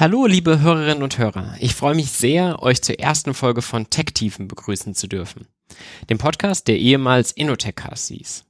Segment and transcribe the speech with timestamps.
[0.00, 1.56] Hallo, liebe Hörerinnen und Hörer.
[1.58, 5.48] Ich freue mich sehr, euch zur ersten Folge von Tech-Tiefen begrüßen zu dürfen.
[6.08, 8.44] Dem Podcast, der ehemals Innotech-Cast hieß.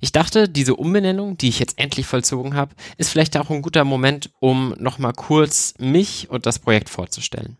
[0.00, 3.84] Ich dachte, diese Umbenennung, die ich jetzt endlich vollzogen habe, ist vielleicht auch ein guter
[3.84, 7.58] Moment, um nochmal kurz mich und das Projekt vorzustellen.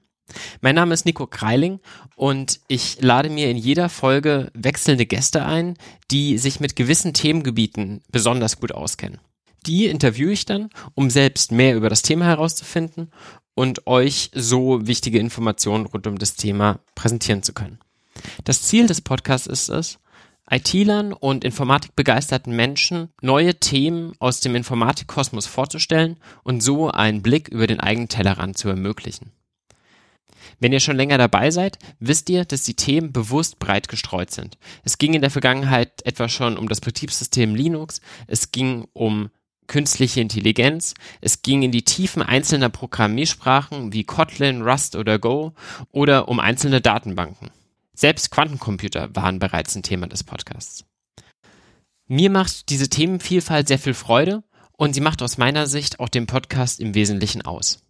[0.62, 1.80] Mein Name ist Nico Kreiling
[2.16, 5.76] und ich lade mir in jeder Folge wechselnde Gäste ein,
[6.10, 9.20] die sich mit gewissen Themengebieten besonders gut auskennen.
[9.66, 13.10] Die interviewe ich dann, um selbst mehr über das Thema herauszufinden
[13.54, 17.78] und euch so wichtige Informationen rund um das Thema präsentieren zu können.
[18.44, 19.98] Das Ziel des Podcasts ist es,
[20.50, 27.66] IT-Lern und informatikbegeisterten Menschen neue Themen aus dem Informatikkosmos vorzustellen und so einen Blick über
[27.66, 29.32] den eigenen Tellerrand zu ermöglichen.
[30.60, 34.58] Wenn ihr schon länger dabei seid, wisst ihr, dass die Themen bewusst breit gestreut sind.
[34.84, 39.30] Es ging in der Vergangenheit etwa schon um das Betriebssystem Linux, es ging um
[39.66, 40.94] künstliche Intelligenz.
[41.20, 45.52] Es ging in die Tiefen einzelner Programmiersprachen wie Kotlin, Rust oder Go
[45.90, 47.50] oder um einzelne Datenbanken.
[47.94, 50.84] Selbst Quantencomputer waren bereits ein Thema des Podcasts.
[52.06, 56.26] Mir macht diese Themenvielfalt sehr viel Freude und sie macht aus meiner Sicht auch den
[56.26, 57.82] Podcast im Wesentlichen aus.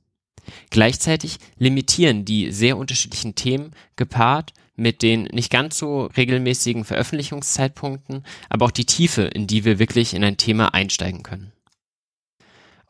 [0.70, 8.66] Gleichzeitig limitieren die sehr unterschiedlichen Themen gepaart mit den nicht ganz so regelmäßigen Veröffentlichungszeitpunkten, aber
[8.66, 11.53] auch die Tiefe, in die wir wirklich in ein Thema einsteigen können.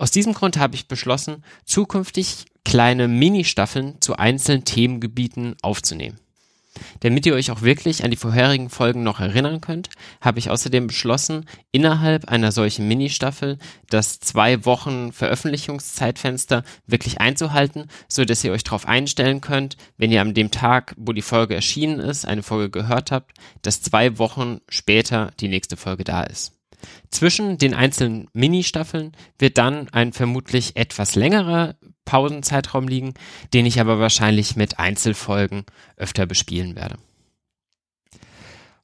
[0.05, 6.20] Aus diesem Grund habe ich beschlossen, zukünftig kleine Mini-Staffeln zu einzelnen Themengebieten aufzunehmen.
[7.00, 9.88] Damit ihr euch auch wirklich an die vorherigen Folgen noch erinnern könnt,
[10.20, 13.56] habe ich außerdem beschlossen, innerhalb einer solchen Mini-Staffel
[13.88, 20.20] das zwei Wochen Veröffentlichungszeitfenster wirklich einzuhalten, so dass ihr euch darauf einstellen könnt, wenn ihr
[20.20, 24.60] an dem Tag, wo die Folge erschienen ist, eine Folge gehört habt, dass zwei Wochen
[24.69, 26.53] später die nächste Folge da ist.
[27.10, 33.14] Zwischen den einzelnen Mini-Staffeln wird dann ein vermutlich etwas längerer Pausenzeitraum liegen,
[33.52, 35.64] den ich aber wahrscheinlich mit Einzelfolgen
[35.96, 36.96] öfter bespielen werde.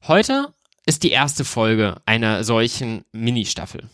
[0.07, 0.53] Heute
[0.85, 3.87] ist die erste Folge einer solchen Mini-Staffel.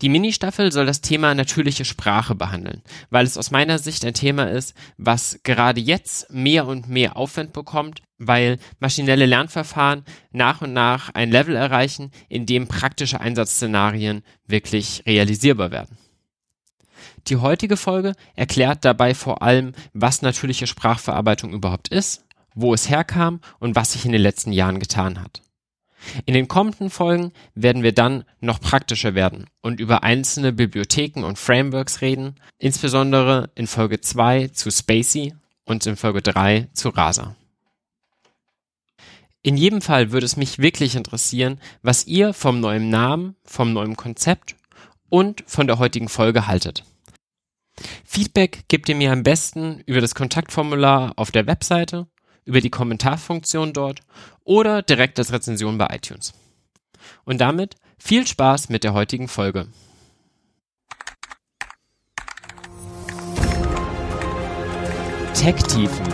[0.00, 4.44] Die Mini-Staffel soll das Thema natürliche Sprache behandeln, weil es aus meiner Sicht ein Thema
[4.44, 11.10] ist, was gerade jetzt mehr und mehr Aufwand bekommt, weil maschinelle Lernverfahren nach und nach
[11.14, 15.98] ein Level erreichen, in dem praktische Einsatzszenarien wirklich realisierbar werden.
[17.26, 23.40] Die heutige Folge erklärt dabei vor allem, was natürliche Sprachverarbeitung überhaupt ist, wo es herkam
[23.58, 25.42] und was sich in den letzten Jahren getan hat.
[26.26, 31.38] In den kommenden Folgen werden wir dann noch praktischer werden und über einzelne Bibliotheken und
[31.38, 37.36] Frameworks reden, insbesondere in Folge 2 zu Spacey und in Folge 3 zu Rasa.
[39.42, 43.96] In jedem Fall würde es mich wirklich interessieren, was ihr vom neuen Namen, vom neuen
[43.96, 44.56] Konzept
[45.08, 46.84] und von der heutigen Folge haltet.
[48.04, 52.08] Feedback gebt ihr mir am besten über das Kontaktformular auf der Webseite,
[52.48, 54.00] über die Kommentarfunktion dort
[54.42, 56.32] oder direkt als Rezension bei iTunes.
[57.24, 59.68] Und damit viel Spaß mit der heutigen Folge.
[65.34, 66.06] Tech-Tiefen,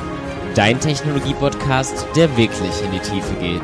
[0.56, 3.62] dein Technologie-Podcast, der wirklich in die Tiefe geht.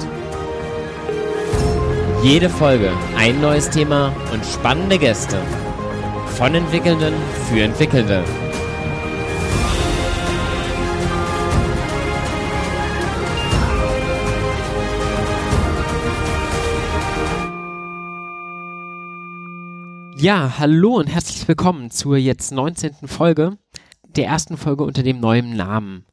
[2.23, 5.43] Jede Folge ein neues Thema und spannende Gäste.
[6.37, 7.15] Von Entwickelnden
[7.49, 8.25] für Entwickelnde.
[20.21, 23.09] Ja, hallo und herzlich willkommen zur jetzt 19.
[23.09, 23.57] Folge,
[24.05, 26.05] der ersten Folge unter dem neuen Namen.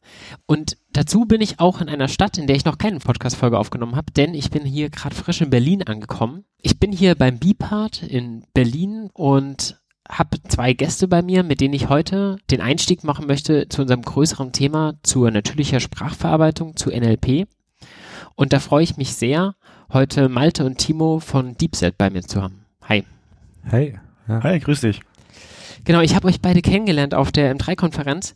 [0.45, 3.97] Und dazu bin ich auch in einer Stadt, in der ich noch keine Podcast-Folge aufgenommen
[3.97, 6.45] habe, denn ich bin hier gerade frisch in Berlin angekommen.
[6.62, 11.74] Ich bin hier beim B-Part in Berlin und habe zwei Gäste bei mir, mit denen
[11.74, 17.45] ich heute den Einstieg machen möchte zu unserem größeren Thema zur natürlicher Sprachverarbeitung, zu NLP.
[18.35, 19.56] Und da freue ich mich sehr,
[19.91, 22.63] heute Malte und Timo von DeepSet bei mir zu haben.
[22.84, 23.03] Hi.
[23.70, 24.00] Hey.
[24.28, 24.44] Ja.
[24.44, 25.02] Hi, grüß dich.
[25.84, 28.36] Genau, ich habe euch beide kennengelernt auf der M3-Konferenz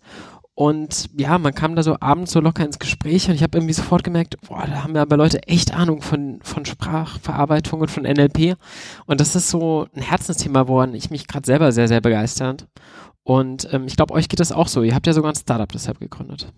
[0.53, 3.73] und ja, man kam da so abends so locker ins Gespräch und ich habe irgendwie
[3.73, 8.03] sofort gemerkt, boah, da haben ja aber Leute echt Ahnung von, von Sprachverarbeitung und von
[8.03, 8.57] NLP.
[9.05, 12.67] Und das ist so ein Herzensthema, woran ich mich gerade selber sehr, sehr begeistert.
[13.23, 14.83] Und ähm, ich glaube, euch geht das auch so.
[14.83, 16.51] Ihr habt ja sogar ein Startup deshalb gegründet.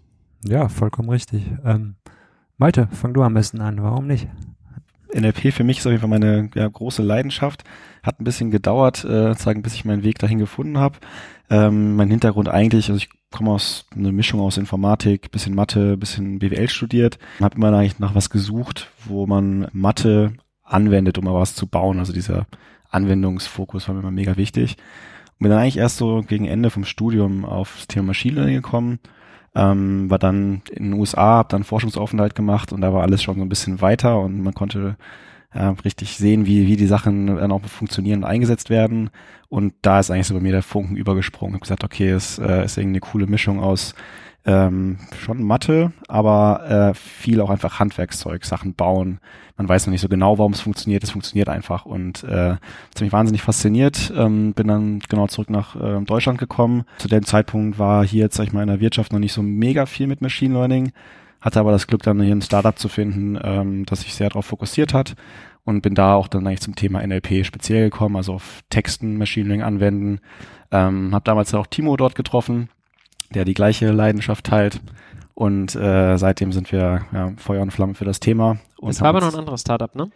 [0.45, 1.43] Ja, vollkommen richtig.
[1.63, 1.95] Ähm,
[2.57, 3.81] Malte, fang du am besten an.
[3.81, 4.27] Warum nicht?
[5.13, 7.63] NLP für mich ist auf jeden Fall meine ja, große Leidenschaft.
[8.01, 10.99] Hat ein bisschen gedauert, äh, sagen, bis ich meinen Weg dahin gefunden habe.
[11.49, 16.39] Ähm, mein Hintergrund eigentlich, also ich komme aus einer Mischung aus Informatik, bisschen Mathe, bisschen
[16.39, 17.19] BWL studiert.
[17.39, 20.33] Habe immer eigentlich nach was gesucht, wo man Mathe
[20.63, 21.99] anwendet, um mal was zu bauen.
[21.99, 22.47] Also dieser
[22.89, 24.77] Anwendungsfokus war mir immer mega wichtig.
[25.39, 28.99] bin dann eigentlich erst so gegen Ende vom Studium auf das Thema Machine Learning gekommen,
[29.55, 33.35] ähm, war dann in den USA, habe dann Forschungsaufenthalt gemacht und da war alles schon
[33.35, 34.97] so ein bisschen weiter und man konnte
[35.53, 39.11] ja, richtig sehen, wie, wie die Sachen dann auch funktionieren und eingesetzt werden.
[39.49, 41.53] Und da ist eigentlich so bei mir der Funken übergesprungen.
[41.53, 43.93] Ich habe gesagt, okay, es äh, ist irgendwie eine coole Mischung aus
[44.45, 49.19] ähm, schon Mathe, aber äh, viel auch einfach Handwerkszeug, Sachen bauen.
[49.55, 51.03] Man weiß noch nicht so genau, warum es funktioniert.
[51.03, 54.11] Es funktioniert einfach und äh, hat mich wahnsinnig fasziniert.
[54.15, 56.83] Ähm, bin dann genau zurück nach äh, Deutschland gekommen.
[56.97, 59.85] Zu dem Zeitpunkt war hier sag ich mal, in der Wirtschaft noch nicht so mega
[59.85, 60.91] viel mit Machine Learning.
[61.39, 64.45] Hatte aber das Glück, dann hier ein Startup zu finden, ähm, das sich sehr darauf
[64.45, 65.15] fokussiert hat
[65.65, 69.47] und bin da auch dann eigentlich zum Thema NLP speziell gekommen, also auf Texten Machine
[69.47, 70.19] Learning anwenden.
[70.71, 72.69] Ähm, habe damals auch Timo dort getroffen,
[73.33, 74.81] der die gleiche Leidenschaft teilt.
[75.35, 78.57] Und äh, seitdem sind wir ja, Feuer und Flamme für das Thema.
[78.77, 80.11] Und das war aber noch ein anderes Startup, ne?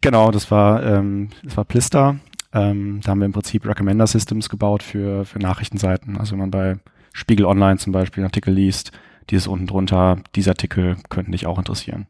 [0.00, 2.16] Genau, das war ähm, das war Plister.
[2.52, 6.18] Ähm, da haben wir im Prinzip Recommender Systems gebaut für für Nachrichtenseiten.
[6.18, 6.78] Also wenn man bei
[7.12, 8.90] Spiegel Online zum Beispiel einen Artikel liest,
[9.30, 12.06] dieses unten drunter, dieser Artikel könnten dich auch interessieren.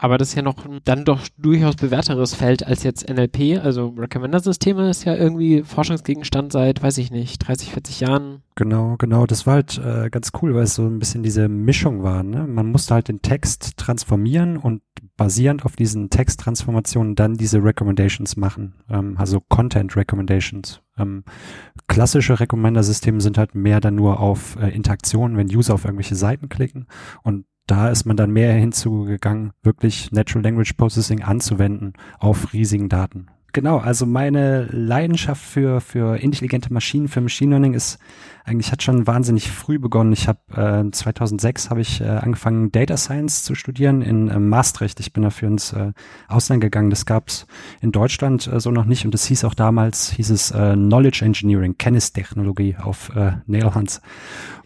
[0.00, 3.60] Aber das ist ja noch dann doch durchaus bewährteres Feld als jetzt NLP.
[3.60, 8.42] Also Recommender-Systeme ist ja irgendwie Forschungsgegenstand seit, weiß ich nicht, 30, 40 Jahren.
[8.54, 9.26] Genau, genau.
[9.26, 12.22] Das war halt äh, ganz cool, weil es so ein bisschen diese Mischung war.
[12.22, 12.46] Ne?
[12.46, 14.82] Man musste halt den Text transformieren und
[15.16, 18.74] basierend auf diesen Texttransformationen dann diese Recommendations machen.
[18.88, 20.80] Ähm, also Content Recommendations.
[20.96, 21.24] Ähm,
[21.88, 26.48] klassische Recommender-Systeme sind halt mehr dann nur auf äh, Interaktionen, wenn User auf irgendwelche Seiten
[26.48, 26.86] klicken
[27.24, 33.28] und da ist man dann mehr hinzugegangen, wirklich Natural Language Processing anzuwenden auf riesigen Daten.
[33.52, 37.98] Genau, also meine Leidenschaft für, für intelligente Maschinen, für Machine Learning ist
[38.48, 40.12] eigentlich hat schon wahnsinnig früh begonnen.
[40.12, 44.98] Ich habe äh, 2006 habe ich äh, angefangen Data Science zu studieren in äh, Maastricht.
[45.00, 45.92] Ich bin dafür ins äh,
[46.28, 46.90] Ausland gegangen.
[46.90, 47.46] Das gab's
[47.80, 51.24] in Deutschland äh, so noch nicht und es hieß auch damals hieß es äh, Knowledge
[51.24, 54.00] Engineering, Kennistechnologie auf äh, Nail Hunts.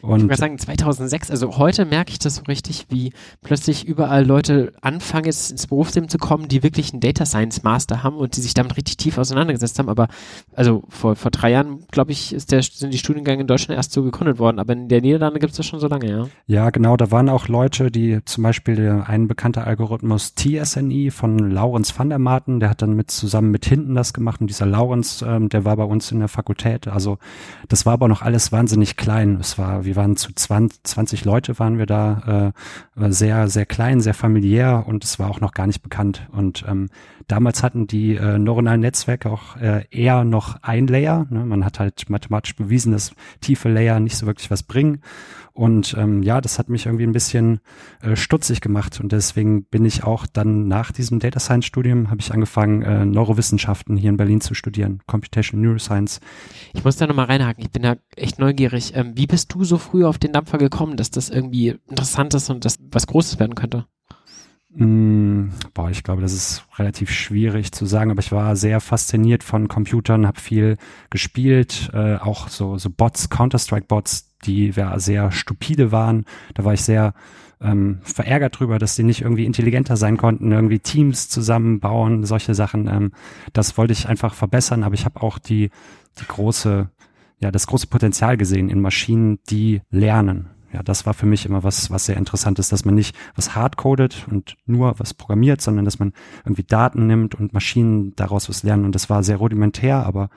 [0.02, 1.30] Und ich würde sagen 2006.
[1.30, 6.08] Also heute merke ich das so richtig, wie plötzlich überall Leute anfangen jetzt ins Berufsleben
[6.08, 9.16] zu kommen, die wirklich einen Data Science Master haben und die sich damit richtig tief
[9.16, 9.88] auseinandergesetzt haben.
[9.88, 10.08] Aber
[10.54, 13.78] also vor vor drei Jahren glaube ich ist der sind die Studiengänge in Deutschland Deutschland
[13.78, 16.26] erst so gegründet worden, aber in der Niederlande gibt es das schon so lange, ja?
[16.46, 21.98] Ja, genau, da waren auch Leute, die zum Beispiel ein bekannter Algorithmus TSNI von Laurens
[21.98, 25.22] van der Maten, der hat dann mit zusammen mit Hinten das gemacht und dieser Laurens,
[25.22, 27.18] ähm, der war bei uns in der Fakultät, also
[27.68, 29.38] das war aber noch alles wahnsinnig klein.
[29.40, 32.52] Es war, wir waren zu 20, 20 Leute waren wir da,
[32.96, 36.64] äh, sehr, sehr klein, sehr familiär und es war auch noch gar nicht bekannt und
[36.68, 36.88] ähm,
[37.28, 41.26] Damals hatten die äh, neuronalen Netzwerke auch äh, eher noch ein Layer.
[41.30, 41.44] Ne?
[41.44, 45.00] Man hat halt mathematisch bewiesen, dass tiefe Layer nicht so wirklich was bringen.
[45.54, 47.60] Und ähm, ja, das hat mich irgendwie ein bisschen
[48.00, 49.00] äh, stutzig gemacht.
[49.00, 53.04] Und deswegen bin ich auch dann nach diesem Data Science Studium, habe ich angefangen, äh,
[53.04, 56.20] Neurowissenschaften hier in Berlin zu studieren, Computational Neuroscience.
[56.72, 58.92] Ich muss da nochmal reinhaken, ich bin da echt neugierig.
[58.96, 62.48] Ähm, wie bist du so früh auf den Dampfer gekommen, dass das irgendwie interessant ist
[62.48, 63.86] und das was Großes werden könnte?
[64.74, 69.44] Mm, boah, ich glaube, das ist relativ schwierig zu sagen, aber ich war sehr fasziniert
[69.44, 70.78] von Computern, habe viel
[71.10, 76.24] gespielt, äh, auch so, so Bots, Counter-Strike-Bots, die ja sehr stupide waren.
[76.54, 77.12] Da war ich sehr
[77.60, 82.88] ähm, verärgert drüber, dass die nicht irgendwie intelligenter sein konnten, irgendwie Teams zusammenbauen, solche Sachen.
[82.88, 83.12] Ähm,
[83.52, 85.70] das wollte ich einfach verbessern, aber ich habe auch die,
[86.18, 86.88] die große,
[87.40, 91.62] ja, das große Potenzial gesehen in Maschinen, die lernen ja, das war für mich immer
[91.64, 95.84] was, was sehr interessant ist, dass man nicht was hardcodet und nur was programmiert, sondern
[95.84, 96.12] dass man
[96.44, 98.84] irgendwie Daten nimmt und Maschinen daraus was lernen.
[98.84, 100.30] Und das war sehr rudimentär, aber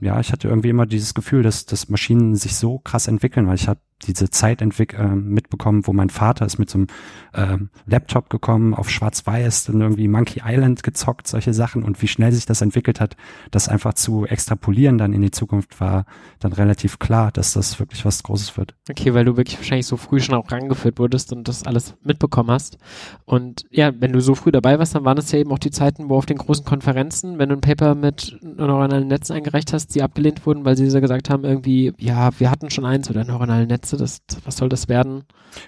[0.00, 3.56] ja, ich hatte irgendwie immer dieses Gefühl, dass, dass Maschinen sich so krass entwickeln, weil
[3.56, 6.86] ich habe diese Zeit entwick äh, mitbekommen, wo mein Vater ist mit so einem
[7.34, 12.32] ähm, Laptop gekommen, auf Schwarz-Weiß, dann irgendwie Monkey Island gezockt, solche Sachen und wie schnell
[12.32, 13.16] sich das entwickelt hat,
[13.50, 16.04] das einfach zu extrapolieren dann in die Zukunft war
[16.40, 18.74] dann relativ klar, dass das wirklich was Großes wird.
[18.90, 22.50] Okay, weil du wirklich wahrscheinlich so früh schon auch rangeführt wurdest und das alles mitbekommen
[22.50, 22.78] hast.
[23.24, 25.70] Und ja, wenn du so früh dabei warst, dann waren es ja eben auch die
[25.70, 29.94] Zeiten, wo auf den großen Konferenzen, wenn du ein Paper mit neuronalen Netzen eingereicht hast,
[29.94, 33.66] die abgelehnt wurden, weil sie gesagt haben, irgendwie, ja, wir hatten schon eins oder neuronale
[33.66, 35.24] Netze Netze, das, was soll das werden?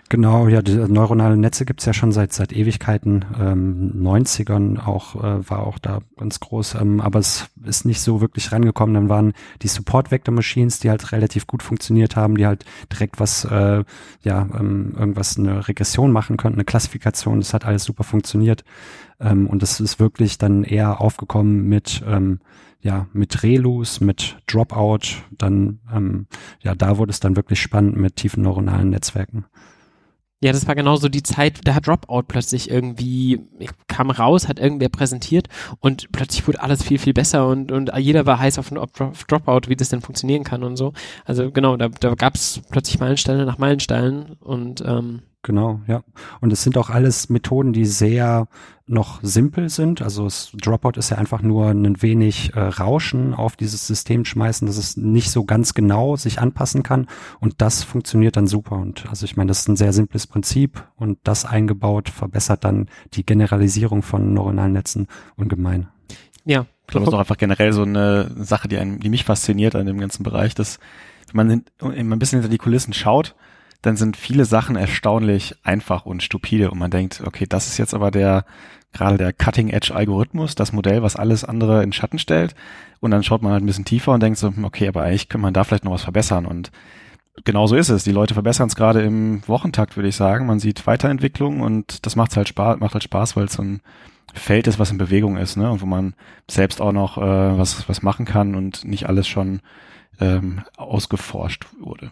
[0.09, 5.66] Genau, ja, neuronale Netze gibt's ja schon seit seit Ewigkeiten, ähm, 90ern auch, äh, war
[5.66, 8.95] auch da ganz groß, ähm, aber es ist nicht so wirklich rangekommen.
[8.95, 13.21] Dann waren die Support Vector Machines, die halt relativ gut funktioniert haben, die halt direkt
[13.21, 13.85] was, äh,
[14.23, 18.64] ja, ähm, irgendwas, eine Regression machen könnten, eine Klassifikation, das hat alles super funktioniert.
[19.21, 22.40] Ähm, und das ist wirklich dann eher aufgekommen mit ähm,
[22.80, 26.26] ja, mit Relus, mit Dropout, dann, ähm,
[26.62, 29.47] ja, da wurde es dann wirklich spannend mit tiefen neuronalen Netzwerken.
[30.42, 33.40] Ja, das war genauso die Zeit, da hat Dropout plötzlich irgendwie,
[33.88, 35.49] kam raus, hat irgendwer präsentiert
[35.80, 39.68] und plötzlich wurde alles viel, viel besser und, und jeder war heiß auf, auf Dropout,
[39.68, 40.92] wie das denn funktionieren kann und so.
[41.25, 46.03] Also genau, da, da gab es plötzlich Meilensteine nach Meilensteinen und ähm, Genau, ja.
[46.41, 48.49] Und es sind auch alles Methoden, die sehr
[48.88, 50.03] noch simpel sind.
[50.03, 54.67] Also das Dropout ist ja einfach nur ein wenig äh, Rauschen auf dieses System schmeißen,
[54.67, 57.07] dass es nicht so ganz genau sich anpassen kann.
[57.38, 58.75] Und das funktioniert dann super.
[58.75, 62.88] Und also ich meine, das ist ein sehr simples Prinzip und das eingebaut verbessert dann
[63.15, 65.87] die Generalisierung von neuronalen Netzen ungemein.
[66.45, 66.67] Ja.
[66.83, 69.76] Ich glaube, das ist auch einfach generell so eine Sache, die, einen, die mich fasziniert
[69.76, 70.81] an dem ganzen Bereich, dass
[71.33, 73.37] wenn man ein bisschen hinter die Kulissen schaut,
[73.87, 77.95] dann sind viele Sachen erstaunlich einfach und stupide und man denkt, okay, das ist jetzt
[77.95, 78.45] aber der
[78.93, 82.55] gerade der Cutting Edge Algorithmus, das Modell, was alles andere in Schatten stellt
[83.00, 85.28] und dann schaut man halt ein bisschen tiefer und denkt so, hm, okay, aber eigentlich
[85.28, 86.73] könnte man da vielleicht noch was verbessern und
[87.45, 88.02] genau so ist es.
[88.02, 90.47] Die Leute verbessern es gerade im Wochentakt, würde ich sagen.
[90.47, 93.83] Man sieht Weiterentwicklung und das macht halt Spaß, macht halt Spaß, weil es so ein
[94.35, 95.71] Feld ist, was in Bewegung ist, ne?
[95.71, 96.14] Und wo man
[96.50, 99.61] selbst auch noch äh, was was machen kann und nicht alles schon
[100.21, 102.11] ähm, ausgeforscht wurde.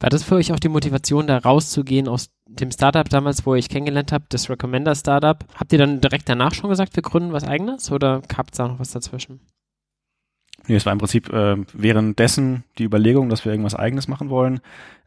[0.00, 3.58] War das für euch auch die Motivation, da rauszugehen aus dem Startup damals, wo ihr
[3.58, 5.44] euch kennengelernt habt, das Recommender Startup?
[5.54, 8.66] Habt ihr dann direkt danach schon gesagt, wir gründen was eigenes oder gab es da
[8.66, 9.40] noch was dazwischen?
[10.66, 14.60] Nee, es war im Prinzip äh, währenddessen die Überlegung, dass wir irgendwas eigenes machen wollen.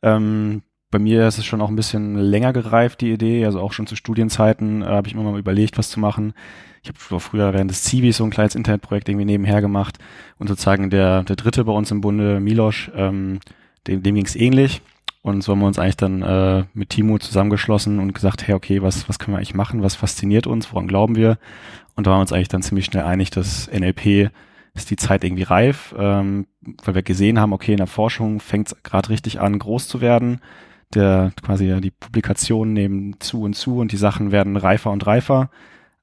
[0.04, 3.46] Ähm, bei mir ist es schon auch ein bisschen länger gereift, die Idee.
[3.46, 6.34] Also auch schon zu Studienzeiten äh, habe ich immer mal überlegt, was zu machen.
[6.84, 9.98] Ich habe früher während des Zivis so ein kleines Internetprojekt irgendwie nebenher gemacht.
[10.38, 13.40] Und sozusagen der, der dritte bei uns im Bunde, Milosch, ähm,
[13.88, 14.82] dem, dem ging es ähnlich.
[15.22, 18.82] Und so haben wir uns eigentlich dann äh, mit Timo zusammengeschlossen und gesagt, hey, okay,
[18.82, 19.82] was, was können wir eigentlich machen?
[19.82, 20.74] Was fasziniert uns?
[20.74, 21.38] Woran glauben wir?
[21.96, 24.32] Und da waren wir uns eigentlich dann ziemlich schnell einig, dass NLP
[24.74, 26.48] ist die Zeit irgendwie reif, ähm,
[26.84, 30.02] weil wir gesehen haben, okay, in der Forschung fängt es gerade richtig an, groß zu
[30.02, 30.42] werden.
[30.94, 35.06] Der quasi ja, die Publikationen nehmen zu und zu und die Sachen werden reifer und
[35.08, 35.50] reifer.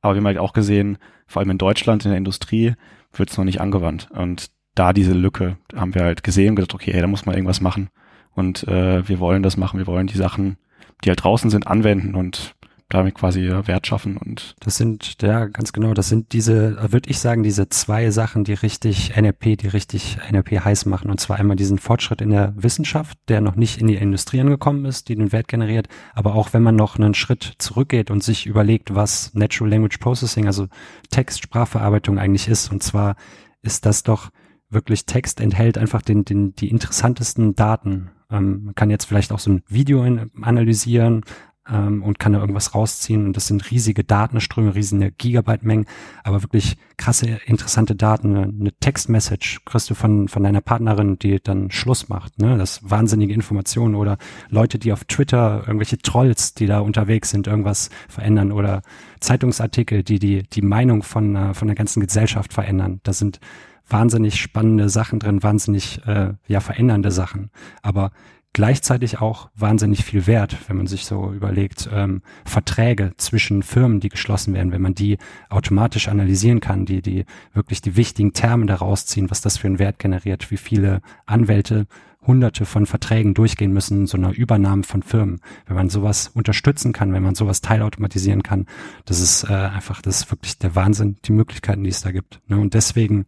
[0.01, 2.75] Aber wir haben halt auch gesehen, vor allem in Deutschland in der Industrie
[3.13, 4.09] wird es noch nicht angewandt.
[4.11, 7.35] Und da diese Lücke haben wir halt gesehen und gedacht, okay, hey, da muss man
[7.35, 7.91] irgendwas machen.
[8.35, 10.57] Und äh, wir wollen das machen, wir wollen die Sachen,
[11.05, 12.55] die halt draußen sind, anwenden und
[12.91, 17.21] damit quasi Wert schaffen und das sind ja ganz genau das sind diese würde ich
[17.21, 21.09] sagen diese zwei Sachen die richtig NLP die richtig NLP heiß machen.
[21.09, 24.85] Und zwar einmal diesen Fortschritt in der Wissenschaft der noch nicht in die Industrie angekommen
[24.87, 25.89] ist die den Wert generiert.
[26.15, 30.47] Aber auch wenn man noch einen Schritt zurückgeht und sich überlegt was Natural Language Processing
[30.47, 30.67] also
[31.11, 32.73] Text-Sprachverarbeitung eigentlich ist.
[32.73, 33.15] Und zwar
[33.63, 34.31] ist das doch
[34.71, 38.11] wirklich Text enthält einfach den, den, die interessantesten Daten.
[38.31, 41.23] Ähm, man kann jetzt vielleicht auch so ein Video in, analysieren
[41.69, 45.87] ähm, und kann da irgendwas rausziehen und das sind riesige Datenströme, riesige Gigabyte-Mengen,
[46.25, 48.37] aber wirklich krasse, interessante Daten.
[48.37, 52.39] Eine, eine Text-Message kriegst du von, von deiner Partnerin, die dann Schluss macht.
[52.39, 52.57] Ne?
[52.57, 57.91] Das wahnsinnige Informationen oder Leute, die auf Twitter, irgendwelche Trolls, die da unterwegs sind, irgendwas
[58.09, 58.83] verändern oder
[59.21, 63.01] Zeitungsartikel, die die, die Meinung von, äh, von der ganzen Gesellschaft verändern.
[63.03, 63.41] Das sind
[63.91, 67.51] wahnsinnig spannende Sachen drin, wahnsinnig äh, ja verändernde Sachen,
[67.83, 68.13] aber
[68.53, 74.09] gleichzeitig auch wahnsinnig viel wert, wenn man sich so überlegt, ähm, Verträge zwischen Firmen, die
[74.09, 75.19] geschlossen werden, wenn man die
[75.49, 79.79] automatisch analysieren kann, die die wirklich die wichtigen Terme daraus ziehen, was das für einen
[79.79, 81.87] Wert generiert, wie viele Anwälte
[82.27, 85.41] hunderte von Verträgen durchgehen müssen, so einer Übernahme von Firmen.
[85.67, 88.67] Wenn man sowas unterstützen kann, wenn man sowas teilautomatisieren kann,
[89.07, 92.41] das ist äh, einfach, das ist wirklich der Wahnsinn, die Möglichkeiten, die es da gibt.
[92.47, 92.59] Ne?
[92.59, 93.25] Und deswegen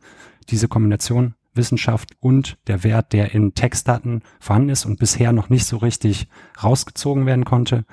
[0.49, 5.67] diese Kombination Wissenschaft und der Wert, der in Textdaten vorhanden ist und bisher noch nicht
[5.67, 6.29] so richtig
[6.63, 7.85] rausgezogen werden konnte,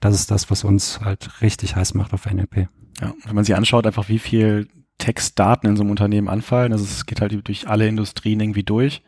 [0.00, 2.68] das ist das, was uns halt richtig heiß macht auf NLP.
[3.00, 6.84] Ja, wenn man sich anschaut, einfach wie viel Textdaten in so einem Unternehmen anfallen, also
[6.84, 9.02] es geht halt durch alle Industrien irgendwie durch.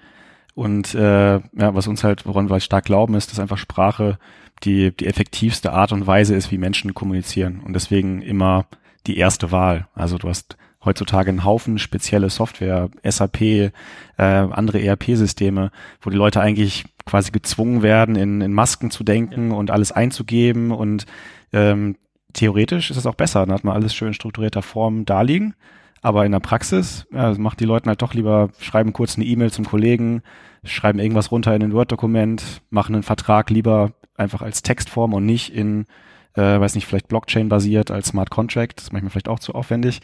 [0.55, 4.19] Und äh, ja, was uns halt, woran wir halt stark glauben, ist, dass einfach Sprache
[4.65, 7.61] die, die effektivste Art und Weise ist, wie Menschen kommunizieren.
[7.61, 8.67] Und deswegen immer
[9.07, 9.87] die erste Wahl.
[9.95, 13.73] Also du hast heutzutage einen Haufen spezielle Software, SAP, äh,
[14.17, 15.71] andere ERP-Systeme,
[16.01, 19.57] wo die Leute eigentlich quasi gezwungen werden, in, in Masken zu denken ja.
[19.57, 21.07] und alles einzugeben und
[21.53, 21.97] ähm,
[22.33, 25.55] theoretisch ist es auch besser, dann hat man alles schön in strukturierter Form da liegen.
[26.01, 29.51] Aber in der Praxis ja, macht die Leute halt doch lieber, schreiben kurz eine E-Mail
[29.51, 30.23] zum Kollegen,
[30.63, 35.53] schreiben irgendwas runter in ein Word-Dokument, machen einen Vertrag lieber einfach als Textform und nicht
[35.53, 35.87] in,
[36.35, 38.77] äh, weiß nicht, vielleicht Blockchain-basiert als Smart Contract.
[38.77, 40.01] Das ist manchmal vielleicht auch zu aufwendig.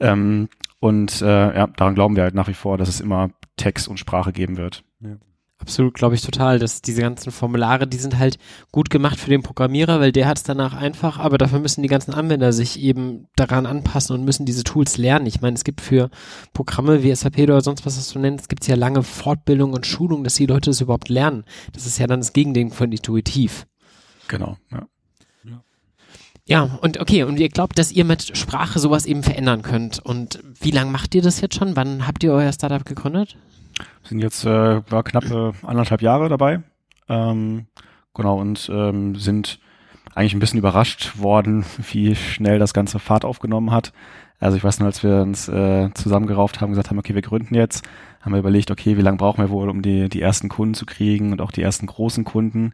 [0.00, 0.48] Ähm,
[0.80, 3.98] und äh, ja, daran glauben wir halt nach wie vor, dass es immer Text und
[3.98, 4.84] Sprache geben wird.
[5.00, 5.16] Ja.
[5.58, 8.38] Absolut, glaube ich total, dass diese ganzen Formulare, die sind halt
[8.72, 11.88] gut gemacht für den Programmierer, weil der hat es danach einfach, aber dafür müssen die
[11.88, 15.24] ganzen Anwender sich eben daran anpassen und müssen diese Tools lernen.
[15.24, 16.10] Ich meine, es gibt für
[16.52, 19.86] Programme wie SAP oder sonst was, was du nennst, gibt es ja lange Fortbildung und
[19.86, 21.44] Schulung, dass die Leute das überhaupt lernen.
[21.72, 23.66] Das ist ja dann das Gegending von intuitiv.
[24.28, 24.86] Genau, ja.
[26.48, 29.98] Ja, und okay, und ihr glaubt, dass ihr mit Sprache sowas eben verändern könnt.
[29.98, 31.74] Und wie lange macht ihr das jetzt schon?
[31.74, 33.36] Wann habt ihr euer Startup gegründet?
[33.76, 36.62] Wir sind jetzt äh, war knappe anderthalb Jahre dabei.
[37.08, 37.66] Ähm,
[38.14, 39.58] genau, und ähm, sind
[40.14, 43.92] eigentlich ein bisschen überrascht worden, wie schnell das ganze Fahrt aufgenommen hat.
[44.38, 47.54] Also ich weiß noch, als wir uns äh, zusammengerauft haben, gesagt haben, okay, wir gründen
[47.56, 47.84] jetzt,
[48.20, 50.86] haben wir überlegt, okay, wie lange brauchen wir wohl, um die, die ersten Kunden zu
[50.86, 52.72] kriegen und auch die ersten großen Kunden.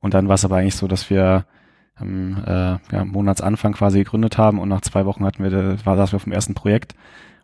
[0.00, 1.44] Und dann war es aber eigentlich so, dass wir
[2.00, 6.02] am äh, ja, Monatsanfang quasi gegründet haben und nach zwei Wochen hatten wir, war wir
[6.02, 6.94] auf dem ersten Projekt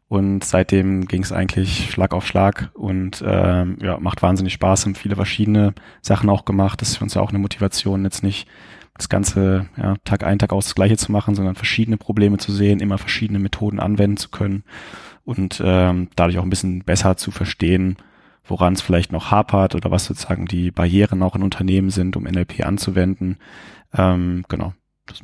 [0.08, 4.94] und seitdem ging es eigentlich Schlag auf Schlag und ähm, ja, macht wahnsinnig Spaß, haben
[4.94, 6.80] viele verschiedene Sachen auch gemacht.
[6.80, 8.46] Das ist für uns ja auch eine Motivation, jetzt nicht
[8.94, 12.52] das Ganze ja, Tag ein, Tag aus das Gleiche zu machen, sondern verschiedene Probleme zu
[12.52, 14.62] sehen, immer verschiedene Methoden anwenden zu können
[15.24, 17.96] und ähm, dadurch auch ein bisschen besser zu verstehen,
[18.44, 22.24] woran es vielleicht noch hapert oder was sozusagen die Barrieren auch in Unternehmen sind, um
[22.24, 23.38] NLP anzuwenden.
[23.92, 24.72] Ähm, genau.
[25.06, 25.22] Das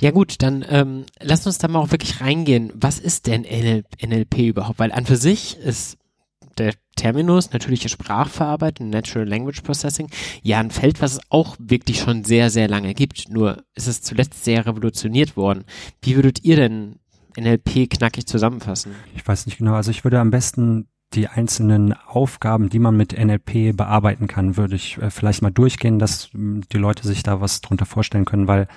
[0.00, 2.72] ja gut, dann ähm, lass uns da mal auch wirklich reingehen.
[2.74, 4.78] Was ist denn NLP überhaupt?
[4.78, 5.98] Weil an für sich ist
[6.56, 10.08] der Terminus, natürliche Sprachverarbeitung, Natural Language Processing,
[10.42, 13.28] ja ein Feld, was es auch wirklich schon sehr, sehr lange gibt.
[13.28, 15.64] Nur ist es zuletzt sehr revolutioniert worden.
[16.02, 16.96] Wie würdet ihr denn
[17.38, 18.94] NLP knackig zusammenfassen?
[19.14, 19.74] Ich weiß nicht genau.
[19.74, 24.76] Also ich würde am besten die einzelnen Aufgaben, die man mit NLP bearbeiten kann, würde
[24.76, 28.48] ich äh, vielleicht mal durchgehen, dass äh, die Leute sich da was drunter vorstellen können,
[28.48, 28.68] weil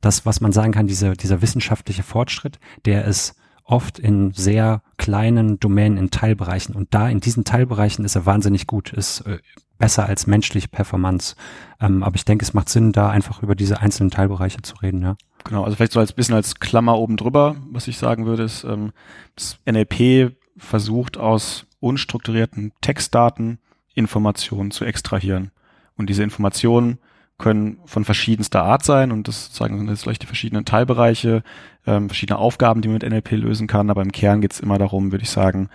[0.00, 5.60] das, was man sagen kann, diese, dieser wissenschaftliche Fortschritt, der ist oft in sehr kleinen
[5.60, 6.74] Domänen, in Teilbereichen.
[6.74, 9.38] Und da in diesen Teilbereichen ist er wahnsinnig gut, ist äh,
[9.78, 11.36] besser als menschliche Performance.
[11.80, 15.02] Ähm, aber ich denke, es macht Sinn, da einfach über diese einzelnen Teilbereiche zu reden,
[15.02, 15.16] ja.
[15.44, 18.64] Genau, also vielleicht so als bisschen als Klammer oben drüber, was ich sagen würde, ist,
[18.64, 18.92] ähm,
[19.34, 23.58] das NLP versucht aus unstrukturierten Textdaten
[23.94, 25.50] Informationen zu extrahieren.
[25.96, 26.98] Und diese Informationen
[27.38, 31.42] können von verschiedenster Art sein und das sozusagen sind jetzt vielleicht die verschiedenen Teilbereiche,
[31.86, 34.78] ähm, verschiedene Aufgaben, die man mit NLP lösen kann, aber im Kern geht es immer
[34.78, 35.68] darum, würde ich sagen,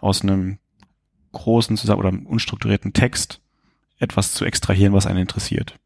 [0.00, 0.58] aus einem
[1.32, 3.40] großen oder unstrukturierten Text
[3.98, 5.78] etwas zu extrahieren, was einen interessiert.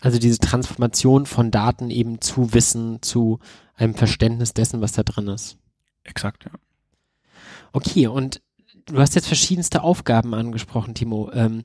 [0.00, 3.40] Also diese Transformation von Daten eben zu Wissen, zu
[3.74, 5.58] einem Verständnis dessen, was da drin ist.
[6.04, 6.52] Exakt, ja.
[7.72, 8.40] Okay, und
[8.86, 11.30] du hast jetzt verschiedenste Aufgaben angesprochen, Timo.
[11.32, 11.62] Ähm,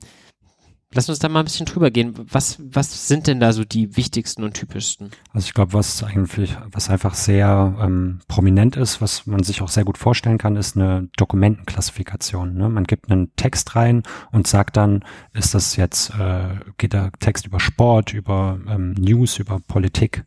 [0.94, 2.14] lass uns da mal ein bisschen drüber gehen.
[2.30, 5.10] Was, was sind denn da so die wichtigsten und typischsten?
[5.32, 9.68] Also ich glaube, was eigentlich, was einfach sehr ähm, prominent ist, was man sich auch
[9.68, 12.54] sehr gut vorstellen kann, ist eine Dokumentenklassifikation.
[12.54, 12.68] Ne?
[12.68, 17.46] Man gibt einen Text rein und sagt dann, ist das jetzt, äh, geht der Text
[17.46, 20.24] über Sport, über ähm, News, über Politik?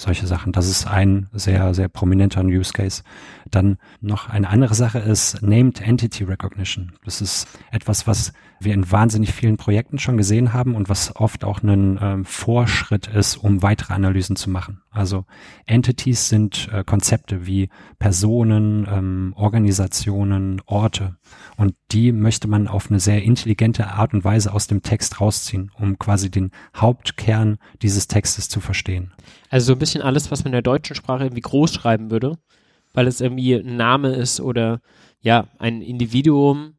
[0.00, 0.52] Solche Sachen.
[0.52, 3.02] Das ist ein sehr, sehr prominenter Use Case.
[3.50, 6.92] Dann noch eine andere Sache ist Named Entity Recognition.
[7.04, 11.44] Das ist etwas, was wir in wahnsinnig vielen Projekten schon gesehen haben und was oft
[11.44, 14.82] auch ein ähm, Vorschritt ist, um weitere Analysen zu machen.
[14.90, 15.24] Also
[15.66, 21.16] Entities sind äh, Konzepte wie Personen, ähm, Organisationen, Orte
[21.56, 25.70] und die möchte man auf eine sehr intelligente Art und Weise aus dem Text rausziehen,
[25.74, 29.12] um quasi den Hauptkern dieses Textes zu verstehen.
[29.48, 32.36] Also so ein bisschen alles, was man in der deutschen Sprache irgendwie groß schreiben würde,
[32.92, 34.80] weil es irgendwie ein Name ist oder
[35.22, 36.74] ja, ein Individuum,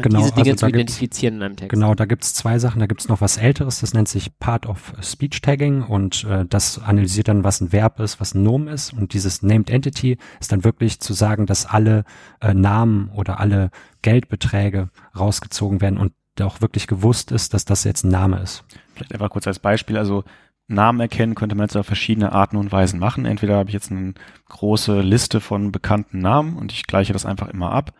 [0.00, 1.70] genau, diese Dinge also zu identifizieren in einem Text.
[1.70, 2.80] Genau, da gibt's zwei Sachen.
[2.80, 6.78] Da gibt's noch was Älteres, das nennt sich Part of Speech Tagging und äh, das
[6.78, 8.92] analysiert dann, was ein Verb ist, was ein Nomen ist.
[8.92, 12.04] Und dieses Named Entity ist dann wirklich zu sagen, dass alle
[12.40, 13.70] äh, Namen oder alle
[14.02, 18.64] Geldbeträge rausgezogen werden und auch wirklich gewusst ist, dass das jetzt ein Name ist.
[18.94, 20.24] Vielleicht einfach kurz als Beispiel, also
[20.68, 23.24] Namen erkennen könnte man jetzt auf verschiedene Arten und Weisen machen.
[23.24, 24.14] Entweder habe ich jetzt eine
[24.48, 27.92] große Liste von bekannten Namen und ich gleiche das einfach immer ab.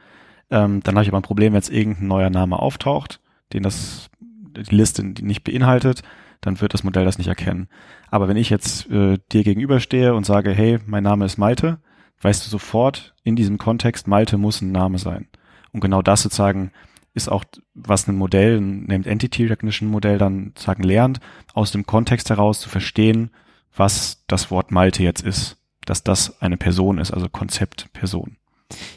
[0.50, 3.20] Ähm, dann habe ich aber ein Problem, wenn jetzt irgendein neuer Name auftaucht,
[3.52, 6.02] den das die Liste nicht beinhaltet,
[6.40, 7.68] dann wird das Modell das nicht erkennen.
[8.10, 11.78] Aber wenn ich jetzt äh, dir gegenüberstehe und sage, hey, mein Name ist Malte,
[12.22, 15.28] weißt du sofort in diesem Kontext, Malte muss ein Name sein.
[15.72, 16.72] Und genau das sozusagen
[17.14, 21.20] ist auch, was ein Modell, ein Named Entity Recognition Modell dann sagen lernt,
[21.54, 23.30] aus dem Kontext heraus zu verstehen,
[23.74, 28.36] was das Wort Malte jetzt ist, dass das eine Person ist, also Konzept Person.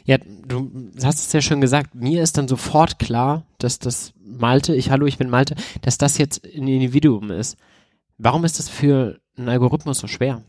[0.04, 0.70] Ja, du
[1.02, 5.06] hast es ja schon gesagt, mir ist dann sofort klar, dass das Malte, ich hallo,
[5.06, 7.56] ich bin Malte, dass das jetzt ein Individuum ist.
[8.18, 10.42] Warum ist das für einen Algorithmus so schwer?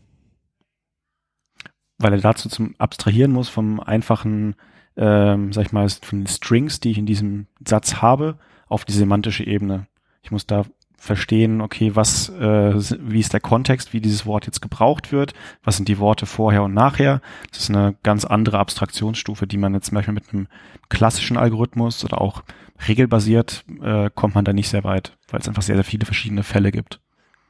[1.98, 4.56] Weil er dazu zum Abstrahieren muss vom einfachen,
[4.96, 8.92] ähm, sag ich mal, von den Strings, die ich in diesem Satz habe, auf die
[8.92, 9.86] semantische Ebene.
[10.22, 10.64] Ich muss da
[11.02, 15.34] verstehen, okay, was, äh, wie ist der Kontext, wie dieses Wort jetzt gebraucht wird,
[15.64, 17.20] was sind die Worte vorher und nachher.
[17.50, 20.46] Das ist eine ganz andere Abstraktionsstufe, die man jetzt zum Beispiel mit einem
[20.90, 22.44] klassischen Algorithmus oder auch
[22.86, 26.44] regelbasiert äh, kommt man da nicht sehr weit, weil es einfach sehr, sehr viele verschiedene
[26.44, 27.00] Fälle gibt.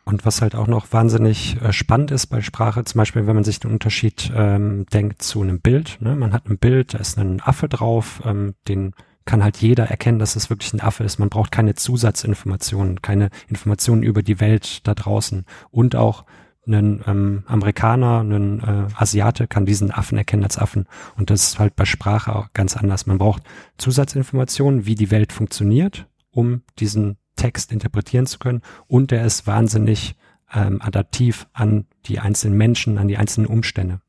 [0.05, 3.45] Und was halt auch noch wahnsinnig äh, spannend ist bei Sprache, zum Beispiel, wenn man
[3.45, 5.99] sich den Unterschied ähm, denkt zu einem Bild.
[6.01, 6.17] Ne?
[6.17, 10.19] Man hat ein Bild, da ist ein Affe drauf, ähm, den kann halt jeder erkennen,
[10.19, 11.19] dass es wirklich ein Affe ist.
[11.19, 15.45] Man braucht keine Zusatzinformationen, keine Informationen über die Welt da draußen.
[15.71, 16.25] Und auch
[16.67, 20.87] ein ähm, Amerikaner, ein äh, Asiate kann diesen Affen erkennen als Affen.
[21.17, 23.07] Und das ist halt bei Sprache auch ganz anders.
[23.07, 23.43] Man braucht
[23.79, 30.17] Zusatzinformationen, wie die Welt funktioniert, um diesen Text interpretieren zu können und der ist wahnsinnig
[30.53, 34.01] ähm, adaptiv an die einzelnen Menschen, an die einzelnen Umstände.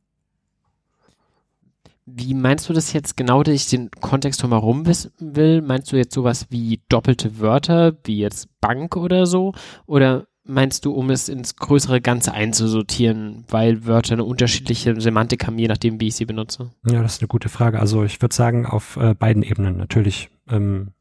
[2.06, 5.62] Wie meinst du das jetzt genau, dass ich den Kontext drumherum wissen will?
[5.62, 9.54] Meinst du jetzt sowas wie doppelte Wörter, wie jetzt Bank oder so?
[9.86, 15.58] Oder meinst du, um es ins größere Ganze einzusortieren, weil Wörter eine unterschiedliche Semantik haben,
[15.58, 16.72] je nachdem, wie ich sie benutze?
[16.86, 17.80] Ja, das ist eine gute Frage.
[17.80, 20.30] Also ich würde sagen, auf äh, beiden Ebenen natürlich.
[20.50, 20.92] Ähm,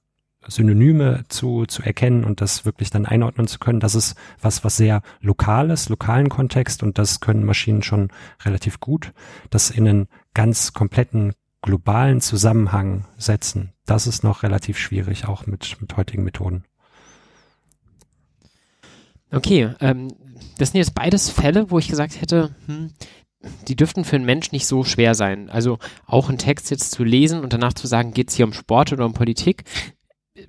[0.48, 3.80] Synonyme zu, zu erkennen und das wirklich dann einordnen zu können.
[3.80, 8.08] Das ist was, was sehr lokales, lokalen Kontext und das können Maschinen schon
[8.44, 9.12] relativ gut.
[9.50, 15.80] Das in einen ganz kompletten globalen Zusammenhang setzen, das ist noch relativ schwierig, auch mit,
[15.80, 16.64] mit heutigen Methoden.
[19.30, 20.08] Okay, ähm,
[20.58, 22.92] das sind jetzt beides Fälle, wo ich gesagt hätte, hm,
[23.68, 25.50] die dürften für einen Mensch nicht so schwer sein.
[25.50, 28.52] Also auch einen Text jetzt zu lesen und danach zu sagen, geht es hier um
[28.52, 29.64] Sport oder um Politik,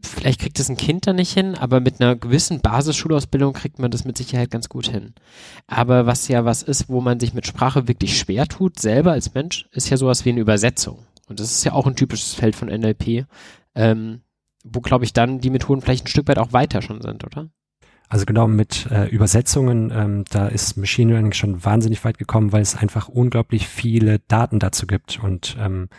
[0.03, 3.91] vielleicht kriegt es ein Kind da nicht hin, aber mit einer gewissen Basisschulausbildung kriegt man
[3.91, 5.13] das mit Sicherheit ganz gut hin.
[5.67, 9.33] Aber was ja was ist, wo man sich mit Sprache wirklich schwer tut, selber als
[9.33, 10.99] Mensch, ist ja sowas wie eine Übersetzung.
[11.27, 13.25] Und das ist ja auch ein typisches Feld von NLP,
[13.75, 14.21] ähm,
[14.63, 17.49] wo, glaube ich, dann die Methoden vielleicht ein Stück weit auch weiter schon sind, oder?
[18.09, 22.61] Also genau mit äh, Übersetzungen, ähm, da ist Machine Learning schon wahnsinnig weit gekommen, weil
[22.61, 25.89] es einfach unglaublich viele Daten dazu gibt und ähm,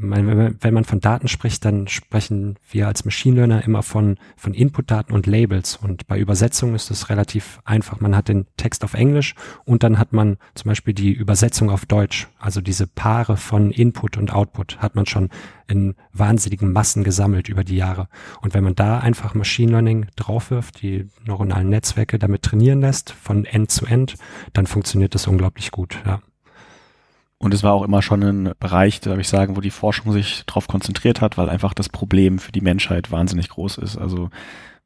[0.00, 5.12] wenn man von Daten spricht, dann sprechen wir als Machine Learner immer von, von Input-Daten
[5.12, 5.76] und Labels.
[5.76, 8.00] Und bei Übersetzung ist es relativ einfach.
[8.00, 11.86] Man hat den Text auf Englisch und dann hat man zum Beispiel die Übersetzung auf
[11.86, 12.28] Deutsch.
[12.38, 15.30] Also diese Paare von Input und Output hat man schon
[15.68, 18.08] in wahnsinnigen Massen gesammelt über die Jahre.
[18.40, 23.44] Und wenn man da einfach Machine Learning draufwirft, die neuronalen Netzwerke damit trainieren lässt, von
[23.44, 24.14] End zu End,
[24.52, 26.20] dann funktioniert das unglaublich gut, ja.
[27.38, 30.42] Und es war auch immer schon ein Bereich, darf ich sagen, wo die Forschung sich
[30.46, 33.96] darauf konzentriert hat, weil einfach das Problem für die Menschheit wahnsinnig groß ist.
[33.96, 34.30] Also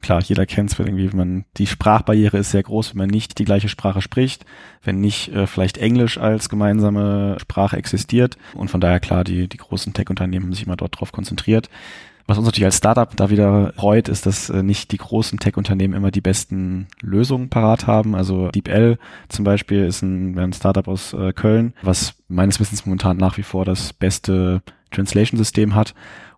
[0.03, 3.39] klar, jeder kennt es irgendwie, wenn man die Sprachbarriere ist sehr groß, wenn man nicht
[3.39, 4.45] die gleiche Sprache spricht,
[4.83, 8.37] wenn nicht äh, vielleicht Englisch als gemeinsame Sprache existiert.
[8.53, 11.71] Und von daher klar, die, die großen Tech-Unternehmen haben sich immer dort drauf konzentriert.
[12.27, 15.95] Was uns natürlich als Startup da wieder freut, ist, dass äh, nicht die großen Tech-Unternehmen
[15.95, 18.15] immer die besten Lösungen parat haben.
[18.15, 23.17] Also DeepL zum Beispiel ist ein, ein Startup aus äh, Köln, was meines Wissens momentan
[23.17, 25.95] nach wie vor das beste Translation-System hat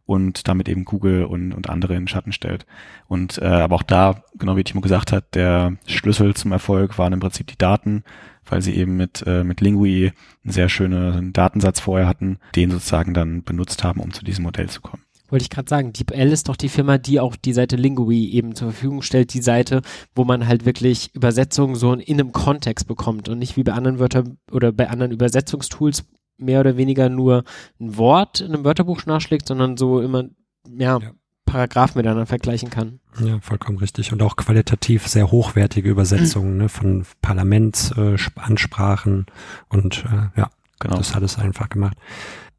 [0.07, 2.67] und damit eben Google und, und andere in Schatten stellt.
[3.09, 7.13] Und äh, aber auch da, genau wie Timo gesagt hat, der Schlüssel zum Erfolg waren
[7.13, 8.05] im Prinzip die Daten,
[8.47, 10.13] weil sie eben mit, äh, mit Lingui
[10.45, 14.69] einen sehr schönen Datensatz vorher hatten, den sozusagen dann benutzt haben, um zu diesem Modell
[14.69, 17.77] zu kommen wollte ich gerade sagen, DeepL ist doch die Firma, die auch die Seite
[17.77, 19.83] Lingui eben zur Verfügung stellt, die Seite,
[20.15, 23.99] wo man halt wirklich Übersetzungen so in einem Kontext bekommt und nicht wie bei anderen
[23.99, 26.05] Wörtern oder bei anderen Übersetzungstools
[26.37, 27.45] mehr oder weniger nur
[27.81, 30.25] ein Wort in einem Wörterbuch nachschlägt, sondern so immer,
[30.69, 31.13] ja, ja.
[31.47, 32.99] Paragraphen miteinander vergleichen kann.
[33.21, 34.13] Ja, vollkommen richtig.
[34.13, 40.97] Und auch qualitativ sehr hochwertige Übersetzungen ne, von Parlamentsansprachen äh, und äh, ja, genau.
[40.97, 41.97] das hat es einfach gemacht.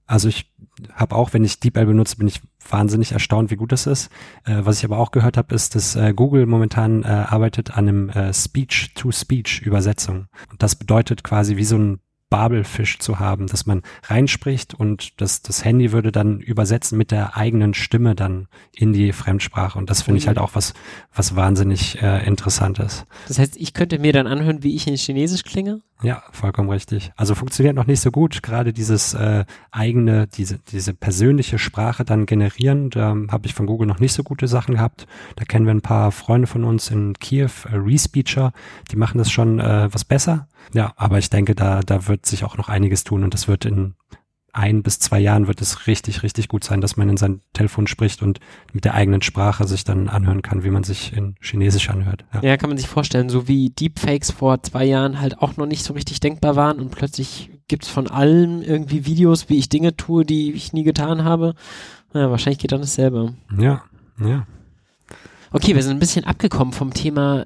[0.07, 0.51] Also ich
[0.93, 4.11] habe auch, wenn ich DeepL benutze, bin ich wahnsinnig erstaunt, wie gut das ist.
[4.43, 7.87] Äh, was ich aber auch gehört habe, ist, dass äh, Google momentan äh, arbeitet an
[7.87, 10.27] einem äh, Speech-to-Speech-Übersetzung.
[10.51, 11.99] Und das bedeutet quasi wie so ein
[12.35, 17.37] Babelfisch zu haben, dass man reinspricht und das, das Handy würde dann übersetzen mit der
[17.37, 19.79] eigenen Stimme dann in die Fremdsprache.
[19.79, 20.73] Und das finde ich halt auch was,
[21.13, 23.05] was wahnsinnig äh, interessant ist.
[23.29, 25.79] Das heißt, ich könnte mir dann anhören, wie ich in Chinesisch klinge?
[26.03, 27.13] Ja, vollkommen richtig.
[27.15, 28.43] Also funktioniert noch nicht so gut.
[28.43, 33.87] Gerade dieses äh, eigene, diese, diese persönliche Sprache dann generieren, da habe ich von Google
[33.87, 35.07] noch nicht so gute Sachen gehabt.
[35.37, 38.51] Da kennen wir ein paar Freunde von uns in Kiew, äh, Respeecher,
[38.91, 40.49] die machen das schon äh, was besser.
[40.73, 43.65] Ja, aber ich denke, da, da wird sich auch noch einiges tun und das wird
[43.65, 43.95] in
[44.55, 47.87] ein bis zwei Jahren wird es richtig, richtig gut sein, dass man in sein Telefon
[47.87, 48.39] spricht und
[48.71, 52.23] mit der eigenen Sprache sich dann anhören kann, wie man sich in Chinesisch anhört.
[52.33, 55.65] Ja, ja kann man sich vorstellen, so wie Deepfakes vor zwei Jahren halt auch noch
[55.65, 59.97] nicht so richtig denkbar waren und plötzlich gibt's von allem irgendwie Videos, wie ich Dinge
[59.97, 61.53] tue, die ich nie getan habe.
[62.13, 63.33] Ja, wahrscheinlich geht dann dasselbe.
[63.59, 63.83] Ja,
[64.23, 64.47] ja.
[65.51, 67.43] Okay, wir sind ein bisschen abgekommen vom Thema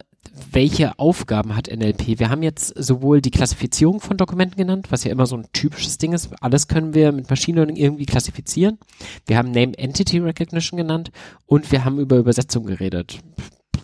[0.52, 2.20] welche Aufgaben hat NLP?
[2.20, 5.98] Wir haben jetzt sowohl die Klassifizierung von Dokumenten genannt, was ja immer so ein typisches
[5.98, 6.30] Ding ist.
[6.42, 8.78] Alles können wir mit Machine Learning irgendwie klassifizieren.
[9.26, 11.12] Wir haben Name Entity Recognition genannt
[11.46, 13.20] und wir haben über Übersetzung geredet.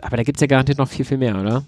[0.01, 1.63] Aber da gibt's ja garantiert noch viel, viel mehr, oder?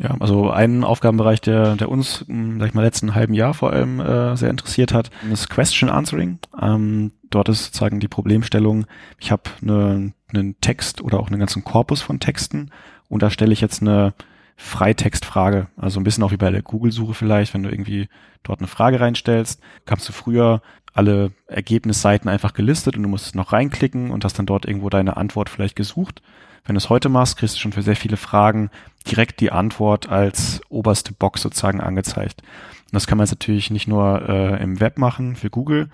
[0.00, 3.72] Ja, also ein Aufgabenbereich, der, der uns, hm, sag ich mal, letzten halben Jahr vor
[3.72, 6.38] allem äh, sehr interessiert hat, ist Question Answering.
[6.60, 8.86] Ähm, dort ist sozusagen die Problemstellung,
[9.18, 12.70] ich habe eine, einen Text oder auch einen ganzen Korpus von Texten
[13.08, 14.14] und da stelle ich jetzt eine
[14.56, 15.68] Freitextfrage.
[15.76, 18.08] Also ein bisschen auch wie bei der Google-Suche vielleicht, wenn du irgendwie
[18.42, 23.52] dort eine Frage reinstellst, kamst du früher alle Ergebnisseiten einfach gelistet und du musst noch
[23.52, 26.22] reinklicken und hast dann dort irgendwo deine Antwort vielleicht gesucht.
[26.64, 28.70] Wenn du es heute machst, kriegst du schon für sehr viele Fragen
[29.06, 32.42] direkt die Antwort als oberste Box sozusagen angezeigt.
[32.42, 35.88] Und das kann man jetzt natürlich nicht nur äh, im Web machen für Google,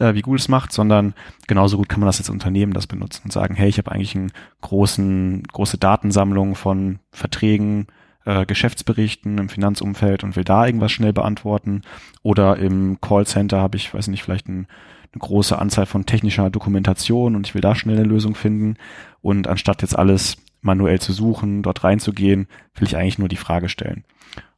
[0.00, 1.14] äh, wie Google es macht, sondern
[1.46, 4.16] genauso gut kann man das als Unternehmen das benutzen und sagen, hey, ich habe eigentlich
[4.16, 4.32] einen
[4.62, 7.86] großen, große Datensammlung von Verträgen,
[8.24, 11.82] äh, Geschäftsberichten im Finanzumfeld und will da irgendwas schnell beantworten.
[12.22, 14.66] Oder im Callcenter habe ich, weiß nicht, vielleicht ein,
[15.12, 18.76] eine große Anzahl von technischer Dokumentation und ich will da schnell eine Lösung finden.
[19.20, 23.68] Und anstatt jetzt alles manuell zu suchen, dort reinzugehen, will ich eigentlich nur die Frage
[23.68, 24.04] stellen.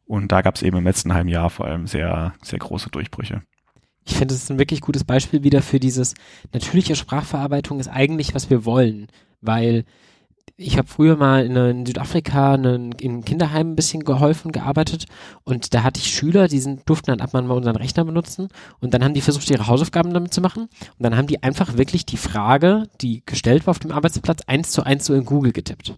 [0.04, 3.42] Und da gab es eben im letzten halben Jahr vor allem sehr, sehr große Durchbrüche.
[4.04, 6.14] Ich finde, es ist ein wirklich gutes Beispiel wieder für dieses
[6.52, 9.08] natürliche Sprachverarbeitung ist eigentlich, was wir wollen,
[9.40, 9.84] weil
[10.56, 15.06] ich habe früher mal in, in Südafrika in, in Kinderheimen ein bisschen geholfen, gearbeitet
[15.44, 18.48] und da hatte ich Schüler, die sind, durften dann ab mal unseren Rechner benutzen
[18.80, 21.76] und dann haben die versucht, ihre Hausaufgaben damit zu machen und dann haben die einfach
[21.76, 25.52] wirklich die Frage, die gestellt war auf dem Arbeitsplatz, eins zu eins so in Google
[25.52, 25.94] getippt.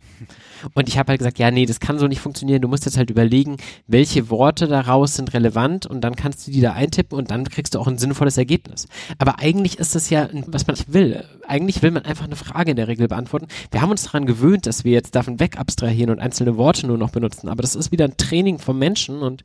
[0.74, 2.62] Und ich habe halt gesagt, ja, nee, das kann so nicht funktionieren.
[2.62, 6.60] Du musst jetzt halt überlegen, welche Worte daraus sind relevant und dann kannst du die
[6.60, 8.86] da eintippen und dann kriegst du auch ein sinnvolles Ergebnis.
[9.18, 11.24] Aber eigentlich ist das ja, was man nicht will.
[11.46, 13.48] Eigentlich will man einfach eine Frage in der Regel beantworten.
[13.70, 14.33] Wir haben uns daran gewöhnt,
[14.66, 17.48] dass wir jetzt davon weg abstrahieren und einzelne Worte nur noch benutzen.
[17.48, 19.42] Aber das ist wieder ein Training vom Menschen und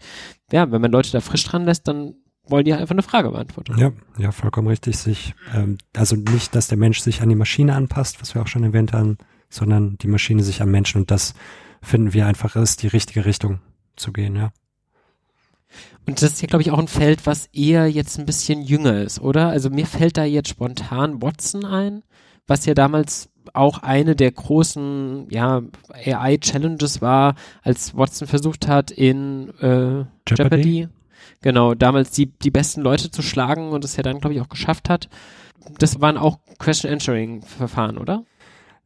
[0.51, 2.15] ja, wenn man Leute da frisch dran lässt, dann
[2.47, 3.77] wollen die halt einfach eine Frage beantworten.
[3.77, 4.97] Ja, ja, vollkommen richtig.
[4.97, 8.47] Sich, ähm, also nicht, dass der Mensch sich an die Maschine anpasst, was wir auch
[8.47, 9.17] schon erwähnt haben,
[9.49, 11.33] sondern die Maschine sich am Menschen und das
[11.81, 13.59] finden wir einfach ist die richtige Richtung
[13.95, 14.51] zu gehen, ja.
[16.07, 19.01] Und das ist ja, glaube ich, auch ein Feld, was eher jetzt ein bisschen jünger
[19.01, 19.49] ist, oder?
[19.49, 22.03] Also mir fällt da jetzt spontan Watson ein,
[22.49, 25.61] was ja damals auch eine der großen ja,
[26.05, 30.37] AI-Challenges war, als Watson versucht hat, in äh, Jeopardy.
[30.37, 30.87] Jeopardy,
[31.41, 34.49] genau, damals die, die besten Leute zu schlagen und es ja dann, glaube ich, auch
[34.49, 35.09] geschafft hat.
[35.77, 38.23] Das waren auch Question-Answering-Verfahren, oder?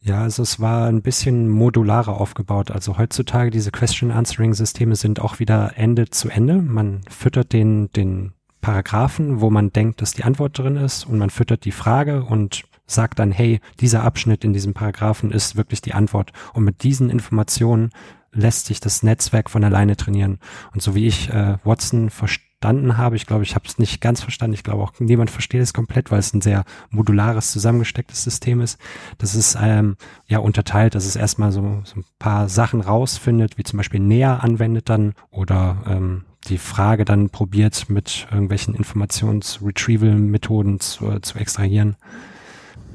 [0.02, 2.72] Ja, also es war ein bisschen modularer aufgebaut.
[2.72, 6.56] Also heutzutage diese Question-Answering-Systeme sind auch wieder Ende zu Ende.
[6.56, 11.30] Man füttert den, den Paragraphen, wo man denkt, dass die Antwort drin ist und man
[11.30, 15.94] füttert die Frage und sagt dann, hey, dieser Abschnitt in diesem Paragraphen ist wirklich die
[15.94, 16.32] Antwort.
[16.54, 17.92] Und mit diesen Informationen
[18.34, 20.40] lässt sich das Netzwerk von alleine trainieren.
[20.74, 23.16] Und so wie ich äh, Watson verstanden habe.
[23.16, 24.54] Ich glaube, ich habe es nicht ganz verstanden.
[24.54, 28.80] Ich glaube auch niemand versteht es komplett, weil es ein sehr modulares, zusammengestecktes System ist.
[29.18, 33.64] Das ist ähm, ja unterteilt, dass es erstmal so, so ein paar Sachen rausfindet, wie
[33.64, 41.20] zum Beispiel näher anwendet dann oder ähm, die Frage dann probiert mit irgendwelchen Informations-Retrieval-Methoden zu,
[41.20, 41.96] zu extrahieren.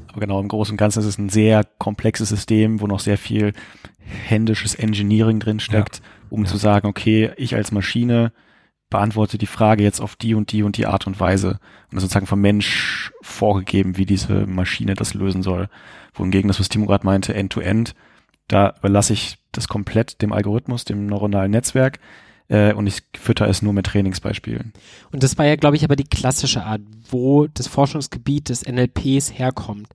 [0.09, 3.17] Aber genau, im Großen und Ganzen ist es ein sehr komplexes System, wo noch sehr
[3.17, 3.53] viel
[3.99, 6.03] händisches Engineering drin steckt, ja.
[6.29, 6.49] um ja.
[6.49, 8.31] zu sagen, okay, ich als Maschine
[8.89, 11.59] beantworte die Frage jetzt auf die und die und die Art und Weise.
[11.91, 15.69] Und das sozusagen vom Mensch vorgegeben, wie diese Maschine das lösen soll.
[16.15, 17.95] Wohingegen das, was Timo gerade meinte, End-to-End, -End,
[18.47, 21.99] da überlasse ich das komplett dem Algorithmus, dem neuronalen Netzwerk
[22.49, 24.73] äh, und ich fütter es nur mit Trainingsbeispielen.
[25.11, 29.37] Und das war ja, glaube ich, aber die klassische Art, wo das Forschungsgebiet des NLPs
[29.37, 29.87] herkommt.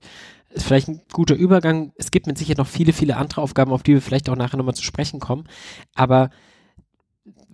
[0.49, 1.91] Ist vielleicht ein guter Übergang.
[1.97, 4.57] Es gibt mit Sicherheit noch viele, viele andere Aufgaben, auf die wir vielleicht auch nachher
[4.57, 5.43] nochmal zu sprechen kommen.
[5.93, 6.29] Aber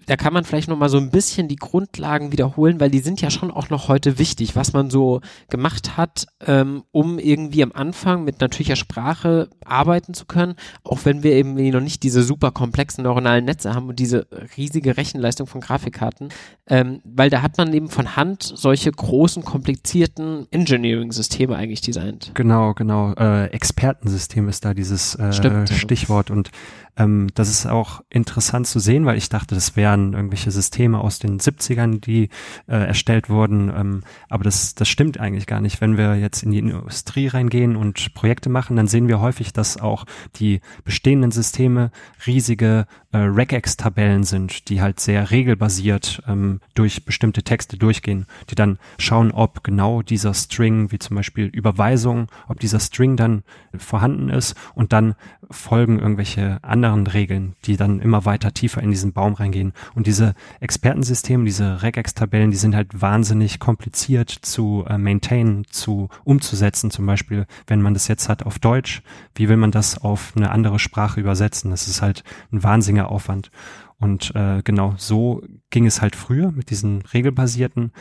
[0.06, 3.22] da kann man vielleicht noch mal so ein bisschen die Grundlagen wiederholen, weil die sind
[3.22, 7.72] ja schon auch noch heute wichtig, was man so gemacht hat, ähm, um irgendwie am
[7.72, 12.52] Anfang mit natürlicher Sprache arbeiten zu können, auch wenn wir eben noch nicht diese super
[12.52, 16.30] komplexen neuronalen Netze haben und diese riesige Rechenleistung von Grafikkarten,
[16.68, 22.32] ähm, weil da hat man eben von Hand solche großen, komplizierten Engineering-Systeme eigentlich designt.
[22.34, 23.14] Genau, genau.
[23.14, 25.32] Äh, Expertensystem ist da dieses äh,
[25.68, 26.52] Stichwort und
[26.98, 31.00] ähm, das ist auch interessant zu sehen, weil ich dachte, das wäre modern irgendwelche Systeme
[31.00, 32.30] aus den 70ern, die
[32.68, 33.72] äh, erstellt wurden.
[33.76, 35.82] Ähm, aber das, das stimmt eigentlich gar nicht.
[35.82, 39.80] Wenn wir jetzt in die Industrie reingehen und Projekte machen, dann sehen wir häufig, dass
[39.80, 41.92] auch die bestehenden Systeme
[42.26, 48.80] riesige äh, Regex-Tabellen sind, die halt sehr regelbasiert ähm, durch bestimmte Texte durchgehen, die dann
[48.98, 53.44] schauen, ob genau dieser String, wie zum Beispiel Überweisung, ob dieser String dann
[53.78, 55.16] vorhanden ist und dann
[55.50, 59.74] folgen irgendwelche anderen Regeln, die dann immer weiter tiefer in diesen Baum reingehen.
[59.96, 66.92] Und diese Expertensysteme, diese Regex-Tabellen, die sind halt wahnsinnig kompliziert zu äh, maintainen, zu umzusetzen.
[66.92, 69.02] Zum Beispiel, wenn man das jetzt hat auf Deutsch,
[69.36, 71.72] wie will man das auf eine andere Sprache übersetzen?
[71.72, 73.52] Das ist halt ein wahnsinniger Aufwand.
[74.00, 77.92] Und äh, genau so ging es halt früher mit diesen regelbasierten.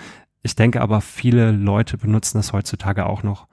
[0.42, 3.46] Ich denke aber, viele Leute benutzen das heutzutage auch noch.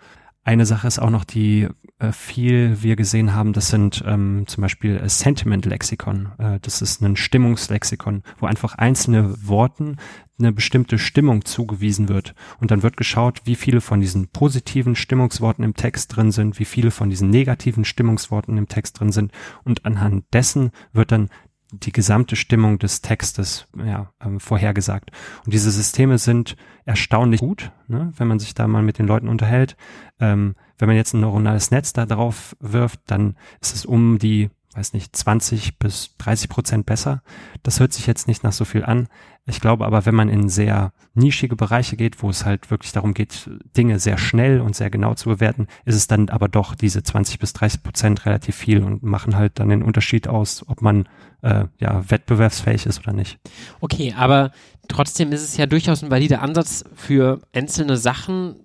[0.47, 1.67] Eine Sache ist auch noch, die
[1.99, 6.31] äh, viel wir gesehen haben, das sind ähm, zum Beispiel äh, Sentiment-Lexikon.
[6.37, 9.97] Äh, das ist ein Stimmungslexikon, wo einfach einzelne Worten
[10.39, 12.33] eine bestimmte Stimmung zugewiesen wird.
[12.61, 16.65] Und dann wird geschaut, wie viele von diesen positiven Stimmungsworten im Text drin sind, wie
[16.65, 19.33] viele von diesen negativen Stimmungsworten im Text drin sind.
[19.65, 21.27] Und anhand dessen wird dann
[21.71, 25.11] die gesamte Stimmung des Textes ja, ähm, vorhergesagt.
[25.45, 29.27] Und diese Systeme sind erstaunlich gut, ne, wenn man sich da mal mit den Leuten
[29.27, 29.75] unterhält.
[30.19, 34.49] Ähm, wenn man jetzt ein neuronales Netz da drauf wirft, dann ist es um die,
[34.77, 37.23] weiß nicht, 20 bis 30 Prozent besser.
[37.63, 39.07] Das hört sich jetzt nicht nach so viel an.
[39.47, 43.13] Ich glaube aber, wenn man in sehr nischige Bereiche geht, wo es halt wirklich darum
[43.13, 47.01] geht, Dinge sehr schnell und sehr genau zu bewerten, ist es dann aber doch diese
[47.01, 51.09] 20 bis 30 Prozent relativ viel und machen halt dann den Unterschied aus, ob man
[51.41, 53.39] äh, ja wettbewerbsfähig ist oder nicht.
[53.79, 54.51] Okay, aber
[54.87, 58.57] trotzdem ist es ja durchaus ein valider Ansatz für einzelne Sachen,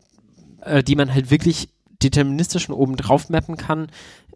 [0.61, 1.71] äh, die man halt wirklich
[2.03, 3.89] deterministischen oben drauf mappen kann,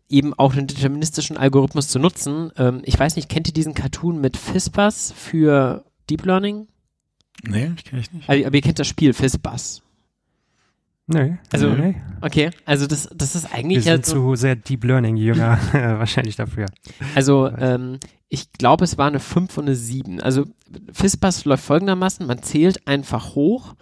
[0.09, 2.51] eben auch einen deterministischen Algorithmus zu nutzen.
[2.57, 6.69] Ähm, ich weiß nicht, kennt ihr diesen Cartoon mit Fizzbuzz für Deep Learning?
[7.43, 8.29] Nee, ich kenne ich nicht.
[8.29, 9.83] Aber, aber ihr kennt das Spiel Fizzbuzz.
[11.09, 11.39] Nee.
[11.53, 11.95] Also, nee.
[12.21, 15.59] okay, also das, das ist eigentlich Wir ja sind so, zu sehr Deep Learning Jünger
[15.73, 16.67] wahrscheinlich dafür.
[17.15, 20.21] also ähm, ich glaube, es war eine 5 und eine 7.
[20.21, 20.47] Also
[20.93, 23.75] Fizzbuzz läuft folgendermaßen, man zählt einfach hoch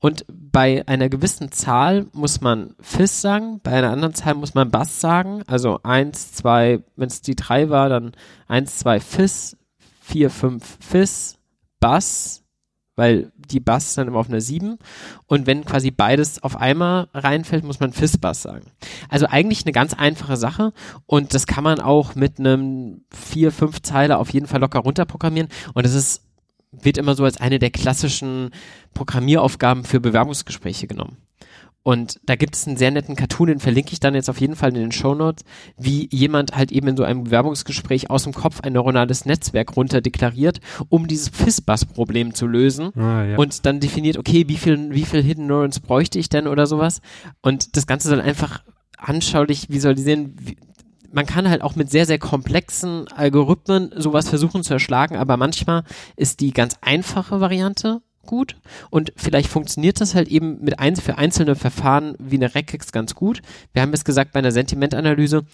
[0.00, 4.70] und bei einer gewissen Zahl muss man Fizz sagen, bei einer anderen Zahl muss man
[4.70, 8.12] Bass sagen, also 1, 2, wenn es die 3 war, dann
[8.48, 9.56] 1, 2 Fizz,
[10.00, 11.36] 4, 5 Fizz,
[11.80, 12.42] Bass,
[12.96, 14.78] weil die Bass dann immer auf einer 7
[15.26, 18.66] und wenn quasi beides auf einmal reinfällt, muss man Fizz-Bass sagen.
[19.08, 20.72] Also eigentlich eine ganz einfache Sache.
[21.06, 25.48] Und das kann man auch mit einem 4, 5 Zeile auf jeden Fall locker runterprogrammieren.
[25.72, 26.29] Und das ist
[26.72, 28.50] wird immer so als eine der klassischen
[28.94, 31.16] Programmieraufgaben für Bewerbungsgespräche genommen.
[31.82, 34.54] Und da gibt es einen sehr netten Cartoon, den verlinke ich dann jetzt auf jeden
[34.54, 35.44] Fall in den Show Notes,
[35.78, 40.60] wie jemand halt eben in so einem Bewerbungsgespräch aus dem Kopf ein neuronales Netzwerk runterdeklariert,
[40.90, 43.38] um dieses Fizzbuzz-Problem zu lösen Ah, ja.
[43.38, 47.00] und dann definiert, okay, wie viel, wie viel Hidden Neurons bräuchte ich denn oder sowas.
[47.40, 48.62] Und das Ganze soll einfach
[48.98, 50.58] anschaulich visualisieren, wie,
[51.12, 55.84] man kann halt auch mit sehr, sehr komplexen Algorithmen sowas versuchen zu erschlagen, aber manchmal
[56.16, 58.56] ist die ganz einfache Variante gut
[58.90, 63.14] und vielleicht funktioniert das halt eben mit ein, für einzelne Verfahren wie eine Regex ganz
[63.14, 63.42] gut.
[63.72, 65.44] Wir haben jetzt gesagt, bei einer Sentimentanalyse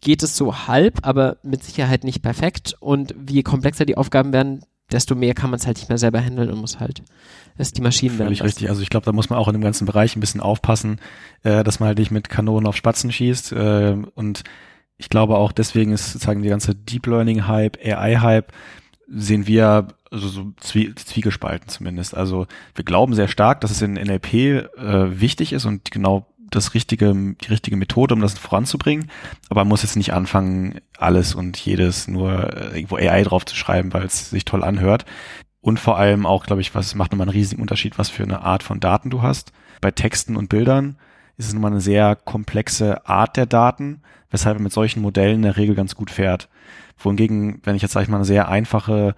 [0.00, 4.62] geht es so halb, aber mit Sicherheit nicht perfekt und je komplexer die Aufgaben werden,
[4.90, 7.02] desto mehr kann man es halt nicht mehr selber handeln und muss halt
[7.56, 8.48] es die Maschinen werden Völlig lassen.
[8.48, 8.68] richtig.
[8.68, 11.00] Also ich glaube, da muss man auch in dem ganzen Bereich ein bisschen aufpassen,
[11.42, 13.52] äh, dass man halt nicht mit Kanonen auf Spatzen schießt.
[13.52, 14.42] Äh, und
[14.96, 18.52] ich glaube auch deswegen ist sozusagen die ganze Deep Learning Hype, AI Hype,
[19.08, 22.14] sehen wir also so zwie zwiegespalten zumindest.
[22.14, 26.74] Also wir glauben sehr stark, dass es in NLP äh, wichtig ist und genau das
[26.74, 29.10] richtige, die richtige Methode, um das voranzubringen.
[29.48, 33.56] Aber man muss jetzt nicht anfangen, alles und jedes nur äh, irgendwo AI drauf zu
[33.56, 35.06] schreiben, weil es sich toll anhört.
[35.60, 38.42] Und vor allem auch, glaube ich, was macht nochmal einen riesigen Unterschied, was für eine
[38.42, 39.52] Art von Daten du hast.
[39.80, 40.98] Bei Texten und Bildern
[41.36, 44.02] ist es nochmal eine sehr komplexe Art der Daten,
[44.32, 46.48] weshalb man mit solchen Modellen in der Regel ganz gut fährt.
[46.98, 49.14] Wohingegen, wenn ich jetzt, sage ich mal, eine sehr einfache,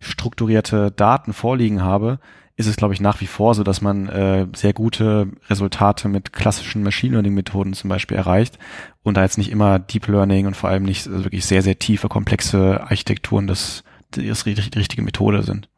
[0.00, 2.18] strukturierte Daten vorliegen habe,
[2.56, 6.32] ist es, glaube ich, nach wie vor so, dass man äh, sehr gute Resultate mit
[6.32, 8.58] klassischen Machine Learning Methoden zum Beispiel erreicht
[9.02, 11.78] und da jetzt nicht immer Deep Learning und vor allem nicht äh, wirklich sehr, sehr
[11.78, 15.68] tiefe, komplexe Architekturen das, das die richtige Methode sind.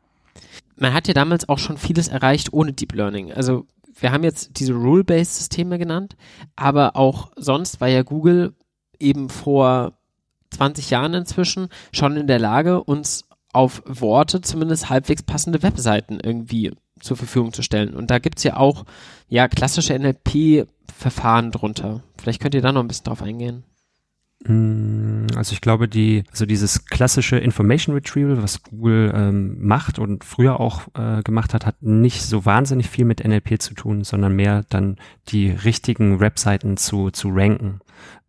[0.76, 3.32] man hat ja damals auch schon vieles erreicht ohne Deep Learning.
[3.32, 3.66] Also
[4.00, 6.16] wir haben jetzt diese Rule-Based Systeme genannt,
[6.54, 8.54] aber auch sonst war ja Google
[9.00, 9.98] eben vor
[10.50, 16.72] 20 Jahren inzwischen schon in der Lage, uns auf Worte zumindest halbwegs passende Webseiten irgendwie
[17.00, 17.94] zur Verfügung zu stellen.
[17.94, 18.84] Und da gibt's ja auch
[19.28, 22.02] ja klassische NLP-Verfahren drunter.
[22.20, 23.64] Vielleicht könnt ihr da noch ein bisschen drauf eingehen.
[24.44, 30.24] Mm, also ich glaube, die, also dieses klassische Information Retrieval, was Google ähm, macht und
[30.24, 34.36] früher auch äh, gemacht hat, hat nicht so wahnsinnig viel mit NLP zu tun, sondern
[34.36, 34.96] mehr dann
[35.28, 37.80] die richtigen Webseiten zu, zu ranken.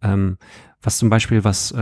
[0.02, 0.38] Ähm,
[0.82, 1.78] was zum Beispiel, was äh,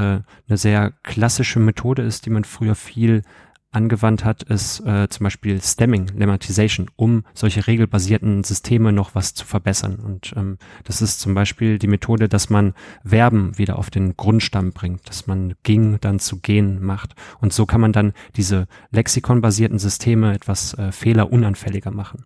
[0.47, 3.23] eine sehr klassische Methode ist, die man früher viel
[3.71, 9.45] angewandt hat, ist äh, zum Beispiel Stemming, Lemmatization, um solche regelbasierten Systeme noch was zu
[9.45, 9.97] verbessern.
[9.97, 12.73] Und ähm, das ist zum Beispiel die Methode, dass man
[13.03, 17.13] Verben wieder auf den Grundstamm bringt, dass man ging dann zu gehen macht.
[17.39, 22.25] Und so kann man dann diese lexikonbasierten Systeme etwas äh, fehlerunanfälliger machen.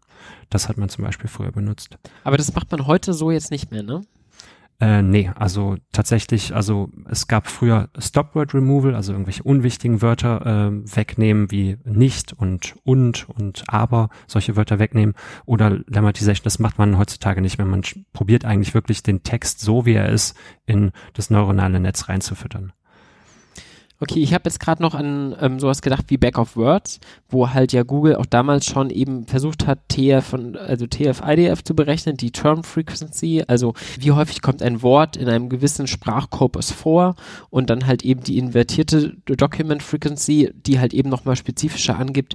[0.49, 1.97] Das hat man zum Beispiel früher benutzt.
[2.23, 4.01] Aber das macht man heute so jetzt nicht mehr, ne?
[4.81, 10.95] Äh, nee, also tatsächlich, also es gab früher Stop-Word Removal, also irgendwelche unwichtigen Wörter äh,
[10.95, 15.13] wegnehmen, wie nicht und und und aber, solche Wörter wegnehmen.
[15.45, 17.67] Oder Lemmatization, das macht man heutzutage nicht mehr.
[17.67, 22.73] Man probiert eigentlich wirklich den Text so, wie er ist, in das neuronale Netz reinzufüttern.
[24.03, 26.99] Okay, ich habe jetzt gerade noch an ähm, sowas gedacht wie Back of Words,
[27.29, 31.75] wo halt ja Google auch damals schon eben versucht hat, TF und also TF-IDF zu
[31.75, 37.15] berechnen, die Term Frequency, also wie häufig kommt ein Wort in einem gewissen Sprachkorpus vor
[37.51, 42.33] und dann halt eben die invertierte Document Frequency, die halt eben nochmal spezifischer angibt,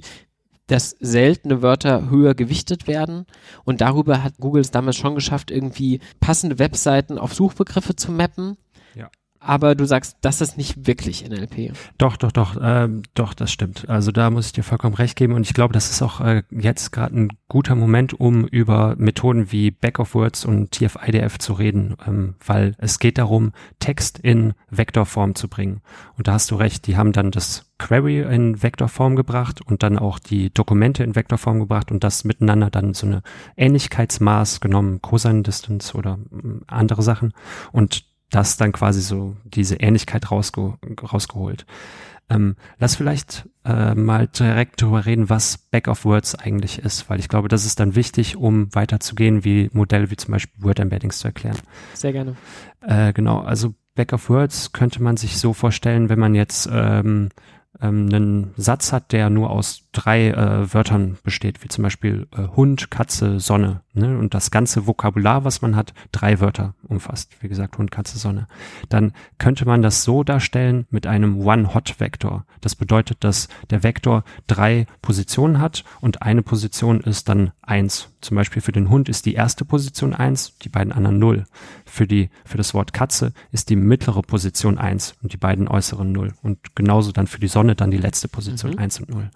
[0.67, 3.25] dass seltene Wörter höher gewichtet werden.
[3.65, 8.57] Und darüber hat Google es damals schon geschafft, irgendwie passende Webseiten auf Suchbegriffe zu mappen
[9.47, 11.73] aber du sagst, das ist nicht wirklich NLP.
[11.97, 13.89] Doch, doch, doch, ähm, doch, das stimmt.
[13.89, 16.43] Also da muss ich dir vollkommen recht geben und ich glaube, das ist auch äh,
[16.51, 21.53] jetzt gerade ein guter Moment, um über Methoden wie Back of Words und TF-IDF zu
[21.53, 25.81] reden, ähm, weil es geht darum, Text in Vektorform zu bringen.
[26.17, 29.99] Und da hast du recht, die haben dann das Query in Vektorform gebracht und dann
[29.99, 33.21] auch die Dokumente in Vektorform gebracht und das miteinander dann so eine
[33.55, 37.33] Ähnlichkeitsmaß genommen, Cosine Distance oder äh, andere Sachen
[37.71, 41.65] und das dann quasi so diese Ähnlichkeit rausge rausgeholt.
[42.29, 47.19] Ähm, lass vielleicht äh, mal direkt darüber reden, was Back of Words eigentlich ist, weil
[47.19, 51.19] ich glaube, das ist dann wichtig, um weiterzugehen, wie Modelle wie zum Beispiel Word Embeddings
[51.19, 51.57] zu erklären.
[51.93, 52.35] Sehr gerne.
[52.81, 57.29] Äh, genau, also Back of Words könnte man sich so vorstellen, wenn man jetzt ähm,
[57.81, 62.47] ähm, einen Satz hat, der nur aus drei äh, Wörtern besteht, wie zum Beispiel äh,
[62.55, 63.81] Hund, Katze, Sonne.
[63.93, 64.17] Ne?
[64.17, 67.31] Und das ganze Vokabular, was man hat, drei Wörter umfasst.
[67.41, 68.47] Wie gesagt, Hund, Katze, Sonne.
[68.89, 72.45] Dann könnte man das so darstellen mit einem One-Hot-Vektor.
[72.61, 78.09] Das bedeutet, dass der Vektor drei Positionen hat und eine Position ist dann eins.
[78.21, 81.45] Zum Beispiel für den Hund ist die erste Position eins, die beiden anderen null.
[81.97, 86.11] Für die, für das Wort Katze ist die mittlere Position eins und die beiden äußeren
[86.11, 86.35] null.
[86.43, 88.77] Und genauso dann für die Sonne dann die letzte Position mhm.
[88.77, 89.31] eins und null.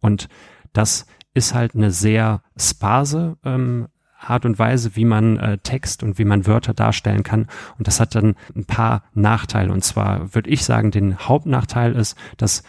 [0.00, 0.30] Und
[0.72, 1.04] das
[1.34, 3.88] ist halt eine sehr sparse ähm,
[4.18, 7.48] Art und Weise, wie man äh, Text und wie man Wörter darstellen kann.
[7.76, 9.70] Und das hat dann ein paar Nachteile.
[9.70, 12.62] Und zwar würde ich sagen, den Hauptnachteil ist, dass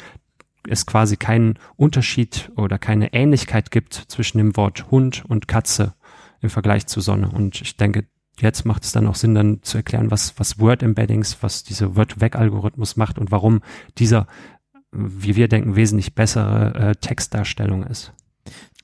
[0.68, 5.94] es quasi keinen Unterschied oder keine Ähnlichkeit gibt zwischen dem Wort Hund und Katze
[6.42, 7.30] im Vergleich zu Sonne.
[7.30, 8.08] Und ich denke,
[8.40, 11.96] jetzt macht es dann auch Sinn, dann zu erklären, was, was Word Embeddings, was dieser
[11.96, 13.62] Word-Weg-Algorithmus macht und warum
[13.98, 14.28] dieser
[14.92, 18.14] wie wir denken, wesentlich bessere äh, Textdarstellung ist.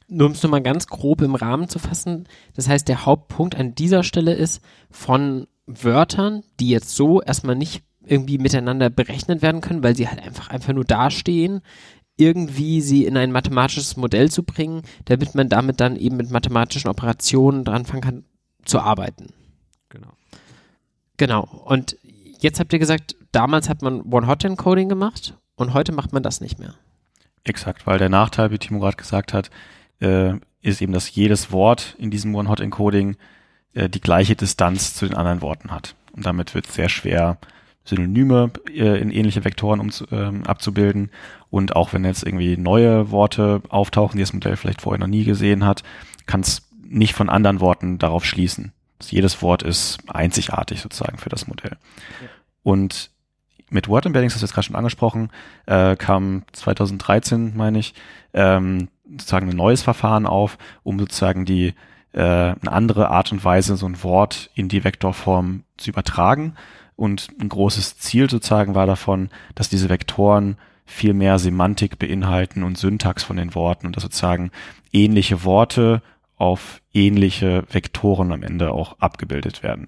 [0.08, 3.74] Nur um es nochmal ganz grob im Rahmen zu fassen, das heißt, der Hauptpunkt an
[3.74, 9.82] dieser Stelle ist, von Wörtern, die jetzt so erstmal nicht irgendwie miteinander berechnet werden können,
[9.82, 11.62] weil sie halt einfach, einfach nur dastehen,
[12.18, 16.90] irgendwie sie in ein mathematisches Modell zu bringen, damit man damit dann eben mit mathematischen
[16.90, 18.26] Operationen dran fangen kann
[18.66, 19.28] zu arbeiten.
[21.18, 21.44] Genau.
[21.66, 21.98] Und
[22.40, 26.60] jetzt habt ihr gesagt, damals hat man One-Hot-Encoding gemacht und heute macht man das nicht
[26.60, 26.76] mehr.
[27.44, 29.50] Exakt, weil der Nachteil, wie Timo gerade gesagt hat,
[30.00, 33.18] äh, ist eben, dass jedes Wort in diesem One-Hot-Encoding
[33.74, 35.96] äh, die gleiche Distanz zu den anderen Worten hat.
[36.14, 37.38] Und damit wird es sehr schwer,
[37.86, 41.12] Synonyme äh, in ähnliche Vektoren um, ähm, abzubilden.
[41.50, 45.26] Und auch wenn jetzt irgendwie neue Worte auftauchen, die das Modell vielleicht vorher noch nie
[45.26, 45.84] gesehen hat,
[46.26, 48.72] kann es nicht von anderen Worten darauf schließen.
[49.02, 51.78] Jedes Wort ist einzigartig sozusagen für das Modell.
[52.22, 52.28] Ja.
[52.64, 53.12] Und
[53.70, 55.30] mit Word Embeddings, das ist jetzt gerade schon angesprochen,
[55.66, 57.94] äh, kam 2013, meine ich,
[58.34, 61.74] ähm, sozusagen ein neues Verfahren auf, um sozusagen die
[62.14, 66.56] äh, eine andere Art und Weise, so ein Wort in die Vektorform zu übertragen.
[66.96, 72.78] Und ein großes Ziel sozusagen war davon, dass diese Vektoren viel mehr Semantik beinhalten und
[72.78, 74.52] Syntax von den Worten und dass sozusagen
[74.92, 76.02] ähnliche Worte
[76.38, 79.88] auf ähnliche Vektoren am Ende auch abgebildet werden.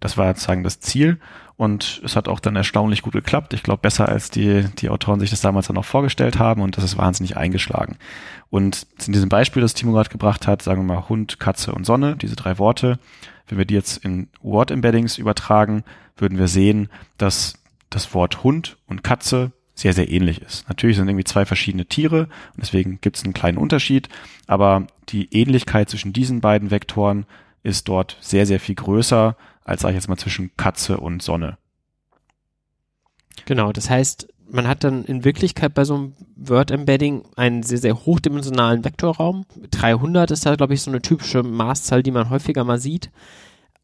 [0.00, 1.18] Das war sozusagen das Ziel
[1.56, 3.52] und es hat auch dann erstaunlich gut geklappt.
[3.52, 6.76] Ich glaube, besser als die, die Autoren sich das damals dann noch vorgestellt haben und
[6.76, 7.96] das ist wahnsinnig eingeschlagen.
[8.48, 11.84] Und in diesem Beispiel, das Timo gerade gebracht hat, sagen wir mal Hund, Katze und
[11.84, 13.00] Sonne, diese drei Worte,
[13.48, 15.82] wenn wir die jetzt in Word-Embeddings übertragen,
[16.16, 17.54] würden wir sehen, dass
[17.90, 20.68] das Wort Hund und Katze sehr, sehr ähnlich ist.
[20.68, 24.08] Natürlich sind irgendwie zwei verschiedene Tiere und deswegen gibt es einen kleinen Unterschied,
[24.46, 27.26] aber die Ähnlichkeit zwischen diesen beiden Vektoren
[27.62, 31.58] ist dort sehr, sehr viel größer als, sage ich jetzt mal, zwischen Katze und Sonne.
[33.44, 38.06] Genau, das heißt, man hat dann in Wirklichkeit bei so einem Word-Embedding einen sehr, sehr
[38.06, 39.44] hochdimensionalen Vektorraum.
[39.70, 43.10] 300 ist da, glaube ich, so eine typische Maßzahl, die man häufiger mal sieht.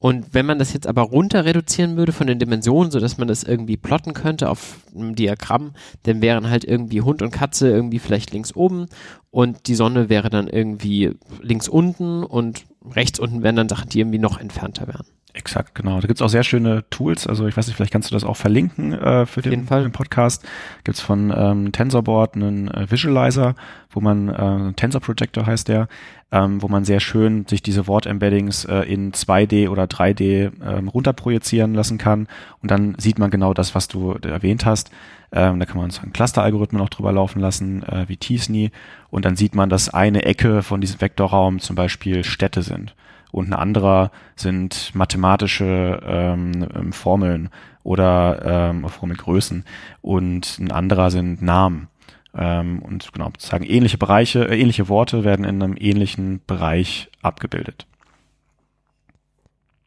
[0.04, 3.26] Und wenn man das jetzt aber runter reduzieren würde von den Dimensionen, so dass man
[3.26, 7.98] das irgendwie plotten könnte auf einem Diagramm, dann wären halt irgendwie Hund und Katze irgendwie
[7.98, 8.88] vielleicht links oben
[9.30, 14.00] und die Sonne wäre dann irgendwie links unten und rechts unten wären dann Sachen, die
[14.00, 15.06] irgendwie noch entfernter wären.
[15.36, 16.00] Exakt, genau.
[16.00, 17.26] Da gibt's auch sehr schöne Tools.
[17.26, 20.46] Also ich weiß nicht, vielleicht kannst du das auch verlinken äh, für den, den, Podcast.
[20.84, 23.56] Gibt's von ähm, TensorBoard einen äh, Visualizer,
[23.90, 25.88] wo man, äh, Tensor Projector heißt der,
[26.30, 31.74] ähm, wo man sehr schön sich diese Wortembeddings äh, in 2D oder 3D ähm, runterprojizieren
[31.74, 32.28] lassen kann.
[32.62, 34.92] Und dann sieht man genau das, was du erwähnt hast.
[35.32, 38.70] Ähm, da kann man so einen Cluster-Algorithmen auch drüber laufen lassen, äh, wie T-SNE.
[39.14, 42.96] Und dann sieht man, dass eine Ecke von diesem Vektorraum zum Beispiel Städte sind
[43.30, 47.48] und ein anderer sind mathematische ähm, ähm, Formeln
[47.84, 49.64] oder ähm, Formelgrößen
[50.02, 51.86] und ein anderer sind Namen.
[52.34, 57.86] Ähm, und genau, sozusagen ähnliche Bereiche, äh, ähnliche Worte werden in einem ähnlichen Bereich abgebildet.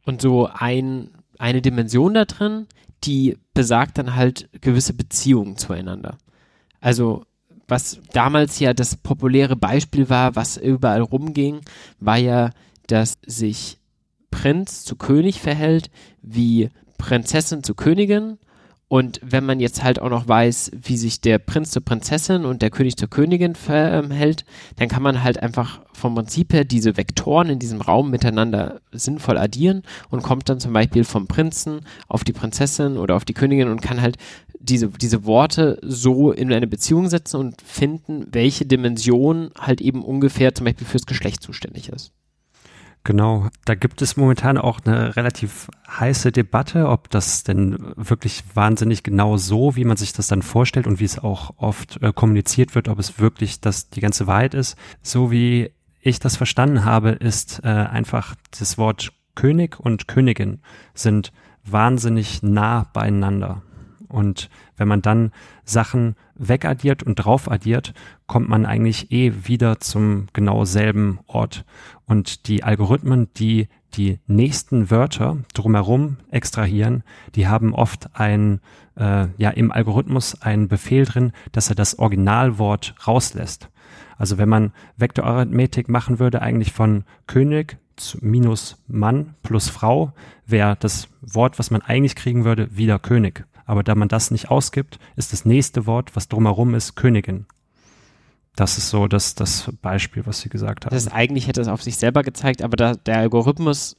[0.06, 2.68] Und so ein, eine Dimension da drin,
[3.04, 6.18] die besagt dann halt gewisse Beziehungen zueinander.
[6.80, 7.26] Also
[7.68, 11.62] was damals ja das populäre Beispiel war, was überall rumging,
[12.00, 12.52] war ja
[12.88, 13.80] dass sich
[14.32, 15.90] Prinz zu König verhält,
[16.22, 18.38] wie Prinzessin zu Königin.
[18.90, 22.62] Und wenn man jetzt halt auch noch weiß, wie sich der Prinz zur Prinzessin und
[22.62, 24.46] der König zur Königin verhält,
[24.78, 29.38] dann kann man halt einfach vom Prinzip her diese Vektoren in diesem Raum miteinander sinnvoll
[29.38, 33.68] addieren und kommt dann zum Beispiel vom Prinzen auf die Prinzessin oder auf die Königin
[33.68, 34.18] und kann halt
[34.60, 40.56] diese, diese Worte so in eine Beziehung setzen und finden, welche Dimension halt eben ungefähr
[40.56, 42.14] zum Beispiel fürs Geschlecht zuständig ist.
[43.04, 49.02] Genau, da gibt es momentan auch eine relativ heiße Debatte, ob das denn wirklich wahnsinnig
[49.04, 52.76] genau so, wie man sich das dann vorstellt und wie es auch oft äh, kommuniziert
[52.76, 54.78] wird, ob es wirklich das die ganze Wahrheit ist.
[55.02, 55.72] So wie
[56.02, 60.60] ich das verstanden habe, ist äh, einfach das Wort König und Königin
[60.94, 61.32] sind
[61.64, 63.62] wahnsinnig nah beieinander.
[64.10, 65.32] Und wenn man dann
[65.66, 67.94] Sachen wegaddiert und draufaddiert,
[68.28, 71.66] kommt man eigentlich eh wieder zum genau selben Ort.
[72.06, 77.04] Und die Algorithmen, die die nächsten Wörter drumherum extrahieren,
[77.36, 78.60] die haben oft ein,
[78.96, 83.70] äh, ja, im Algorithmus einen Befehl drin, dass er das Originalwort rauslässt.
[84.18, 87.78] Also wenn man Vektorarithmetik machen würde, eigentlich von König
[88.22, 90.14] minus Mann plus Frau,
[90.46, 94.50] wäre das Wort, was man eigentlich kriegen würde, wieder König aber da man das nicht
[94.50, 97.46] ausgibt, ist das nächste Wort, was drumherum ist, Königin.
[98.56, 100.94] Das ist so das, das Beispiel, was sie gesagt hat.
[100.94, 103.96] Das eigentlich hätte es auf sich selber gezeigt, aber da der Algorithmus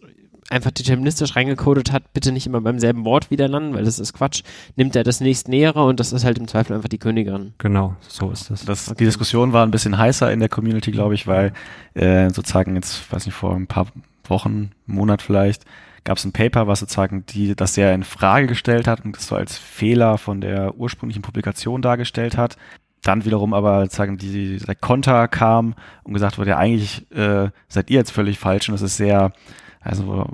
[0.50, 4.14] einfach deterministisch reingecodet hat, bitte nicht immer beim selben Wort wieder landen, weil das ist
[4.14, 4.42] Quatsch,
[4.76, 7.52] nimmt er das nächst nähere und das ist halt im Zweifel einfach die Königin.
[7.58, 8.64] Genau, so ist das.
[8.64, 8.96] das okay.
[9.00, 11.52] Die Diskussion war ein bisschen heißer in der Community, glaube ich, weil
[11.92, 13.86] äh, sozusagen jetzt, weiß nicht, vor ein paar
[14.24, 15.64] Wochen, Monat vielleicht,
[16.04, 19.26] gab es ein Paper, was sozusagen die, das sehr in Frage gestellt hat und das
[19.26, 22.56] so als Fehler von der ursprünglichen Publikation dargestellt hat.
[23.02, 25.74] Dann wiederum aber sozusagen die, der Konter kam
[26.04, 29.32] und gesagt wurde, ja eigentlich äh, seid ihr jetzt völlig falsch und das ist sehr,
[29.80, 30.26] also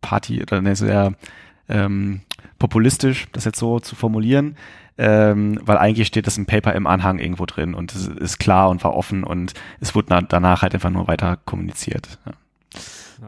[0.00, 1.14] Party oder ne, sehr
[1.68, 2.20] ähm,
[2.58, 4.56] populistisch, das jetzt so zu formulieren,
[4.98, 8.68] ähm, weil eigentlich steht das im Paper im Anhang irgendwo drin und es ist klar
[8.68, 12.18] und war offen und es wurde danach halt einfach nur weiter kommuniziert.
[12.26, 12.32] Ja.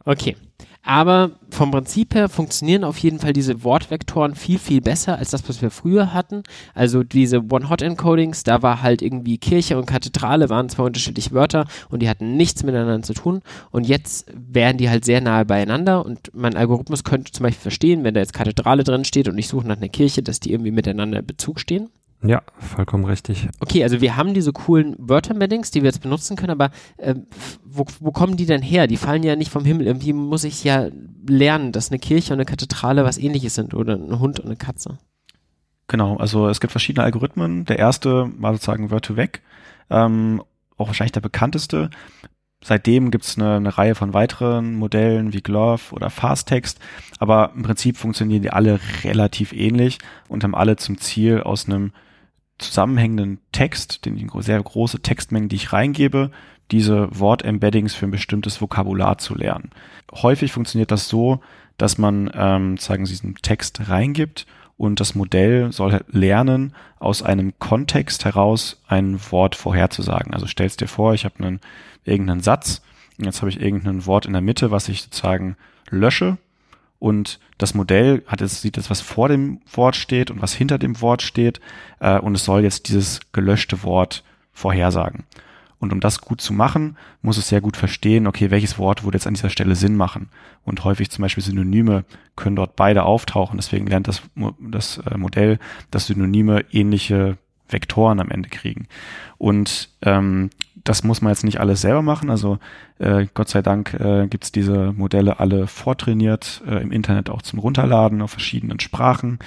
[0.04, 0.36] Okay.
[0.84, 5.48] Aber vom Prinzip her funktionieren auf jeden Fall diese Wortvektoren viel, viel besser als das,
[5.48, 6.42] was wir früher hatten.
[6.74, 12.02] Also diese One-Hot-Encodings, da war halt irgendwie Kirche und Kathedrale waren zwei unterschiedliche Wörter und
[12.02, 13.42] die hatten nichts miteinander zu tun.
[13.70, 18.02] Und jetzt wären die halt sehr nahe beieinander und mein Algorithmus könnte zum Beispiel verstehen,
[18.02, 20.72] wenn da jetzt Kathedrale drin steht und ich suche nach einer Kirche, dass die irgendwie
[20.72, 21.90] miteinander in Bezug stehen.
[22.24, 23.48] Ja, vollkommen richtig.
[23.58, 27.16] Okay, also wir haben diese coolen Wörtermeddings, die wir jetzt benutzen können, aber äh,
[27.64, 28.86] wo, wo kommen die denn her?
[28.86, 29.86] Die fallen ja nicht vom Himmel.
[29.86, 30.88] Irgendwie muss ich ja
[31.26, 34.56] lernen, dass eine Kirche und eine Kathedrale was ähnliches sind oder ein Hund und eine
[34.56, 34.98] Katze.
[35.88, 37.64] Genau, also es gibt verschiedene Algorithmen.
[37.64, 39.42] Der erste war sozusagen Wörter weg,
[39.90, 40.42] ähm,
[40.78, 41.90] auch wahrscheinlich der bekannteste.
[42.64, 46.78] Seitdem gibt es eine, eine Reihe von weiteren Modellen wie Glove oder Fasttext,
[47.18, 49.98] aber im Prinzip funktionieren die alle relativ ähnlich
[50.28, 51.90] und haben alle zum Ziel aus einem
[52.58, 56.30] zusammenhängenden Text, den sehr große Textmengen, die ich reingebe,
[56.70, 59.70] diese Wortembeddings für ein bestimmtes Vokabular zu lernen.
[60.12, 61.40] Häufig funktioniert das so,
[61.76, 64.46] dass man ähm, sagen Sie diesen Text reingibt
[64.76, 70.32] und das Modell soll halt lernen, aus einem Kontext heraus ein Wort vorherzusagen.
[70.32, 71.60] Also stellst dir vor, ich habe einen
[72.04, 72.82] irgendeinen Satz,
[73.18, 75.56] jetzt habe ich irgendein Wort in der Mitte, was ich sozusagen
[75.90, 76.38] lösche
[77.02, 80.78] und das Modell hat jetzt, sieht jetzt, was vor dem Wort steht und was hinter
[80.78, 81.60] dem Wort steht
[81.98, 84.22] äh, und es soll jetzt dieses gelöschte Wort
[84.52, 85.24] vorhersagen.
[85.80, 89.16] Und um das gut zu machen, muss es sehr gut verstehen, okay, welches Wort würde
[89.16, 90.28] jetzt an dieser Stelle Sinn machen.
[90.64, 92.04] Und häufig zum Beispiel Synonyme
[92.36, 93.56] können dort beide auftauchen.
[93.56, 94.22] Deswegen lernt das,
[94.60, 95.58] das äh, Modell,
[95.90, 97.36] dass Synonyme ähnliche
[97.68, 98.86] Vektoren am Ende kriegen.
[99.38, 100.50] Und ähm,
[100.84, 102.30] das muss man jetzt nicht alles selber machen.
[102.30, 102.58] Also
[102.98, 107.58] äh, Gott sei Dank äh, gibt diese Modelle alle vortrainiert äh, im Internet auch zum
[107.58, 109.38] Runterladen auf verschiedenen Sprachen.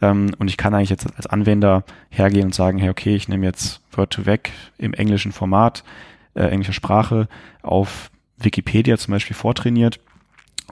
[0.00, 3.46] Ähm, und ich kann eigentlich jetzt als Anwender hergehen und sagen, hey, okay, ich nehme
[3.46, 5.84] jetzt Word2Vec im englischen Format,
[6.34, 7.28] äh, englischer Sprache
[7.62, 10.00] auf Wikipedia zum Beispiel vortrainiert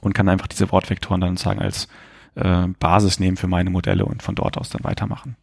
[0.01, 1.89] und kann einfach diese Wortvektoren dann sagen als
[2.35, 5.37] äh, Basis nehmen für meine Modelle und von dort aus dann weitermachen.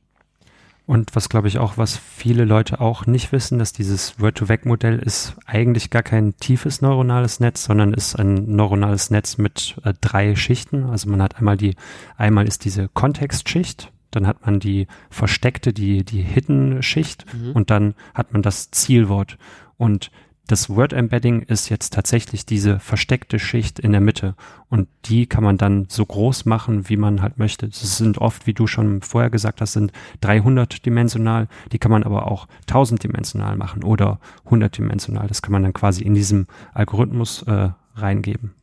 [0.90, 5.36] Und was glaube ich auch, was viele Leute auch nicht wissen, dass dieses Word-to-Vec-Modell ist
[5.46, 10.86] eigentlich gar kein tiefes neuronales Netz, sondern ist ein neuronales Netz mit äh, drei Schichten.
[10.86, 11.76] Also man hat einmal die,
[12.18, 17.52] einmal ist diese Kontextschicht, dann hat man die versteckte, die, die Hidden-Schicht mhm.
[17.52, 19.38] und dann hat man das Zielwort.
[19.78, 20.10] Und
[20.50, 24.34] das Word Embedding ist jetzt tatsächlich diese versteckte Schicht in der Mitte
[24.68, 27.68] und die kann man dann so groß machen, wie man halt möchte.
[27.68, 29.91] Das sind oft, wie du schon vorher gesagt hast, sind
[30.22, 31.47] 300 dimensional.
[31.72, 35.28] Die kann man aber auch 1000 dimensional machen oder 100 dimensional.
[35.28, 38.56] Das kann man dann quasi in diesem Algorithmus äh, reingeben.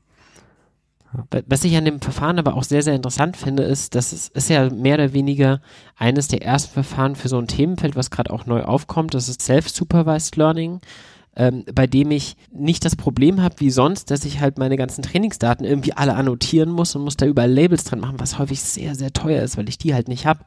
[1.49, 4.51] Was ich an dem Verfahren aber auch sehr, sehr interessant finde, ist, dass es ist
[4.51, 5.61] ja mehr oder weniger
[5.97, 9.14] eines der ersten Verfahren für so ein Themenfeld, was gerade auch neu aufkommt.
[9.14, 10.80] Das ist Self-Supervised Learning
[11.37, 15.03] ähm, bei dem ich nicht das Problem habe wie sonst, dass ich halt meine ganzen
[15.03, 18.95] Trainingsdaten irgendwie alle annotieren muss und muss da überall Labels drin machen, was häufig sehr,
[18.95, 20.41] sehr teuer ist, weil ich die halt nicht habe,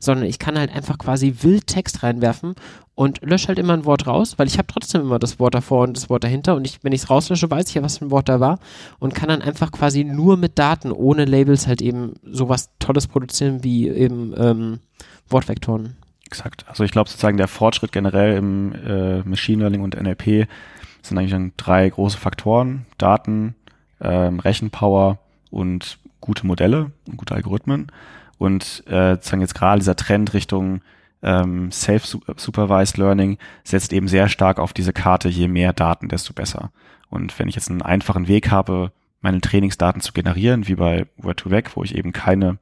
[0.00, 2.54] sondern ich kann halt einfach quasi wild Text reinwerfen
[2.94, 5.82] und lösche halt immer ein Wort raus, weil ich habe trotzdem immer das Wort davor
[5.82, 8.06] und das Wort dahinter und ich, wenn ich es rauslösche, weiß ich ja, was für
[8.06, 8.60] ein Wort da war
[9.00, 13.64] und kann dann einfach quasi nur mit Daten ohne Labels halt eben sowas Tolles produzieren
[13.64, 14.78] wie eben ähm,
[15.28, 15.96] Wortvektoren.
[16.26, 16.64] Exakt.
[16.68, 20.48] Also ich glaube sozusagen der Fortschritt generell im äh, Machine Learning und NLP
[21.02, 22.84] sind eigentlich dann drei große Faktoren.
[22.98, 23.54] Daten,
[24.00, 25.18] ähm, Rechenpower
[25.50, 27.92] und gute Modelle und gute Algorithmen.
[28.38, 30.80] Und äh, sozusagen jetzt gerade dieser Trend Richtung
[31.22, 36.70] ähm, Self-Supervised Learning setzt eben sehr stark auf diese Karte, je mehr Daten, desto besser.
[37.08, 41.70] Und wenn ich jetzt einen einfachen Weg habe, meine Trainingsdaten zu generieren, wie bei Word2Vec,
[41.74, 42.58] wo ich eben keine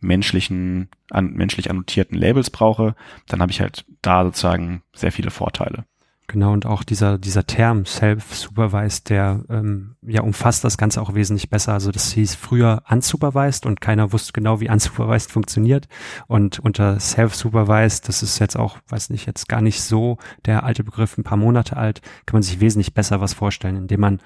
[0.00, 2.94] menschlichen, an, menschlich annotierten Labels brauche,
[3.26, 5.84] dann habe ich halt da sozusagen sehr viele Vorteile.
[6.28, 11.50] Genau, und auch dieser, dieser Term Self-Supervised, der ähm, ja umfasst das Ganze auch wesentlich
[11.50, 11.72] besser.
[11.72, 15.86] Also das hieß früher unsupervised und keiner wusste genau, wie unsupervised funktioniert.
[16.26, 20.82] Und unter Self-Supervised, das ist jetzt auch, weiß nicht, jetzt gar nicht so der alte
[20.82, 24.20] Begriff, ein paar Monate alt, kann man sich wesentlich besser was vorstellen, indem man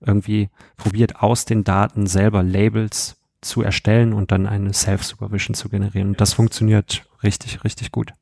[0.00, 6.08] irgendwie probiert, aus den Daten selber Labels zu erstellen und dann eine Self-Supervision zu generieren.
[6.08, 8.12] Und das funktioniert richtig, richtig gut.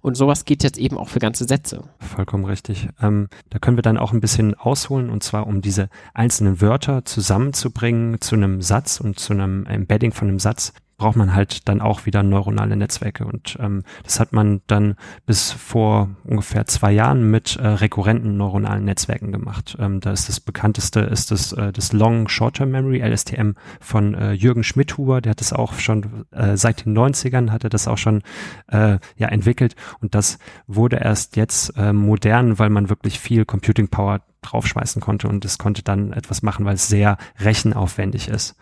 [0.00, 1.84] Und sowas geht jetzt eben auch für ganze Sätze.
[1.98, 2.88] Vollkommen richtig.
[3.00, 7.04] Ähm, da können wir dann auch ein bisschen ausholen und zwar um diese einzelnen Wörter
[7.04, 11.80] zusammenzubringen zu einem Satz und zu einem Embedding von einem Satz braucht man halt dann
[11.80, 13.24] auch wieder neuronale Netzwerke.
[13.24, 14.96] Und ähm, das hat man dann
[15.26, 19.76] bis vor ungefähr zwei Jahren mit äh, rekurrenten neuronalen Netzwerken gemacht.
[19.78, 24.32] Ähm, da ist das bekannteste ist das, äh, das Long Short-Term Memory, LSTM, von äh,
[24.32, 25.20] Jürgen Schmidhuber.
[25.20, 28.22] Der hat das auch schon äh, seit den 90ern hat er das auch schon
[28.66, 29.76] äh, ja entwickelt.
[30.00, 35.28] Und das wurde erst jetzt äh, modern, weil man wirklich viel Computing Power draufschmeißen konnte
[35.28, 38.56] und es konnte dann etwas machen, weil es sehr rechenaufwendig ist.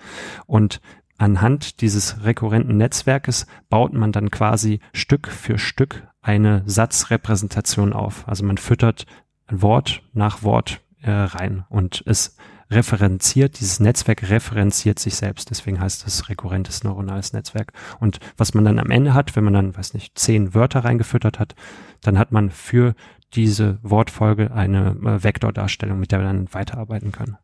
[0.47, 0.81] Und
[1.19, 8.27] anhand dieses rekurrenten Netzwerkes baut man dann quasi Stück für Stück eine Satzrepräsentation auf.
[8.29, 9.07] Also man füttert
[9.49, 12.37] Wort nach Wort äh, rein und es
[12.71, 15.51] referenziert, dieses Netzwerk referenziert sich selbst.
[15.51, 17.73] Deswegen heißt es rekurrentes neuronales Netzwerk.
[18.01, 21.39] Und was man dann am Ende hat, wenn man dann, weiß nicht, zehn Wörter reingefüttert
[21.39, 21.55] hat,
[22.01, 22.95] dann hat man für
[23.35, 27.37] diese Wortfolge eine äh, Vektordarstellung, mit der man dann weiterarbeiten kann.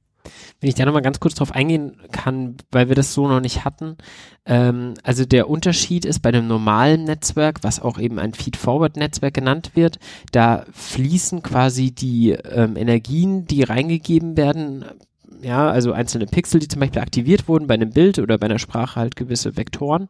[0.61, 3.64] Wenn ich da nochmal ganz kurz drauf eingehen kann, weil wir das so noch nicht
[3.64, 3.97] hatten.
[4.45, 9.73] Ähm, also der Unterschied ist bei einem normalen Netzwerk, was auch eben ein Feed-Forward-Netzwerk genannt
[9.75, 9.99] wird,
[10.33, 14.85] da fließen quasi die ähm, Energien, die reingegeben werden,
[15.43, 18.59] ja, also einzelne Pixel, die zum Beispiel aktiviert wurden bei einem Bild oder bei einer
[18.59, 20.09] Sprache halt gewisse Vektoren,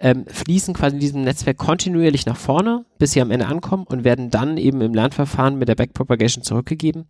[0.00, 4.04] ähm, fließen quasi in diesem Netzwerk kontinuierlich nach vorne, bis sie am Ende ankommen und
[4.04, 7.06] werden dann eben im Lernverfahren mit der Backpropagation zurückgegeben.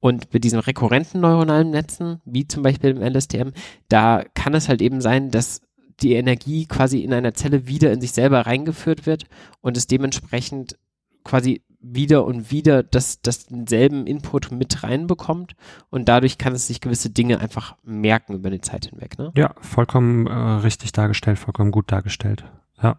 [0.00, 3.50] Und mit diesen rekurrenten neuronalen Netzen, wie zum Beispiel im LSTM,
[3.88, 5.62] da kann es halt eben sein, dass
[6.00, 9.24] die Energie quasi in einer Zelle wieder in sich selber reingeführt wird
[9.62, 10.76] und es dementsprechend
[11.24, 15.54] quasi wieder und wieder das, das denselben Input mit reinbekommt
[15.90, 19.18] und dadurch kann es sich gewisse Dinge einfach merken über die Zeit hinweg.
[19.18, 19.32] Ne?
[19.36, 22.44] Ja, vollkommen äh, richtig dargestellt, vollkommen gut dargestellt.
[22.82, 22.98] Ja.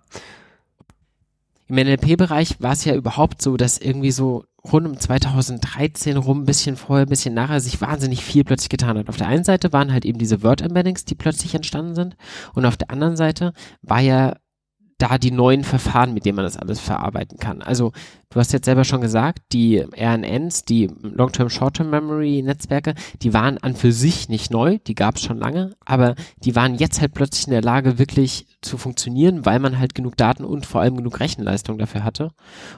[1.67, 6.45] Im NLP-Bereich war es ja überhaupt so, dass irgendwie so rund um 2013 rum, ein
[6.45, 9.09] bisschen vorher, ein bisschen nachher, sich wahnsinnig viel plötzlich getan hat.
[9.09, 12.15] Auf der einen Seite waren halt eben diese Word-Embeddings, die plötzlich entstanden sind
[12.53, 14.35] und auf der anderen Seite war ja
[14.97, 17.61] da die neuen Verfahren, mit denen man das alles verarbeiten kann.
[17.61, 17.91] Also
[18.29, 23.57] du hast jetzt selber schon gesagt, die RNNs, die Long-Term, Short-Term Memory Netzwerke, die waren
[23.59, 27.13] an für sich nicht neu, die gab es schon lange, aber die waren jetzt halt
[27.13, 30.97] plötzlich in der Lage, wirklich zu funktionieren, weil man halt genug Daten und vor allem
[30.97, 32.31] genug Rechenleistung dafür hatte.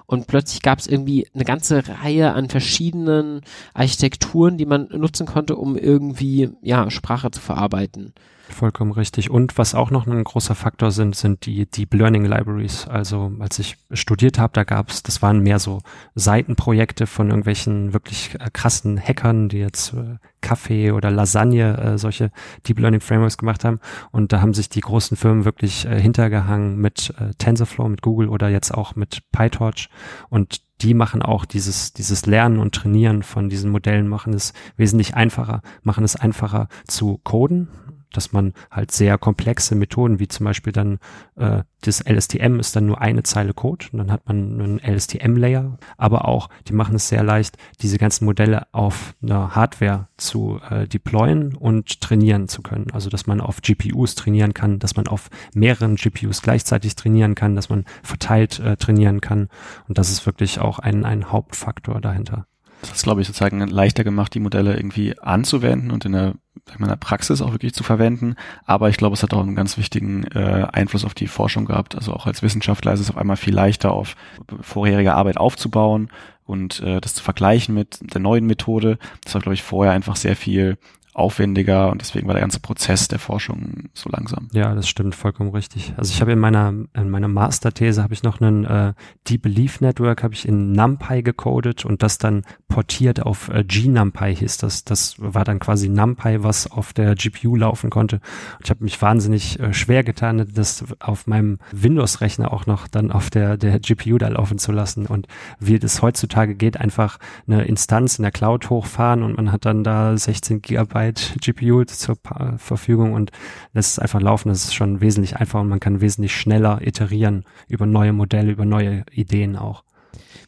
[0.06, 3.42] Und plötzlich gab es irgendwie eine ganze Reihe an verschiedenen
[3.74, 8.14] Architekturen, die man nutzen konnte, um irgendwie ja Sprache zu verarbeiten.
[8.50, 9.30] Vollkommen richtig.
[9.30, 12.88] Und was auch noch ein großer Faktor sind, sind die Deep Learning Libraries.
[12.88, 15.82] Also als ich studiert habe, da gab es, das waren mehr so
[16.16, 22.32] Seitenprojekte von irgendwelchen wirklich äh, krassen Hackern, die jetzt äh, Kaffee oder Lasagne äh, solche
[22.68, 23.80] Deep Learning Frameworks gemacht haben.
[24.12, 28.30] Und da haben sich die großen Firmen wirklich äh, hintergehangen mit äh, TensorFlow, mit Google
[28.30, 29.90] oder jetzt auch mit PyTorch.
[30.30, 35.16] Und die machen auch dieses, dieses Lernen und Trainieren von diesen Modellen, machen es wesentlich
[35.16, 37.68] einfacher, machen es einfacher zu coden
[38.14, 41.00] dass man halt sehr komplexe Methoden, wie zum Beispiel dann
[41.36, 45.78] äh, das LSTM ist dann nur eine Zeile Code und dann hat man einen LSTM-Layer,
[45.98, 50.88] aber auch, die machen es sehr leicht, diese ganzen Modelle auf einer Hardware zu äh,
[50.88, 52.88] deployen und trainieren zu können.
[52.92, 57.56] Also, dass man auf GPUs trainieren kann, dass man auf mehreren GPUs gleichzeitig trainieren kann,
[57.56, 59.48] dass man verteilt äh, trainieren kann
[59.88, 62.46] und das ist wirklich auch ein, ein Hauptfaktor dahinter.
[62.82, 66.36] Das ist, glaube ich, sozusagen leichter gemacht, die Modelle irgendwie anzuwenden und in der,
[66.78, 68.36] in der Praxis auch wirklich zu verwenden.
[68.66, 71.96] Aber ich glaube, es hat auch einen ganz wichtigen äh, Einfluss auf die Forschung gehabt.
[71.96, 74.16] Also auch als Wissenschaftler ist es auf einmal viel leichter, auf
[74.62, 76.10] vorherige Arbeit aufzubauen
[76.46, 78.98] und äh, das zu vergleichen mit der neuen Methode.
[79.24, 80.78] Das war, glaube ich, vorher einfach sehr viel
[81.20, 84.48] aufwendiger und deswegen war der ganze Prozess der Forschung so langsam.
[84.52, 85.94] Ja, das stimmt vollkommen richtig.
[85.98, 88.94] Also ich habe in meiner in meiner Masterthese habe ich noch einen äh,
[89.28, 94.36] Deep Belief Network habe ich in NumPy gecodet und das dann portiert auf äh, GNumPy
[94.36, 94.84] hieß das.
[94.84, 98.18] Das war dann quasi NumPy, was auf der GPU laufen konnte.
[98.58, 102.88] Und ich habe mich wahnsinnig äh, schwer getan, das auf meinem Windows Rechner auch noch
[102.88, 105.28] dann auf der der GPU da laufen zu lassen und
[105.60, 107.18] wie das heutzutage geht, einfach
[107.48, 111.84] eine Instanz in der Cloud hochfahren und man hat dann da 16 Gigabyte Gigabyte GPU
[111.86, 112.18] zur
[112.58, 113.32] Verfügung und
[113.74, 114.50] lässt es einfach laufen.
[114.50, 118.66] Das ist schon wesentlich einfacher und man kann wesentlich schneller iterieren über neue Modelle, über
[118.66, 119.84] neue Ideen auch.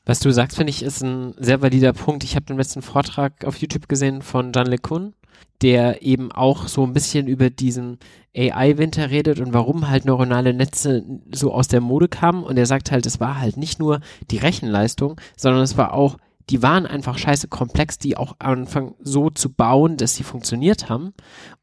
[0.05, 2.23] Was du sagst, finde ich, ist ein sehr valider Punkt.
[2.23, 5.13] Ich habe den letzten Vortrag auf YouTube gesehen von John LeCun,
[5.61, 7.99] der eben auch so ein bisschen über diesen
[8.35, 12.43] AI-Winter redet und warum halt neuronale Netze so aus der Mode kamen.
[12.43, 14.01] Und er sagt halt, es war halt nicht nur
[14.31, 16.17] die Rechenleistung, sondern es war auch
[16.49, 21.13] die waren einfach scheiße komplex, die auch anfangen so zu bauen, dass sie funktioniert haben.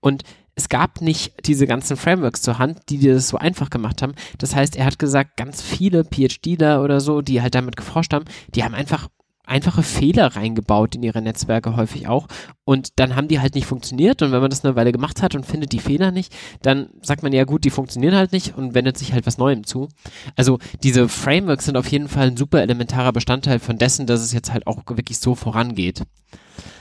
[0.00, 0.22] Und
[0.54, 4.14] es gab nicht diese ganzen Frameworks zur Hand, die das so einfach gemacht haben.
[4.38, 8.24] Das heißt, er hat gesagt, ganz viele PhDler oder so, die halt damit geforscht haben,
[8.54, 9.08] die haben einfach
[9.48, 12.26] einfache Fehler reingebaut in ihre Netzwerke häufig auch.
[12.64, 14.22] Und dann haben die halt nicht funktioniert.
[14.22, 17.22] Und wenn man das eine Weile gemacht hat und findet die Fehler nicht, dann sagt
[17.22, 19.88] man ja gut, die funktionieren halt nicht und wendet sich halt was Neuem zu.
[20.36, 24.32] Also diese Frameworks sind auf jeden Fall ein super elementarer Bestandteil von dessen, dass es
[24.32, 26.02] jetzt halt auch wirklich so vorangeht.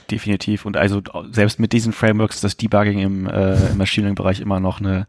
[0.09, 0.65] Definitiv.
[0.65, 1.01] Und also
[1.31, 5.07] selbst mit diesen Frameworks das Debugging im, äh, im Machine Learning-Bereich immer noch eine,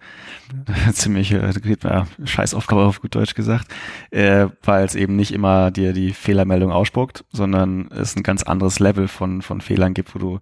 [0.66, 3.68] eine ziemliche äh, Scheißaufgabe auf gut Deutsch gesagt,
[4.10, 8.80] äh, weil es eben nicht immer dir die Fehlermeldung ausspuckt, sondern es ein ganz anderes
[8.80, 10.40] Level von, von Fehlern gibt, wo du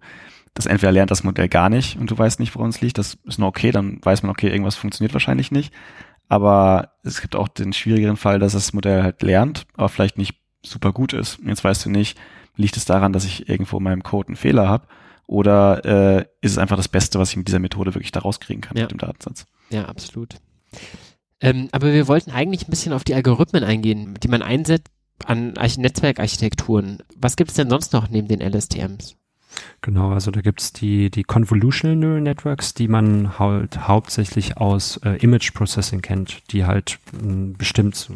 [0.55, 2.97] das entweder lernt das Modell gar nicht und du weißt nicht, woran es liegt.
[2.97, 5.71] Das ist nur okay, dann weiß man, okay, irgendwas funktioniert wahrscheinlich nicht.
[6.29, 10.33] Aber es gibt auch den schwierigeren Fall, dass das Modell halt lernt, aber vielleicht nicht
[10.63, 11.37] super gut ist.
[11.45, 12.17] Jetzt weißt du nicht,
[12.57, 14.87] Liegt es daran, dass ich irgendwo in meinem Code einen Fehler habe?
[15.27, 18.61] Oder äh, ist es einfach das Beste, was ich mit dieser Methode wirklich da rauskriegen
[18.61, 18.83] kann ja.
[18.83, 19.45] mit dem Datensatz?
[19.69, 20.35] Ja, absolut.
[21.41, 24.87] Ähm, aber wir wollten eigentlich ein bisschen auf die Algorithmen eingehen, die man einsetzt
[25.25, 26.99] an Arch Netzwerkarchitekturen.
[27.15, 29.15] Was gibt es denn sonst noch neben den LSTMs?
[29.81, 34.97] Genau, also da gibt es die, die Convolutional Neural Networks, die man halt hauptsächlich aus
[34.97, 38.09] äh, Image Processing kennt, die halt einen bestimmt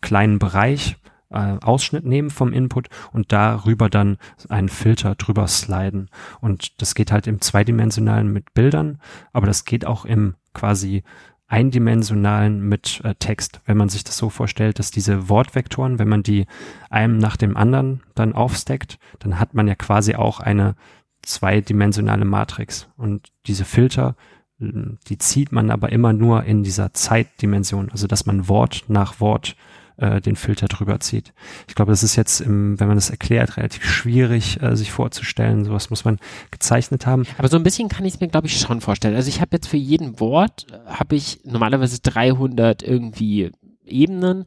[0.00, 0.96] kleinen Bereich
[1.30, 4.18] äh, Ausschnitt nehmen vom Input und darüber dann
[4.48, 6.08] einen Filter drüber sliden.
[6.40, 9.00] Und das geht halt im zweidimensionalen mit Bildern,
[9.32, 11.02] aber das geht auch im quasi
[11.46, 13.60] eindimensionalen mit äh, Text.
[13.64, 16.46] Wenn man sich das so vorstellt, dass diese Wortvektoren, wenn man die
[16.90, 20.76] einem nach dem anderen dann aufsteckt, dann hat man ja quasi auch eine
[21.22, 22.88] zweidimensionale Matrix.
[22.96, 24.14] Und diese Filter
[24.60, 29.56] die zieht man aber immer nur in dieser Zeitdimension, also dass man Wort nach Wort
[29.98, 31.32] äh, den Filter drüber zieht.
[31.68, 35.64] Ich glaube, das ist jetzt, im, wenn man das erklärt, relativ schwierig, äh, sich vorzustellen.
[35.64, 36.18] Sowas muss man
[36.50, 37.24] gezeichnet haben.
[37.36, 39.16] Aber so ein bisschen kann ich es mir, glaube ich, schon vorstellen.
[39.16, 43.50] Also ich habe jetzt für jeden Wort, äh, habe ich normalerweise 300 irgendwie
[43.84, 44.44] Ebenen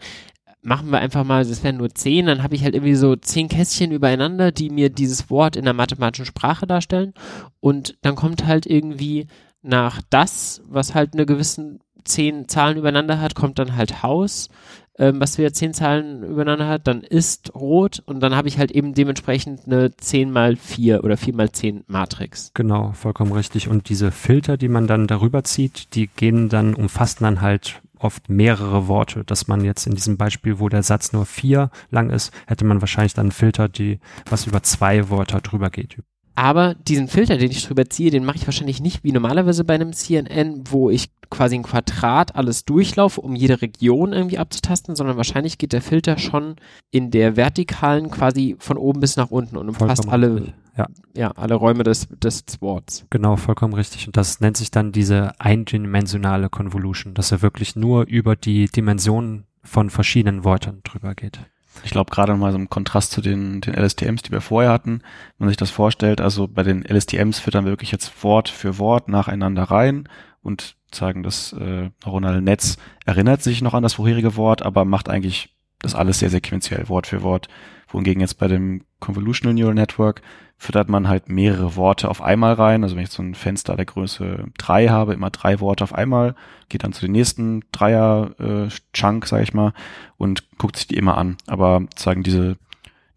[0.64, 3.50] machen wir einfach mal, das wären nur zehn, dann habe ich halt irgendwie so zehn
[3.50, 7.14] Kästchen übereinander, die mir dieses Wort in der mathematischen Sprache darstellen.
[7.60, 9.28] Und dann kommt halt irgendwie
[9.64, 14.50] nach das, was halt eine gewissen zehn Zahlen übereinander hat, kommt dann halt Haus,
[14.98, 18.72] ähm, was wieder zehn Zahlen übereinander hat, dann ist rot und dann habe ich halt
[18.72, 22.52] eben dementsprechend eine 10 mal 4 oder 4 mal 10 Matrix.
[22.54, 23.68] Genau, vollkommen richtig.
[23.68, 28.30] Und diese Filter, die man dann darüber zieht, die gehen dann, umfassen dann halt oft
[28.30, 32.34] mehrere Worte, dass man jetzt in diesem Beispiel, wo der Satz nur vier lang ist,
[32.48, 35.98] hätte man wahrscheinlich dann einen Filter, die was über zwei Wörter drüber geht.
[36.36, 39.76] Aber diesen Filter, den ich drüber ziehe, den mache ich wahrscheinlich nicht wie normalerweise bei
[39.76, 45.18] einem CNN, wo ich quasi ein Quadrat alles durchlaufe, um jede Region irgendwie abzutasten, sondern
[45.18, 46.56] wahrscheinlich geht der Filter schon
[46.92, 50.88] in der vertikalen quasi von oben bis nach unten und umfasst alle, ja.
[51.16, 53.06] ja, alle Räume des, des Worts.
[53.10, 54.08] Genau, vollkommen richtig.
[54.08, 59.46] Und das nennt sich dann diese eindimensionale Convolution, dass er wirklich nur über die Dimensionen
[59.64, 61.40] von verschiedenen Wörtern drüber geht.
[61.84, 65.02] Ich glaube, gerade mal so im Kontrast zu den, den LSTMs, die wir vorher hatten,
[65.38, 68.78] wenn man sich das vorstellt, also bei den LSTMs füttern wir wirklich jetzt Wort für
[68.78, 70.08] Wort nacheinander rein
[70.44, 75.10] und sagen, das äh, neuronale Netz erinnert sich noch an das vorherige Wort, aber macht
[75.10, 77.48] eigentlich das alles sehr sequenziell, Wort für Wort.
[77.88, 80.22] Wohingegen jetzt bei dem Convolutional Neural Network
[80.58, 82.84] füttert man halt mehrere Worte auf einmal rein.
[82.84, 86.36] Also wenn ich so ein Fenster der Größe drei habe, immer drei Worte auf einmal,
[86.70, 89.74] geht dann zu den nächsten Dreier-Chunk, äh, sag ich mal,
[90.18, 91.38] und guckt sich die immer an.
[91.48, 92.58] Aber sagen diese,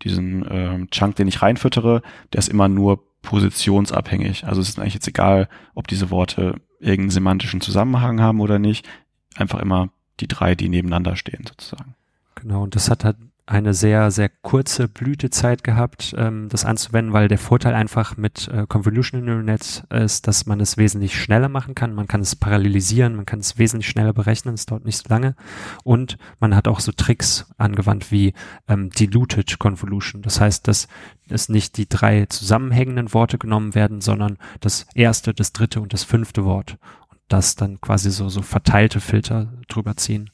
[0.03, 2.01] diesen äh, Chunk, den ich reinfüttere,
[2.33, 4.47] der ist immer nur positionsabhängig.
[4.47, 8.89] Also es ist eigentlich jetzt egal, ob diese Worte irgendeinen semantischen Zusammenhang haben oder nicht.
[9.37, 9.91] Einfach immer
[10.21, 11.95] die drei, die nebeneinander stehen, sozusagen.
[12.35, 13.17] Genau, und das hat halt
[13.47, 18.65] eine sehr, sehr kurze Blütezeit gehabt, ähm, das anzuwenden, weil der Vorteil einfach mit äh,
[18.67, 21.95] Convolutional Neural Nets ist, dass man es wesentlich schneller machen kann.
[21.95, 25.37] Man kann es parallelisieren, man kann es wesentlich schneller berechnen, es dauert nicht so lange.
[25.83, 28.33] Und man hat auch so Tricks angewandt wie
[28.67, 30.23] ähm, Diluted Convolution.
[30.23, 30.89] Das heißt, dass
[31.29, 36.05] es nicht die drei zusammenhängenden Worte genommen werden, sondern das erste, das dritte und das
[36.05, 36.79] fünfte Wort.
[37.11, 40.31] Und das dann quasi so, so verteilte Filter drüber ziehen.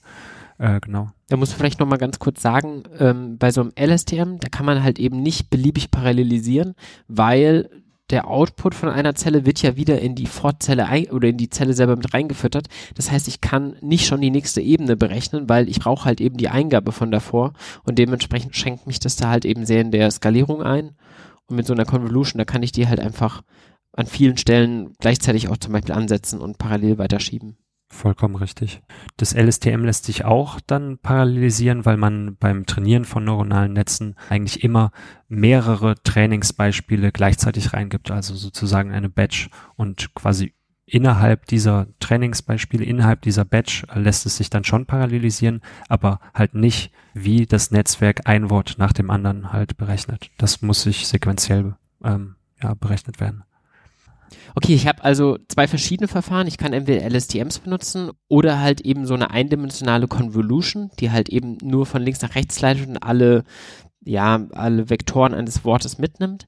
[0.60, 1.08] Äh, genau.
[1.28, 4.66] Da muss man vielleicht nochmal ganz kurz sagen, ähm, bei so einem LSTM, da kann
[4.66, 6.74] man halt eben nicht beliebig parallelisieren,
[7.08, 7.70] weil
[8.10, 11.72] der Output von einer Zelle wird ja wieder in die Fortzelle oder in die Zelle
[11.72, 12.66] selber mit reingefüttert.
[12.94, 16.36] Das heißt, ich kann nicht schon die nächste Ebene berechnen, weil ich brauche halt eben
[16.36, 17.54] die Eingabe von davor
[17.84, 20.90] und dementsprechend schränkt mich das da halt eben sehr in der Skalierung ein.
[21.46, 23.42] Und mit so einer Convolution, da kann ich die halt einfach
[23.92, 27.56] an vielen Stellen gleichzeitig auch zum Beispiel ansetzen und parallel weiterschieben.
[27.92, 28.82] Vollkommen richtig.
[29.16, 34.62] Das LSTM lässt sich auch dann parallelisieren, weil man beim Trainieren von neuronalen Netzen eigentlich
[34.62, 34.92] immer
[35.28, 40.54] mehrere Trainingsbeispiele gleichzeitig reingibt, also sozusagen eine Batch und quasi
[40.86, 46.92] innerhalb dieser Trainingsbeispiele, innerhalb dieser Batch lässt es sich dann schon parallelisieren, aber halt nicht,
[47.12, 50.30] wie das Netzwerk ein Wort nach dem anderen halt berechnet.
[50.38, 51.74] Das muss sich sequenziell
[52.04, 53.42] ähm, ja, berechnet werden.
[54.54, 56.46] Okay, ich habe also zwei verschiedene Verfahren.
[56.46, 61.58] Ich kann entweder LSTMs benutzen oder halt eben so eine eindimensionale Convolution, die halt eben
[61.62, 63.44] nur von links nach rechts leitet und alle,
[64.04, 66.46] ja, alle Vektoren eines Wortes mitnimmt.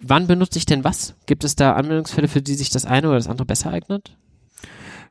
[0.00, 1.14] Wann benutze ich denn was?
[1.26, 4.16] Gibt es da Anwendungsfälle, für die sich das eine oder das andere besser eignet?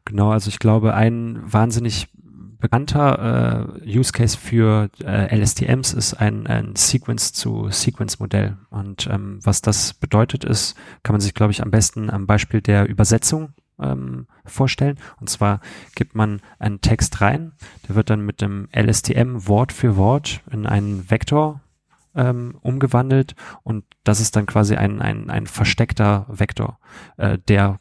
[0.06, 2.08] Genau, also ich glaube, ein wahnsinnig
[2.66, 8.58] bekannter äh, Use Case für äh, LSTMs ist ein, ein Sequence-zu-Sequence-Modell.
[8.72, 12.62] Und ähm, was das bedeutet ist, kann man sich, glaube ich, am besten am Beispiel
[12.62, 14.98] der Übersetzung ähm, vorstellen.
[15.20, 15.60] Und zwar
[15.94, 17.52] gibt man einen Text rein,
[17.88, 21.62] der wird dann mit dem LSTM Wort für Wort in einen Vektor
[22.16, 26.80] ähm, umgewandelt und das ist dann quasi ein, ein, ein versteckter Vektor,
[27.18, 27.80] äh, der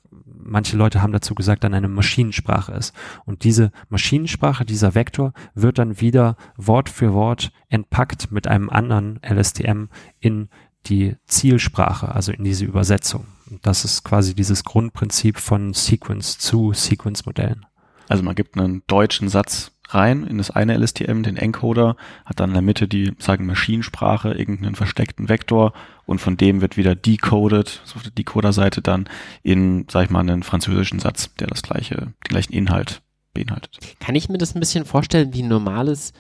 [0.54, 2.94] manche Leute haben dazu gesagt, dann eine Maschinensprache ist.
[3.26, 9.18] Und diese Maschinensprache, dieser Vektor, wird dann wieder Wort für Wort entpackt mit einem anderen
[9.28, 9.86] LSTM
[10.20, 10.48] in
[10.86, 13.26] die Zielsprache, also in diese Übersetzung.
[13.50, 17.66] Und das ist quasi dieses Grundprinzip von Sequence zu Sequence-Modellen.
[18.08, 22.50] Also man gibt einen deutschen Satz rein in das eine LSTM, den Encoder, hat dann
[22.50, 25.72] in der Mitte die, sagen Maschinensprache, irgendeinen versteckten Vektor
[26.06, 29.08] und von dem wird wieder decoded, so auf der Decoder-Seite dann
[29.42, 33.78] in, sag ich mal, einen französischen Satz, der das gleiche, den gleichen Inhalt beinhaltet.
[34.00, 36.12] Kann ich mir das ein bisschen vorstellen wie ein normales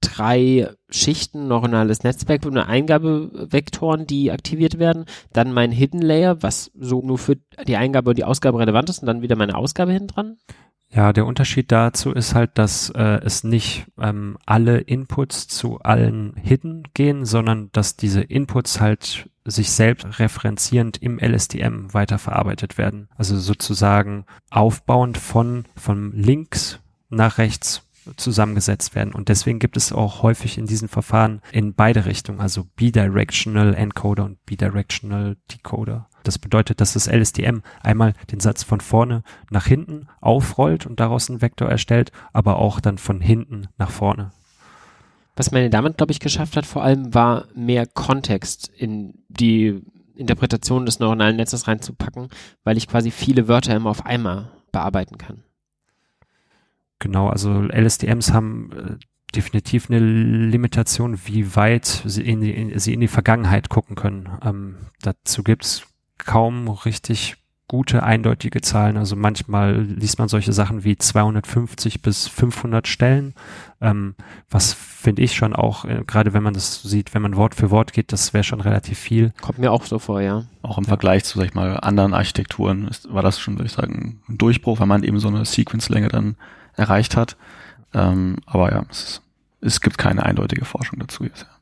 [0.00, 5.06] drei Schichten neuronales Netzwerk und Eingabevektoren, die aktiviert werden.
[5.32, 9.00] Dann mein Hidden Layer, was so nur für die Eingabe und die Ausgabe relevant ist
[9.00, 10.36] und dann wieder meine Ausgabe hinten dran.
[10.90, 16.34] Ja, der Unterschied dazu ist halt, dass äh, es nicht ähm, alle Inputs zu allen
[16.36, 23.08] Hidden gehen, sondern dass diese Inputs halt sich selbst referenzierend im LSTM weiterverarbeitet werden.
[23.16, 26.80] Also sozusagen aufbauend von, von links
[27.10, 27.82] nach rechts
[28.16, 29.12] zusammengesetzt werden.
[29.12, 34.24] Und deswegen gibt es auch häufig in diesen Verfahren in beide Richtungen, also Bidirectional Encoder
[34.24, 36.07] und Bidirectional Decoder.
[36.22, 41.30] Das bedeutet, dass das LSTM einmal den Satz von vorne nach hinten aufrollt und daraus
[41.30, 44.32] einen Vektor erstellt, aber auch dann von hinten nach vorne.
[45.36, 49.82] Was meine damit, glaube ich, geschafft hat, vor allem war mehr Kontext in die
[50.16, 52.28] Interpretation des neuronalen Netzes reinzupacken,
[52.64, 55.44] weil ich quasi viele Wörter immer auf einmal bearbeiten kann.
[56.98, 59.04] Genau, also LSTMs haben äh,
[59.34, 64.28] definitiv eine Limitation, wie weit sie in die, in, sie in die Vergangenheit gucken können.
[64.42, 65.86] Ähm, dazu gibt's
[66.18, 67.36] kaum richtig
[67.68, 68.96] gute, eindeutige Zahlen.
[68.96, 73.34] Also manchmal liest man solche Sachen wie 250 bis 500 Stellen,
[73.82, 74.14] ähm,
[74.50, 77.70] was finde ich schon auch, äh, gerade wenn man das sieht, wenn man Wort für
[77.70, 79.32] Wort geht, das wäre schon relativ viel.
[79.42, 80.44] Kommt mir auch so vor, ja.
[80.62, 80.88] Auch im ja.
[80.88, 84.38] Vergleich zu, sag ich mal, anderen Architekturen ist, war das schon, würde ich sagen, ein
[84.38, 86.36] Durchbruch, weil man eben so eine Sequence-Länge dann
[86.74, 87.36] erreicht hat.
[87.92, 89.20] Ähm, aber ja, es,
[89.60, 91.42] es gibt keine eindeutige Forschung dazu jetzt.
[91.42, 91.57] Ja.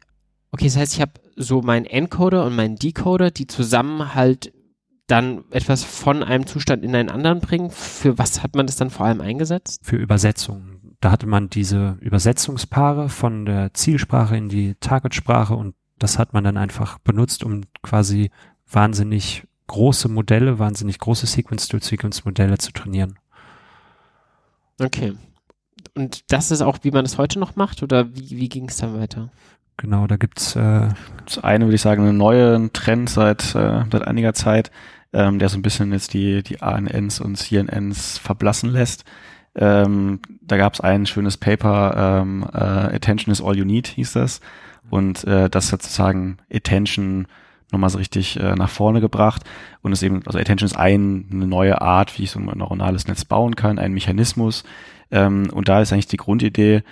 [0.53, 4.53] Okay, das heißt, ich habe so meinen Encoder und meinen Decoder, die zusammen halt
[5.07, 7.71] dann etwas von einem Zustand in einen anderen bringen.
[7.71, 9.81] Für was hat man das dann vor allem eingesetzt?
[9.85, 10.97] Für Übersetzungen.
[11.01, 16.45] Da hatte man diese Übersetzungspaare von der Zielsprache in die Targetsprache und das hat man
[16.45, 18.31] dann einfach benutzt, um quasi
[18.69, 23.19] wahnsinnig große Modelle, wahnsinnig große Sequence-to-Sequence-Modelle zu trainieren.
[24.81, 25.15] Okay.
[25.95, 28.77] Und das ist auch, wie man es heute noch macht, oder wie, wie ging es
[28.79, 29.31] dann weiter?
[29.79, 30.89] Genau, da gibt's äh,
[31.27, 34.71] das eine, würde ich sagen, einen neuen Trend seit, äh, seit einiger Zeit,
[35.13, 39.05] ähm, der so ein bisschen jetzt die, die ANNs und CNNs verblassen lässt.
[39.55, 44.13] Ähm, da gab es ein schönes Paper, ähm, äh, Attention is all you need, hieß
[44.13, 44.41] das.
[44.89, 47.27] Und äh, das hat sozusagen Attention
[47.73, 49.43] nochmal so richtig äh, nach vorne gebracht.
[49.83, 53.09] Und es eben, also Attention ist ein, eine neue Art, wie ich so ein neuronales
[53.09, 54.65] Netz bauen kann, ein Mechanismus.
[55.11, 56.83] Ähm, und da ist eigentlich die Grundidee,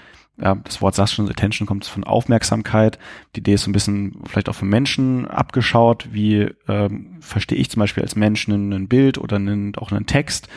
[0.41, 2.99] ja, das Wort sagt schon, Attention kommt von Aufmerksamkeit.
[3.37, 6.09] Die Idee ist so ein bisschen vielleicht auch für Menschen abgeschaut.
[6.11, 10.49] Wie ähm, verstehe ich zum Beispiel als Mensch ein, Bild oder einen, auch einen Text?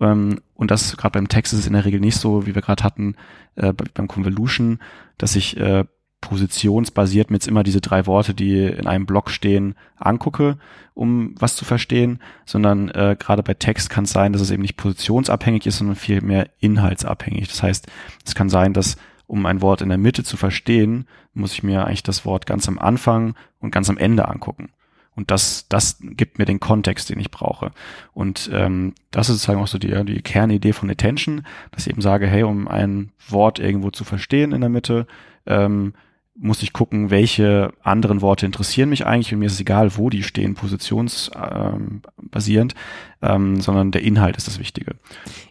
[0.00, 2.62] Ähm, und das gerade beim Text ist es in der Regel nicht so, wie wir
[2.62, 3.16] gerade hatten
[3.56, 4.78] äh, beim Convolution,
[5.18, 5.84] dass ich äh,
[6.20, 10.58] positionsbasiert mir jetzt immer diese drei Worte, die in einem Block stehen, angucke,
[10.94, 14.62] um was zu verstehen, sondern äh, gerade bei Text kann es sein, dass es eben
[14.62, 17.48] nicht positionsabhängig ist, sondern viel mehr inhaltsabhängig.
[17.48, 17.88] Das heißt,
[18.24, 18.96] es kann sein, dass
[19.26, 22.68] um ein Wort in der Mitte zu verstehen, muss ich mir eigentlich das Wort ganz
[22.68, 24.70] am Anfang und ganz am Ende angucken.
[25.16, 27.70] Und das, das gibt mir den Kontext, den ich brauche.
[28.12, 32.02] Und ähm, das ist sozusagen auch so die, die Kernidee von Attention, dass ich eben
[32.02, 35.06] sage, hey, um ein Wort irgendwo zu verstehen in der Mitte,
[35.46, 35.94] ähm,
[36.36, 40.10] muss ich gucken, welche anderen Worte interessieren mich eigentlich und mir ist es egal, wo
[40.10, 42.74] die stehen, positionsbasierend,
[43.22, 44.96] ähm, ähm, sondern der Inhalt ist das Wichtige.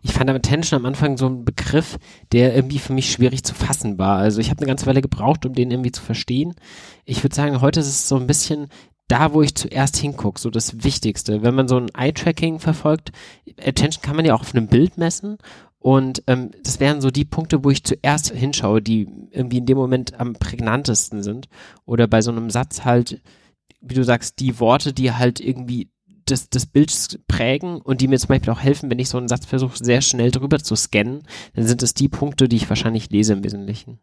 [0.01, 1.97] Ich fand damit Tension am Anfang so ein Begriff,
[2.33, 4.17] der irgendwie für mich schwierig zu fassen war.
[4.17, 6.53] Also ich habe eine ganze Weile gebraucht, um den irgendwie zu verstehen.
[7.05, 8.67] Ich würde sagen, heute ist es so ein bisschen
[9.07, 11.43] da, wo ich zuerst hingucke, so das Wichtigste.
[11.43, 13.11] Wenn man so ein Eye-Tracking verfolgt,
[13.59, 15.37] Attention kann man ja auch auf einem Bild messen
[15.83, 19.77] und ähm, das wären so die Punkte, wo ich zuerst hinschaue, die irgendwie in dem
[19.77, 21.49] Moment am prägnantesten sind.
[21.83, 23.21] Oder bei so einem Satz halt,
[23.81, 25.89] wie du sagst, die Worte, die halt irgendwie
[26.25, 29.27] das, das Bild prägen und die mir zum Beispiel auch helfen, wenn ich so einen
[29.27, 31.23] Satz versuche, sehr schnell drüber zu scannen,
[31.53, 33.99] dann sind es die Punkte, die ich wahrscheinlich lese im Wesentlichen.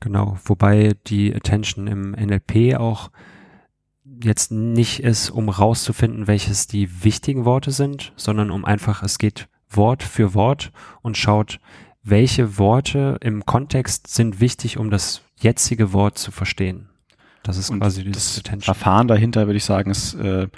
[0.00, 3.12] Genau, wobei die Attention im NLP auch
[4.04, 9.48] jetzt nicht ist, um rauszufinden, welches die wichtigen Worte sind, sondern um einfach, es geht
[9.76, 10.72] Wort für Wort
[11.02, 11.60] und schaut,
[12.02, 16.88] welche Worte im Kontext sind wichtig, um das jetzige Wort zu verstehen.
[17.42, 18.74] Das ist und quasi das Attention.
[18.74, 20.48] Verfahren dahinter, würde ich sagen, es äh,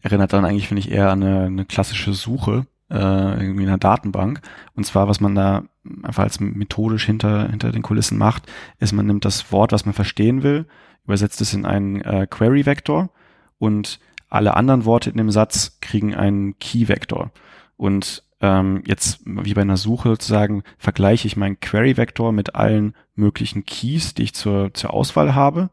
[0.00, 3.78] erinnert dann eigentlich, finde ich, eher an eine, eine klassische Suche äh, irgendwie in einer
[3.78, 4.40] Datenbank.
[4.74, 5.62] Und zwar, was man da
[6.02, 9.94] einfach als methodisch hinter, hinter den Kulissen macht, ist, man nimmt das Wort, was man
[9.94, 10.66] verstehen will,
[11.04, 13.10] übersetzt es in einen äh, Query-Vektor
[13.58, 13.98] und
[14.28, 17.30] alle anderen Worte in dem Satz kriegen einen Key-Vektor.
[17.76, 23.64] Und ähm, jetzt wie bei einer Suche sozusagen vergleiche ich meinen Query-Vektor mit allen möglichen
[23.64, 25.70] Keys, die ich zur, zur Auswahl habe.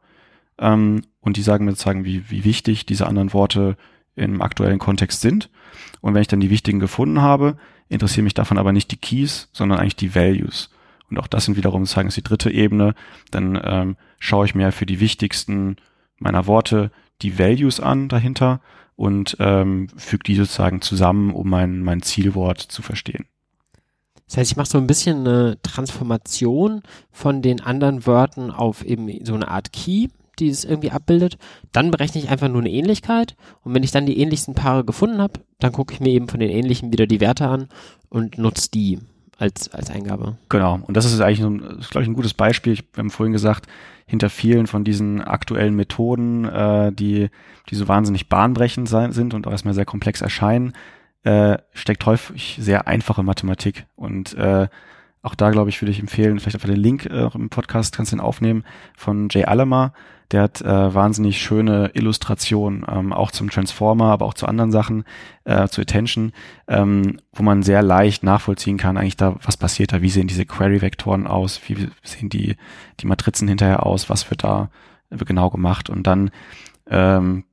[0.59, 3.75] Ähm, und die sagen mir sozusagen, wie, wie wichtig diese anderen Worte
[4.15, 5.49] im aktuellen Kontext sind.
[5.99, 7.57] Und wenn ich dann die wichtigen gefunden habe,
[7.89, 10.69] interessieren mich davon aber nicht die Keys, sondern eigentlich die Values.
[11.09, 12.93] Und auch das sind wiederum sozusagen ist die dritte Ebene.
[13.31, 15.77] Dann ähm, schaue ich mir für die wichtigsten
[16.19, 16.91] meiner Worte
[17.21, 18.61] die Values an dahinter
[18.95, 23.25] und ähm, füge die sozusagen zusammen, um mein, mein Zielwort zu verstehen.
[24.27, 29.25] Das heißt, ich mache so ein bisschen eine Transformation von den anderen Wörtern auf eben
[29.25, 31.37] so eine Art Key, die es irgendwie abbildet.
[31.71, 35.19] Dann berechne ich einfach nur eine Ähnlichkeit und wenn ich dann die ähnlichsten Paare gefunden
[35.19, 37.69] habe, dann gucke ich mir eben von den ähnlichen wieder die Werte an
[38.09, 38.99] und nutze die
[39.39, 40.37] als, als Eingabe.
[40.49, 40.79] Genau.
[40.85, 41.49] Und das ist eigentlich, so,
[41.89, 42.73] glaube ich, ein gutes Beispiel.
[42.73, 43.67] Ich, wir haben vorhin gesagt,
[44.05, 47.29] hinter vielen von diesen aktuellen Methoden, äh, die,
[47.69, 50.73] die so wahnsinnig bahnbrechend sein, sind und auch erstmal sehr komplex erscheinen,
[51.23, 53.85] äh, steckt häufig sehr einfache Mathematik.
[53.95, 54.67] Und äh,
[55.21, 58.11] auch da, glaube ich, würde ich empfehlen, vielleicht einfach den Link äh, im Podcast kannst
[58.11, 58.63] du den aufnehmen
[58.95, 59.93] von Jay Alama.
[60.31, 65.03] Der hat äh, wahnsinnig schöne Illustrationen, ähm, auch zum Transformer, aber auch zu anderen Sachen,
[65.43, 66.33] äh, zu Attention,
[66.67, 70.45] ähm, wo man sehr leicht nachvollziehen kann, eigentlich da, was passiert da, wie sehen diese
[70.45, 72.57] Query-Vektoren aus, wie sehen die,
[72.99, 74.69] die Matrizen hinterher aus, was wird da
[75.09, 76.29] genau gemacht und dann
[76.87, 77.45] ähm,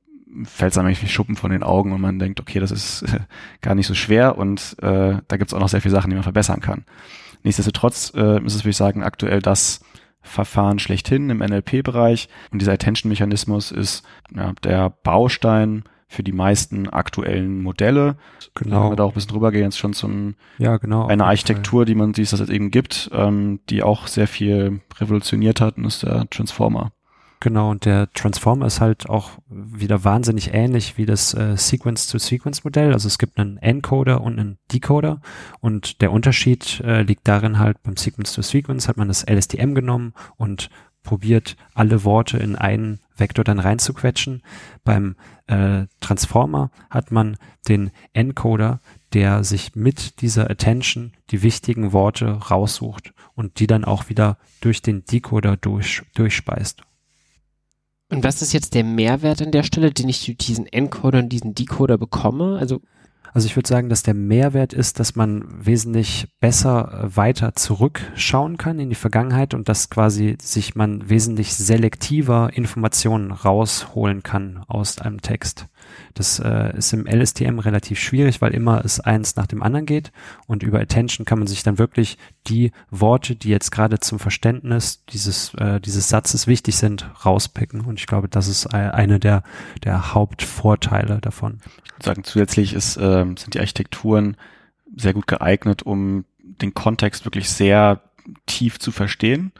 [0.43, 3.01] fällt es einem eigentlich wie Schuppen von den Augen und man denkt, okay, das ist
[3.03, 3.19] äh,
[3.61, 6.15] gar nicht so schwer und äh, da gibt es auch noch sehr viele Sachen, die
[6.15, 6.85] man verbessern kann.
[7.43, 9.81] Nichtsdestotrotz äh, ist es, würde ich sagen, aktuell das
[10.21, 12.27] Verfahren schlechthin im NLP-Bereich.
[12.51, 14.03] Und dieser Attention-Mechanismus ist
[14.35, 18.17] ja, der Baustein für die meisten aktuellen Modelle.
[18.55, 18.83] Genau.
[18.83, 21.85] Wenn wir da auch ein bisschen drüber gehen, jetzt schon zum ja, genau, eine Architektur,
[21.85, 25.77] die man, die es das jetzt eben gibt, ähm, die auch sehr viel revolutioniert hat,
[25.77, 26.91] und ist der Transformer.
[27.39, 32.93] Genau, und der Transformer ist halt auch wieder wahnsinnig ähnlich wie das äh, Sequence-to-Sequence-Modell.
[32.93, 35.21] Also es gibt einen Encoder und einen Decoder
[35.59, 40.13] und der Unterschied äh, liegt darin halt beim Sequence-to-Sequence -Sequence hat man das LSTM genommen
[40.37, 40.69] und
[41.03, 44.41] probiert alle Worte in einen Vektor dann reinzuquetschen.
[44.83, 45.15] Beim
[45.45, 48.79] äh, Transformer hat man den Encoder,
[49.13, 54.81] der sich mit dieser Attention die wichtigen Worte raussucht und die dann auch wieder durch
[54.81, 56.86] den Decoder durch, durchspeist.
[58.09, 61.29] Und was ist jetzt der Mehrwert an der Stelle, den ich durch diesen Encoder und
[61.29, 62.57] diesen Decoder bekomme?
[62.59, 62.81] Also
[63.33, 68.57] also ich würde sagen, dass der Mehrwert ist, dass man wesentlich besser äh, weiter zurückschauen
[68.57, 74.99] kann in die Vergangenheit und dass quasi sich man wesentlich selektiver Informationen rausholen kann aus
[74.99, 75.67] einem Text.
[76.17, 80.11] Das äh, ist im LSTM relativ schwierig, weil immer es eins nach dem anderen geht
[80.47, 85.03] und über Attention kann man sich dann wirklich die Worte, die jetzt gerade zum Verständnis
[85.05, 89.43] dieses, äh, dieses Satzes wichtig sind, rauspicken und ich glaube, das ist eine der,
[89.83, 91.59] der Hauptvorteile davon.
[91.85, 94.37] Ich würde sagen, zusätzlich ist, äh, sind die Architekturen
[94.95, 98.01] sehr gut geeignet, um den Kontext wirklich sehr
[98.45, 99.51] tief zu verstehen.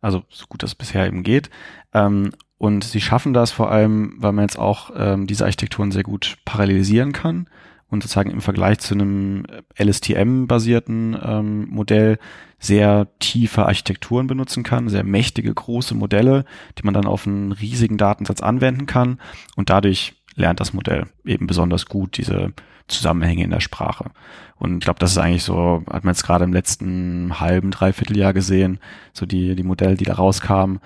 [0.00, 1.50] Also so gut das bisher eben geht.
[1.92, 6.02] Ähm, und sie schaffen das vor allem, weil man jetzt auch ähm, diese Architekturen sehr
[6.02, 7.48] gut parallelisieren kann
[7.88, 9.44] und sozusagen im Vergleich zu einem
[9.78, 12.18] LSTM-basierten ähm, Modell
[12.58, 16.44] sehr tiefe Architekturen benutzen kann, sehr mächtige, große Modelle,
[16.78, 19.20] die man dann auf einen riesigen Datensatz anwenden kann
[19.56, 22.52] und dadurch lernt das Modell eben besonders gut diese
[22.88, 24.10] Zusammenhänge in der Sprache.
[24.56, 28.16] Und ich glaube, das ist eigentlich so, hat man jetzt gerade im letzten halben, dreiviertel
[28.16, 28.78] Jahr gesehen,
[29.12, 30.80] so die, die Modelle, die da rauskamen,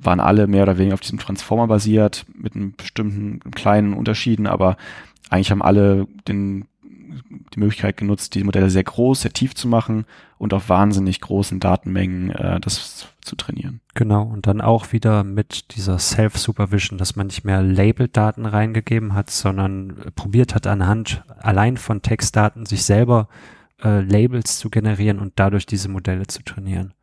[0.00, 4.76] waren alle mehr oder weniger auf diesem Transformer basiert, mit einem bestimmten kleinen Unterschieden, aber
[5.30, 6.66] eigentlich haben alle den,
[7.54, 10.04] die Möglichkeit genutzt, die Modelle sehr groß, sehr tief zu machen
[10.38, 13.80] und auf wahnsinnig großen Datenmengen äh, das zu trainieren.
[13.94, 19.30] Genau, und dann auch wieder mit dieser Self-Supervision, dass man nicht mehr Label-Daten reingegeben hat,
[19.30, 23.28] sondern probiert hat, anhand allein von Textdaten sich selber
[23.82, 26.94] äh, Labels zu generieren und dadurch diese Modelle zu trainieren.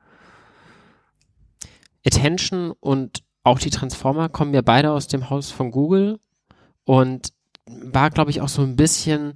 [2.06, 6.20] Attention und auch die Transformer kommen ja beide aus dem Haus von Google
[6.84, 7.34] und
[7.68, 9.34] war, glaube ich, auch so ein bisschen,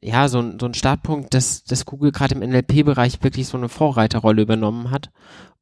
[0.00, 3.68] ja, so, ein so ein Startpunkt, dass, dass Google gerade im NLP-Bereich wirklich so eine
[3.68, 5.10] Vorreiterrolle übernommen hat.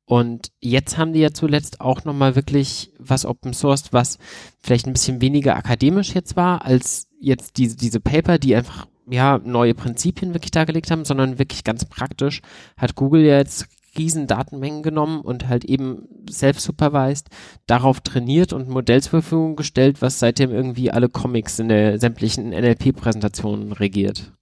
[0.04, 4.18] Und jetzt haben die ja zuletzt auch nochmal wirklich was Open Source, was
[4.60, 9.38] vielleicht ein bisschen weniger akademisch jetzt war, als jetzt diese, diese Paper, die einfach ja
[9.38, 12.42] neue Prinzipien wirklich dargelegt haben, sondern wirklich ganz praktisch
[12.76, 13.66] hat Google jetzt
[13.98, 17.28] riesen Datenmengen genommen und halt eben self-supervised
[17.66, 22.50] darauf trainiert und Modell zur Verfügung gestellt, was seitdem irgendwie alle Comics in der sämtlichen
[22.50, 24.32] NLP-Präsentationen regiert.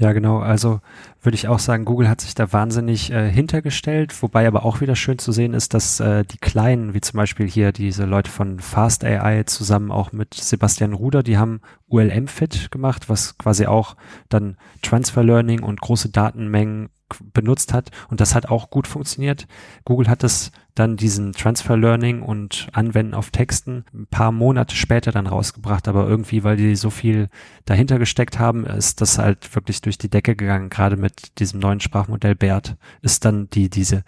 [0.00, 0.38] Ja, genau.
[0.38, 0.80] Also
[1.22, 4.94] würde ich auch sagen, Google hat sich da wahnsinnig äh, hintergestellt, wobei aber auch wieder
[4.94, 8.60] schön zu sehen ist, dass äh, die Kleinen, wie zum Beispiel hier diese Leute von
[8.60, 13.96] Fast AI zusammen auch mit Sebastian Ruder, die haben ULM Fit gemacht, was quasi auch
[14.28, 16.90] dann Transfer Learning und große Datenmengen
[17.32, 19.46] benutzt hat und das hat auch gut funktioniert.
[19.84, 25.10] Google hat das dann diesen Transfer Learning und Anwenden auf Texten ein paar Monate später
[25.10, 27.28] dann rausgebracht, aber irgendwie, weil die so viel
[27.64, 30.70] dahinter gesteckt haben, ist das halt wirklich durch die Decke gegangen.
[30.70, 34.04] Gerade mit diesem neuen Sprachmodell BERT ist dann die diese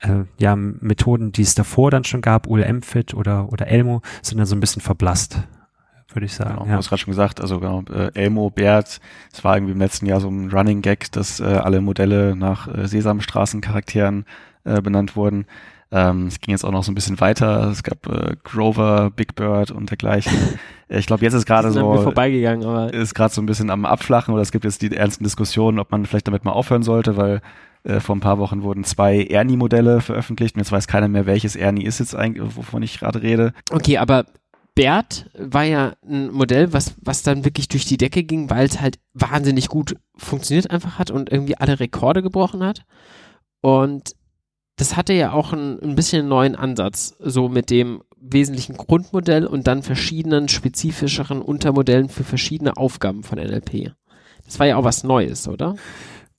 [0.00, 4.46] äh, ja Methoden, die es davor dann schon gab, ULM-Fit oder oder Elmo, sind dann
[4.46, 5.38] so ein bisschen verblasst
[6.14, 6.54] würde ich sagen.
[6.54, 6.72] Genau, ja.
[6.72, 9.00] Du hast gerade schon gesagt, also genau, äh, Elmo, Bert,
[9.32, 12.68] es war irgendwie im letzten Jahr so ein Running Gag, dass äh, alle Modelle nach
[12.68, 14.24] äh, Sesamstraßen-Charakteren
[14.64, 15.46] äh, benannt wurden.
[15.90, 17.70] Ähm, es ging jetzt auch noch so ein bisschen weiter.
[17.70, 20.36] Es gab äh, Grover, Big Bird und dergleichen.
[20.88, 24.34] ich glaube, jetzt ist gerade so vorbeigegangen, aber ist gerade so ein bisschen am Abflachen
[24.34, 27.40] oder es gibt jetzt die ernsten Diskussionen, ob man vielleicht damit mal aufhören sollte, weil
[27.84, 31.56] äh, vor ein paar Wochen wurden zwei Ernie-Modelle veröffentlicht und jetzt weiß keiner mehr, welches
[31.56, 33.54] Ernie ist jetzt eigentlich, wovon ich gerade rede.
[33.70, 34.26] Okay, aber
[34.78, 38.80] Bert war ja ein Modell, was, was dann wirklich durch die Decke ging, weil es
[38.80, 42.84] halt wahnsinnig gut funktioniert einfach hat und irgendwie alle Rekorde gebrochen hat.
[43.60, 44.14] Und
[44.76, 49.46] das hatte ja auch ein, ein bisschen einen neuen Ansatz, so mit dem wesentlichen Grundmodell
[49.46, 53.94] und dann verschiedenen spezifischeren Untermodellen für verschiedene Aufgaben von NLP.
[54.44, 55.74] Das war ja auch was Neues, oder?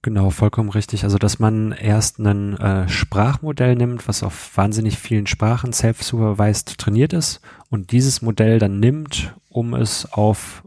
[0.02, 1.04] Genau, vollkommen richtig.
[1.04, 7.12] Also, dass man erst ein äh, Sprachmodell nimmt, was auf wahnsinnig vielen Sprachen self-supervised trainiert
[7.12, 10.64] ist und dieses Modell dann nimmt, um es auf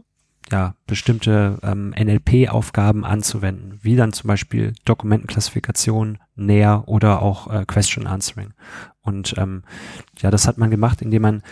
[0.51, 8.05] ja, bestimmte ähm, NLP-Aufgaben anzuwenden, wie dann zum Beispiel Dokumentenklassifikation, Näher oder auch äh, Question
[8.05, 8.53] Answering.
[9.01, 9.63] Und ähm,
[10.19, 11.43] ja, das hat man gemacht, indem man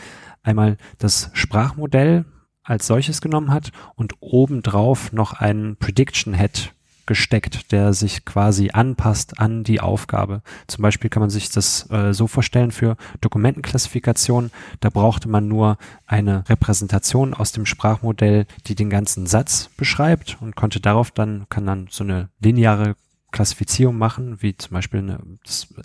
[0.44, 2.26] einmal das Sprachmodell
[2.64, 6.76] als solches genommen hat und obendrauf noch einen Prediction Head
[7.12, 10.44] gesteckt, der sich quasi anpasst an die Aufgabe.
[10.68, 14.50] Zum Beispiel kann man sich das äh, so vorstellen für Dokumentenklassifikation.
[14.80, 15.78] Da brauchte man nur
[16.08, 21.66] eine Repräsentation aus dem Sprachmodell, die den ganzen Satz beschreibt und konnte darauf dann, kann
[21.66, 22.96] dann so eine lineare
[23.32, 25.20] Klassifizierung machen, wie zum Beispiel eine,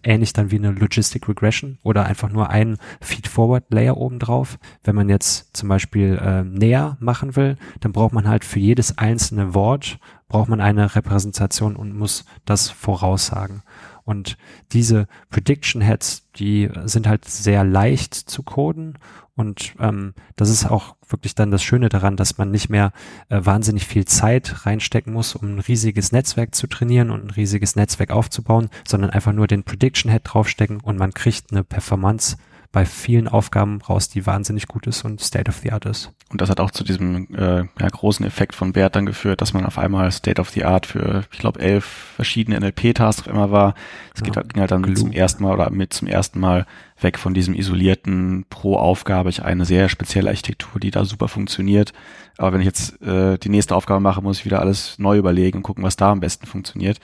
[0.02, 4.58] ähnlich dann wie eine Logistic Regression oder einfach nur ein Feed-Forward-Layer obendrauf.
[4.84, 8.98] Wenn man jetzt zum Beispiel äh, näher machen will, dann braucht man halt für jedes
[8.98, 9.98] einzelne Wort
[10.28, 13.62] braucht man eine Repräsentation und muss das voraussagen.
[14.06, 14.38] Und
[14.72, 18.98] diese Prediction Heads, die sind halt sehr leicht zu coden.
[19.34, 22.92] Und ähm, das ist auch wirklich dann das Schöne daran, dass man nicht mehr
[23.28, 27.74] äh, wahnsinnig viel Zeit reinstecken muss, um ein riesiges Netzwerk zu trainieren und ein riesiges
[27.74, 32.36] Netzwerk aufzubauen, sondern einfach nur den Prediction Head draufstecken und man kriegt eine Performance
[32.76, 36.12] bei vielen Aufgaben raus, die wahnsinnig gut ist und State of the Art ist.
[36.28, 39.54] Und das hat auch zu diesem äh, ja, großen Effekt von Bert dann geführt, dass
[39.54, 43.50] man auf einmal State of the Art für, ich glaube, elf verschiedene NLP-Tasks auf einmal
[43.50, 43.74] war.
[44.14, 44.94] Es ja, geht, ging halt dann Glue.
[44.94, 46.66] zum ersten Mal oder mit zum ersten Mal
[47.00, 49.30] weg von diesem isolierten pro Aufgabe.
[49.30, 51.94] Ich eine sehr spezielle Architektur, die da super funktioniert.
[52.36, 55.56] Aber wenn ich jetzt äh, die nächste Aufgabe mache, muss ich wieder alles neu überlegen
[55.56, 57.00] und gucken, was da am besten funktioniert.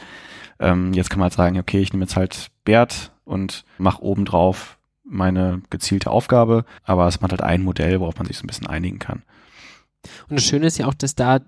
[0.61, 4.27] Ähm, jetzt kann man halt sagen, okay, ich nehme jetzt halt Bert und mach oben
[4.27, 4.77] drauf
[5.13, 8.67] meine gezielte Aufgabe, aber es macht halt ein Modell, worauf man sich so ein bisschen
[8.67, 9.23] einigen kann.
[10.29, 11.41] Und das Schöne ist ja auch, dass da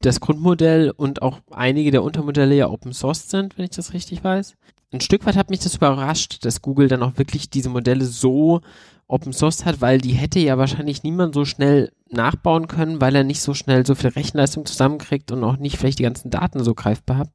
[0.00, 4.22] das Grundmodell und auch einige der Untermodelle ja Open Source sind, wenn ich das richtig
[4.22, 4.54] weiß.
[4.92, 8.60] Ein Stück weit hat mich das überrascht, dass Google dann auch wirklich diese Modelle so
[9.06, 13.24] Open Source hat, weil die hätte ja wahrscheinlich niemand so schnell nachbauen können, weil er
[13.24, 16.74] nicht so schnell so viel Rechenleistung zusammenkriegt und auch nicht vielleicht die ganzen Daten so
[16.74, 17.30] greifbar hat.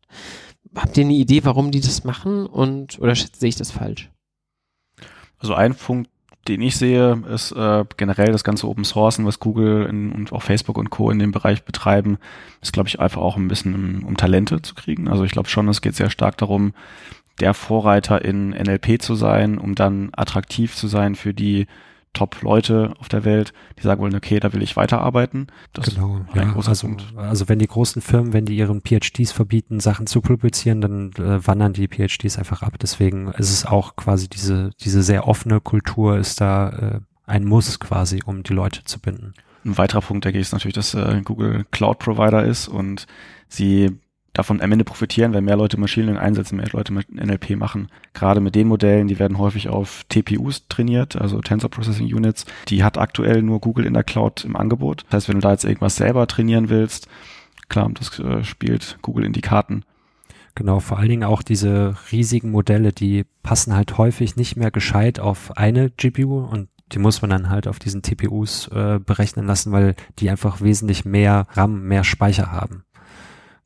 [0.76, 4.10] Habt ihr eine Idee, warum die das machen und oder sehe ich das falsch?
[5.40, 6.10] Also ein Punkt,
[6.48, 10.42] den ich sehe, ist äh, generell das ganze Open Sourcen, was Google in, und auch
[10.42, 11.12] Facebook und Co.
[11.12, 12.18] in dem Bereich betreiben,
[12.62, 15.08] ist, glaube ich, einfach auch ein bisschen um, um Talente zu kriegen.
[15.08, 16.74] Also ich glaube schon, es geht sehr stark darum,
[17.40, 21.68] der Vorreiter in NLP zu sein, um dann attraktiv zu sein für die
[22.14, 25.48] Top-Leute auf der Welt, die sagen wollen, okay, da will ich weiterarbeiten.
[25.74, 27.14] Das genau, ist ein ja, großer also, Punkt.
[27.16, 31.46] Also wenn die großen Firmen, wenn die ihren PhDs verbieten, Sachen zu publizieren, dann äh,
[31.46, 32.78] wandern die PhDs einfach ab.
[32.82, 37.80] Deswegen ist es auch quasi diese, diese sehr offene Kultur ist da äh, ein Muss
[37.80, 39.34] quasi, um die Leute zu binden.
[39.64, 43.06] Ein weiterer Punkt, denke ich, ist natürlich, dass äh, Google Cloud Provider ist und
[43.48, 44.00] sie
[44.34, 47.88] davon am Ende profitieren, wenn mehr Leute Machine Learning einsetzen, mehr Leute mit NLP machen.
[48.14, 52.46] Gerade mit den Modellen, die werden häufig auf TPUs trainiert, also Tensor Processing Units.
[52.68, 55.06] Die hat aktuell nur Google in der Cloud im Angebot.
[55.10, 57.08] Das heißt, wenn du da jetzt irgendwas selber trainieren willst,
[57.70, 59.84] klar, das äh, spielt Google in die Karten.
[60.56, 65.20] Genau, vor allen Dingen auch diese riesigen Modelle, die passen halt häufig nicht mehr gescheit
[65.20, 69.72] auf eine GPU und die muss man dann halt auf diesen TPUs äh, berechnen lassen,
[69.72, 72.84] weil die einfach wesentlich mehr RAM, mehr Speicher haben.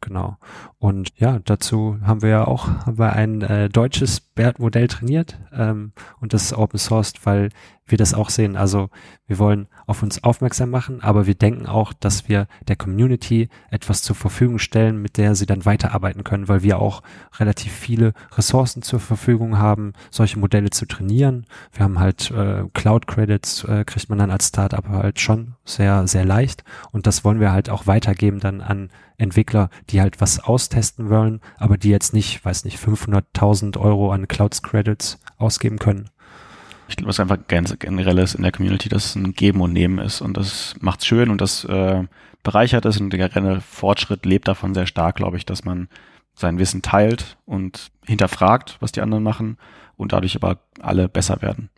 [0.04, 0.38] Genau.
[0.80, 5.92] Und ja, dazu haben wir ja auch haben wir ein äh, deutsches BERT-Modell trainiert ähm,
[6.20, 7.50] und das ist Open Sourced, weil
[7.86, 8.56] wir das auch sehen.
[8.56, 8.90] Also
[9.28, 14.02] wir wollen auf uns aufmerksam machen, aber wir denken auch, dass wir der Community etwas
[14.02, 17.02] zur Verfügung stellen, mit der sie dann weiterarbeiten können, weil wir auch
[17.40, 21.46] relativ viele Ressourcen zur Verfügung haben, solche Modelle zu trainieren.
[21.74, 26.08] Wir haben halt äh, Cloud Credits, äh, kriegt man dann als Startup halt schon sehr,
[26.08, 30.40] sehr leicht und das wollen wir halt auch weitergeben dann an Entwickler, die halt was
[30.40, 36.10] austesten wollen, aber die jetzt nicht, weiß nicht, 500.000 Euro an Cloud Credits ausgeben können.
[36.88, 39.62] Ich glaube, es ist einfach ganz generell ist in der Community, dass es ein Geben
[39.62, 42.04] und Nehmen ist und das macht's schön und das äh,
[42.44, 45.88] bereichert es und der generelle Fortschritt lebt davon sehr stark, glaube ich, dass man
[46.36, 49.58] sein Wissen teilt und hinterfragt, was die anderen machen
[49.98, 51.70] und dadurch aber alle besser werden.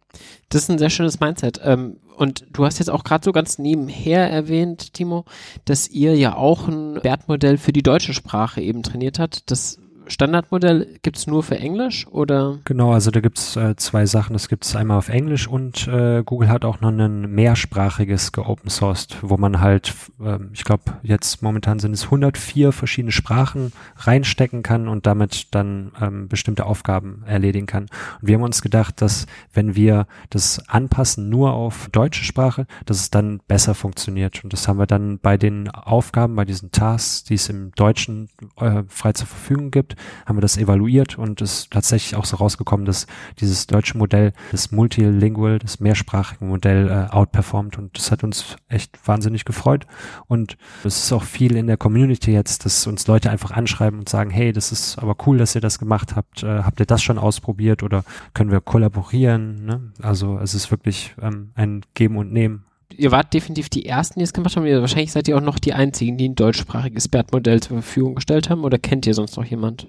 [0.49, 1.59] Das ist ein sehr schönes Mindset.
[1.63, 5.25] Ähm, und du hast jetzt auch gerade so ganz nebenher erwähnt, Timo,
[5.65, 9.51] dass ihr ja auch ein Wertmodell für die deutsche Sprache eben trainiert habt.
[9.51, 12.59] Das Standardmodell gibt es nur für Englisch oder?
[12.65, 14.33] Genau, also da gibt es äh, zwei Sachen.
[14.33, 18.69] Das gibt es einmal auf Englisch und äh, Google hat auch noch ein mehrsprachiges geopen
[18.69, 24.63] sourced, wo man halt, äh, ich glaube, jetzt momentan sind es 104 verschiedene Sprachen reinstecken
[24.63, 27.83] kann und damit dann ähm, bestimmte Aufgaben erledigen kann.
[28.21, 32.97] Und wir haben uns gedacht, dass wenn wir das anpassen nur auf deutsche Sprache, dass
[32.97, 34.43] es dann besser funktioniert.
[34.43, 38.29] Und das haben wir dann bei den Aufgaben, bei diesen Tasks, die es im Deutschen
[38.57, 39.94] äh, frei zur Verfügung gibt,
[40.25, 43.07] haben wir das evaluiert und ist tatsächlich auch so rausgekommen, dass
[43.39, 48.97] dieses deutsche Modell, das Multilingual, das mehrsprachige Modell äh, outperformt und das hat uns echt
[49.07, 49.85] wahnsinnig gefreut
[50.27, 54.09] und es ist auch viel in der Community jetzt, dass uns Leute einfach anschreiben und
[54.09, 57.01] sagen, hey, das ist aber cool, dass ihr das gemacht habt, äh, habt ihr das
[57.01, 58.03] schon ausprobiert oder
[58.33, 59.91] können wir kollaborieren, ne?
[60.01, 64.23] Also es ist wirklich ähm, ein Geben und Nehmen ihr wart definitiv die Ersten, die
[64.23, 64.65] es gemacht haben.
[64.65, 68.63] Wahrscheinlich seid ihr auch noch die Einzigen, die ein deutschsprachiges BERT-Modell zur Verfügung gestellt haben.
[68.63, 69.87] Oder kennt ihr sonst noch jemand?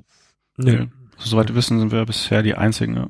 [0.57, 0.81] Nö.
[0.81, 0.89] Nee.
[1.19, 2.97] Soweit wir wissen, sind wir bisher die Einzigen.
[2.97, 3.09] Ja.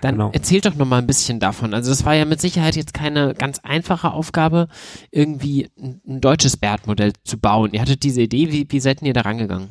[0.00, 0.30] Dann genau.
[0.32, 1.74] erzählt doch noch mal ein bisschen davon.
[1.74, 4.68] Also das war ja mit Sicherheit jetzt keine ganz einfache Aufgabe,
[5.10, 7.72] irgendwie ein, ein deutsches BERT-Modell zu bauen.
[7.72, 9.70] Ihr hattet diese Idee, wie, wie seid ihr da rangegangen?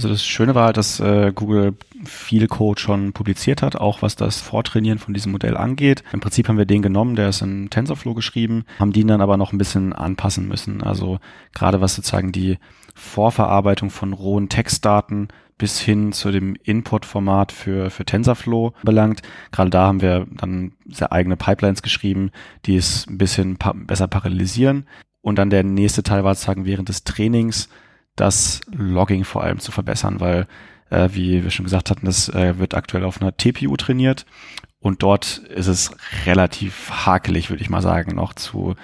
[0.00, 1.74] Also das Schöne war, dass äh, Google
[2.06, 6.02] viel Code schon publiziert hat, auch was das Vortrainieren von diesem Modell angeht.
[6.14, 9.36] Im Prinzip haben wir den genommen, der ist in TensorFlow geschrieben, haben den dann aber
[9.36, 10.82] noch ein bisschen anpassen müssen.
[10.82, 11.18] Also
[11.52, 12.56] gerade was sozusagen die
[12.94, 15.28] Vorverarbeitung von rohen Textdaten
[15.58, 19.20] bis hin zu dem Input-Format für, für TensorFlow belangt.
[19.52, 22.30] Gerade da haben wir dann sehr eigene Pipelines geschrieben,
[22.64, 24.86] die es ein bisschen pa besser parallelisieren.
[25.20, 27.68] Und dann der nächste Teil war sozusagen während des Trainings
[28.20, 30.46] das Logging vor allem zu verbessern, weil,
[30.90, 34.26] äh, wie wir schon gesagt hatten, das äh, wird aktuell auf einer TPU trainiert
[34.80, 35.90] und dort ist es
[36.26, 38.74] relativ hakelig, würde ich mal sagen, noch zu,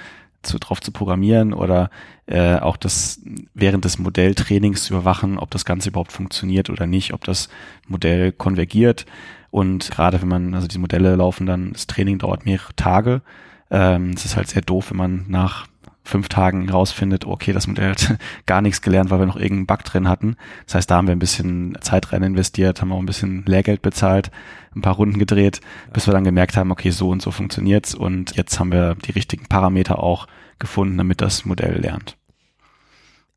[0.42, 1.90] zu drauf zu programmieren oder
[2.26, 3.20] äh, auch das
[3.54, 7.48] während des Modelltrainings zu überwachen, ob das Ganze überhaupt funktioniert oder nicht, ob das
[7.88, 9.06] Modell konvergiert.
[9.50, 13.22] Und gerade wenn man, also die Modelle laufen dann, das Training dauert mehrere Tage.
[13.70, 15.66] Ähm, es ist halt sehr doof, wenn man nach
[16.06, 18.16] fünf Tagen rausfindet, okay, das Modell hat
[18.46, 20.36] gar nichts gelernt, weil wir noch irgendeinen Bug drin hatten.
[20.66, 23.82] Das heißt, da haben wir ein bisschen Zeit rein investiert, haben auch ein bisschen Lehrgeld
[23.82, 24.30] bezahlt,
[24.74, 25.60] ein paar Runden gedreht,
[25.92, 29.12] bis wir dann gemerkt haben, okay, so und so funktioniert's und jetzt haben wir die
[29.12, 30.26] richtigen Parameter auch
[30.58, 32.16] gefunden, damit das Modell lernt.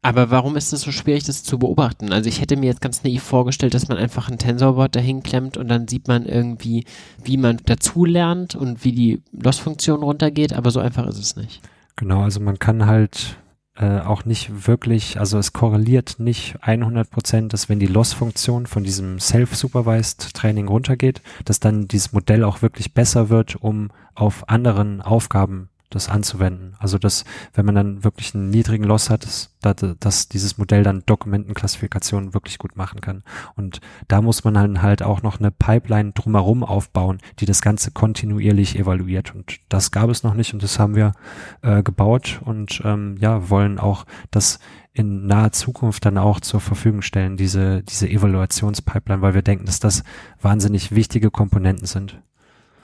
[0.01, 2.13] Aber warum ist es so schwierig, das zu beobachten?
[2.13, 5.57] Also ich hätte mir jetzt ganz naiv vorgestellt, dass man einfach ein Tensorboard dahin klemmt
[5.57, 6.85] und dann sieht man irgendwie,
[7.21, 11.61] wie man dazu lernt und wie die Loss-Funktion runtergeht, aber so einfach ist es nicht.
[11.99, 13.41] Genau, also man kann halt
[13.75, 18.85] äh, auch nicht wirklich, also es korreliert nicht 100 Prozent, dass wenn die Loss-Funktion von
[18.85, 25.01] diesem Self-Supervised Training runtergeht, dass dann dieses Modell auch wirklich besser wird, um auf anderen
[25.01, 26.75] Aufgaben das anzuwenden.
[26.79, 29.55] Also dass, wenn man dann wirklich einen niedrigen Loss hat, dass,
[29.99, 33.23] dass dieses Modell dann Dokumentenklassifikation wirklich gut machen kann.
[33.55, 37.91] Und da muss man dann halt auch noch eine Pipeline drumherum aufbauen, die das Ganze
[37.91, 39.33] kontinuierlich evaluiert.
[39.33, 41.13] Und das gab es noch nicht und das haben wir
[41.61, 44.59] äh, gebaut und ähm, ja, wollen auch das
[44.93, 49.79] in naher Zukunft dann auch zur Verfügung stellen, diese, diese Evaluationspipeline, weil wir denken, dass
[49.79, 50.03] das
[50.41, 52.21] wahnsinnig wichtige Komponenten sind.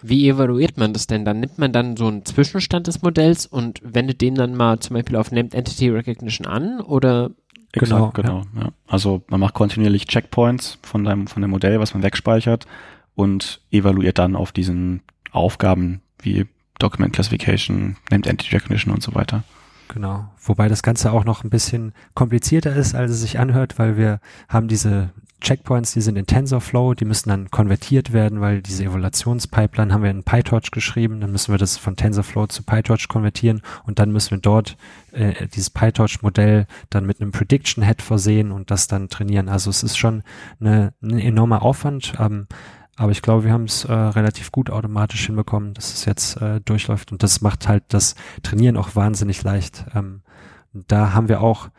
[0.07, 1.25] Wie evaluiert man das denn?
[1.25, 4.95] Dann nimmt man dann so einen Zwischenstand des Modells und wendet den dann mal zum
[4.95, 7.31] Beispiel auf Named Entity Recognition an oder
[7.79, 8.43] Genau, genau.
[8.55, 8.61] Ja.
[8.61, 8.69] ja.
[8.87, 12.65] Also man macht kontinuierlich Checkpoints von deinem, von dem Modell, was man wegspeichert
[13.15, 15.01] und evaluiert dann auf diesen
[15.31, 16.45] Aufgaben wie
[16.79, 19.43] Document Classification, Named Entity Recognition und so weiter.
[19.89, 20.25] Genau.
[20.41, 24.19] Wobei das Ganze auch noch ein bisschen komplizierter ist, als es sich anhört, weil wir
[24.49, 25.11] haben diese
[25.45, 30.09] Checkpoints, die sind in TensorFlow, die müssen dann konvertiert werden, weil diese Evaluationspipeline haben wir
[30.09, 34.31] in PyTorch geschrieben, dann müssen wir das von TensorFlow zu PyTorch konvertieren und dann müssen
[34.31, 34.75] wir dort
[35.11, 39.47] äh, dieses PyTorch-Modell dann mit einem Prediction Head versehen und das dann trainieren.
[39.47, 40.23] Also es ist schon
[40.59, 42.47] eine, ein enormer Aufwand, ähm,
[42.97, 46.61] Aber ich glaube, wir haben es äh, relativ gut automatisch hinbekommen, dass es jetzt äh,
[46.61, 49.85] durchläuft und das macht halt das Trainieren auch wahnsinnig leicht.
[49.93, 50.21] Ähm,
[50.73, 51.69] da haben wir auch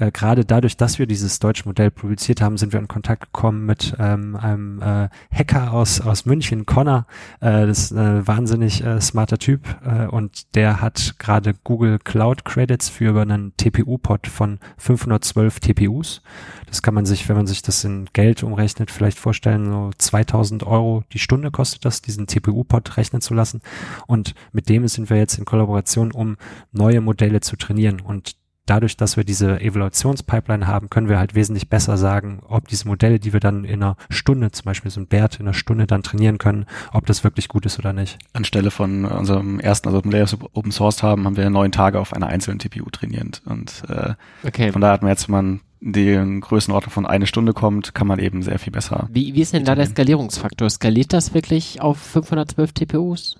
[0.00, 3.66] äh, gerade dadurch, dass wir dieses deutsche Modell publiziert haben, sind wir in Kontakt gekommen
[3.66, 7.06] mit ähm, einem äh, Hacker aus, aus München, Connor.
[7.40, 12.44] Äh, das ist ein wahnsinnig äh, smarter Typ äh, und der hat gerade Google Cloud
[12.44, 16.22] Credits für einen TPU-Pod von 512 TPUs.
[16.66, 20.62] Das kann man sich, wenn man sich das in Geld umrechnet, vielleicht vorstellen, so 2000
[20.64, 23.60] Euro die Stunde kostet das, diesen TPU-Pod rechnen zu lassen.
[24.06, 26.36] Und mit dem sind wir jetzt in Kollaboration, um
[26.72, 28.00] neue Modelle zu trainieren.
[28.00, 28.39] Und
[28.70, 33.18] dadurch, dass wir diese Evaluationspipeline haben, können wir halt wesentlich besser sagen, ob diese Modelle,
[33.18, 36.04] die wir dann in einer Stunde, zum Beispiel so ein Bert in einer Stunde dann
[36.04, 38.18] trainieren können, ob das wirklich gut ist oder nicht.
[38.32, 42.12] Anstelle von unserem ersten, also dem Layers Open Source haben, haben wir neun Tage auf
[42.12, 43.42] einer einzelnen TPU trainiert.
[43.44, 44.14] Und äh,
[44.44, 44.70] okay.
[44.70, 48.20] von daher hat man jetzt, wenn man die Größenordnung von eine Stunde kommt, kann man
[48.20, 49.08] eben sehr viel besser.
[49.10, 50.70] Wie, wie ist denn da der Skalierungsfaktor?
[50.70, 53.36] Skaliert das wirklich auf 512 TPUs?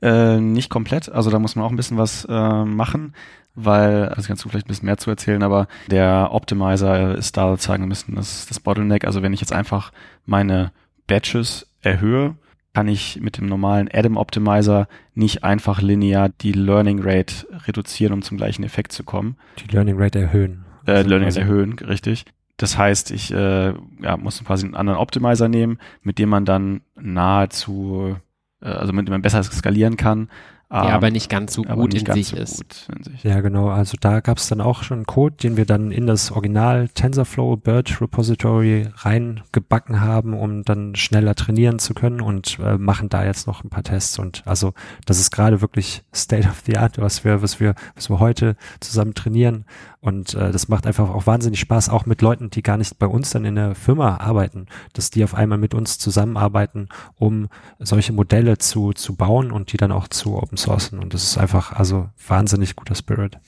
[0.00, 3.14] Äh, nicht komplett, also da muss man auch ein bisschen was äh, machen
[3.54, 7.50] weil, also kannst du vielleicht ein bisschen mehr zu erzählen, aber der Optimizer ist da
[7.50, 9.04] sozusagen ein bisschen das, das Bottleneck.
[9.04, 9.92] Also wenn ich jetzt einfach
[10.26, 10.72] meine
[11.06, 12.36] Batches erhöhe,
[12.72, 18.22] kann ich mit dem normalen Adam Optimizer nicht einfach linear die Learning Rate reduzieren, um
[18.22, 19.36] zum gleichen Effekt zu kommen.
[19.60, 20.64] Die Learning Rate erhöhen.
[20.86, 22.24] Äh, also Learning Rate erhöhen, richtig.
[22.56, 26.82] Das heißt, ich äh, ja, muss quasi einen anderen Optimizer nehmen, mit dem man dann
[26.96, 28.16] nahezu,
[28.60, 30.28] äh, also mit dem man besser skalieren kann,
[30.70, 32.88] ja, aber nicht ganz so gut in sich so ist.
[32.94, 33.22] In sich.
[33.22, 33.68] Ja, genau.
[33.68, 36.88] Also da gab es dann auch schon einen Code, den wir dann in das Original
[36.88, 43.24] TensorFlow Bird Repository reingebacken haben, um dann schneller trainieren zu können und äh, machen da
[43.24, 44.18] jetzt noch ein paar Tests.
[44.18, 44.74] Und also
[45.06, 48.56] das ist gerade wirklich State of the Art, was wir, was wir, was wir heute
[48.80, 49.66] zusammen trainieren.
[50.04, 53.06] Und äh, das macht einfach auch wahnsinnig Spaß, auch mit Leuten, die gar nicht bei
[53.06, 57.48] uns dann in der Firma arbeiten, dass die auf einmal mit uns zusammenarbeiten, um
[57.78, 60.98] solche Modelle zu, zu bauen und die dann auch zu open sourcen.
[60.98, 63.38] Und das ist einfach also wahnsinnig guter Spirit.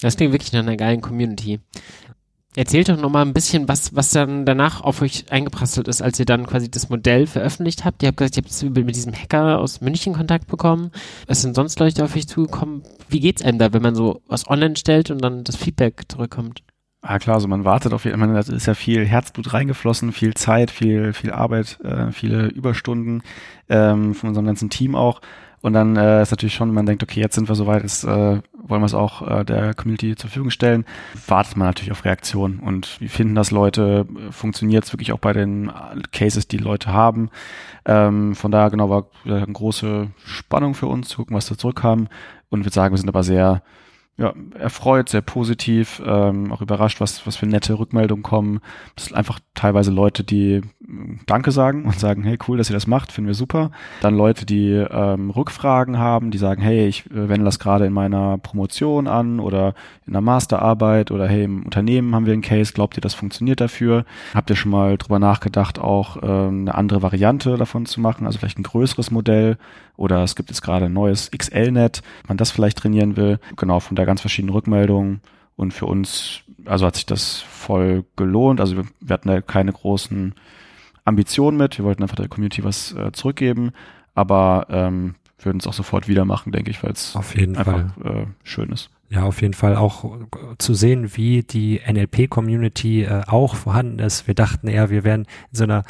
[0.00, 1.60] Das klingt wirklich nach einer geilen Community.
[2.54, 6.26] Erzählt doch nochmal ein bisschen, was, was dann danach auf euch eingeprasselt ist, als ihr
[6.26, 8.02] dann quasi das Modell veröffentlicht habt.
[8.02, 10.90] Ihr habt gesagt, ihr habt mit diesem Hacker aus München Kontakt bekommen.
[11.26, 12.82] Was sind sonst Leute auf euch zugekommen?
[13.08, 16.62] Wie geht's einem da, wenn man so was online stellt und dann das Feedback zurückkommt?
[17.00, 20.34] Ah klar, also man wartet auf jeden Fall, da ist ja viel Herzblut reingeflossen, viel
[20.34, 23.22] Zeit, viel, viel Arbeit, äh, viele Überstunden
[23.68, 25.20] ähm, von unserem ganzen Team auch.
[25.62, 28.08] Und dann äh, ist natürlich schon, man denkt, okay, jetzt sind wir soweit, jetzt äh,
[28.08, 30.84] wollen wir es auch äh, der Community zur Verfügung stellen.
[31.26, 34.06] Wartet man natürlich auf Reaktionen und wie finden das Leute?
[34.30, 35.70] Funktioniert es wirklich auch bei den
[36.10, 37.30] Cases, die Leute haben?
[37.84, 42.08] Ähm, von daher genau war eine große Spannung für uns, zu gucken, was da zurückkam.
[42.50, 43.62] Und ich würde sagen, wir sind aber sehr
[44.18, 48.60] ja, erfreut, sehr positiv, ähm, auch überrascht, was, was für nette Rückmeldungen kommen.
[48.94, 50.60] Das sind einfach teilweise Leute, die
[51.26, 53.70] Danke sagen und sagen, hey, cool, dass ihr das macht, finden wir super.
[54.02, 57.92] Dann Leute, die ähm, Rückfragen haben, die sagen, hey, ich äh, wende das gerade in
[57.92, 59.74] meiner Promotion an oder
[60.06, 63.60] in der Masterarbeit oder hey, im Unternehmen haben wir einen Case, glaubt ihr, das funktioniert
[63.60, 64.04] dafür?
[64.34, 68.38] Habt ihr schon mal drüber nachgedacht, auch ähm, eine andere Variante davon zu machen, also
[68.38, 69.56] vielleicht ein größeres Modell
[69.96, 73.38] oder es gibt jetzt gerade ein neues XL-Net, man das vielleicht trainieren will.
[73.56, 75.20] Genau, von da ganz verschiedene Rückmeldungen.
[75.54, 78.60] Und für uns, also hat sich das voll gelohnt.
[78.60, 80.34] Also wir, wir hatten da keine großen
[81.04, 81.78] Ambitionen mit.
[81.78, 83.72] Wir wollten einfach der Community was äh, zurückgeben.
[84.14, 88.70] Aber ähm, würden es auch sofort wieder machen, denke ich, weil es einfach äh, schön
[88.70, 88.90] ist.
[89.12, 90.06] Ja, auf jeden Fall auch
[90.56, 94.26] zu sehen, wie die NLP-Community äh, auch vorhanden ist.
[94.26, 95.84] Wir dachten eher, wir wären in so einer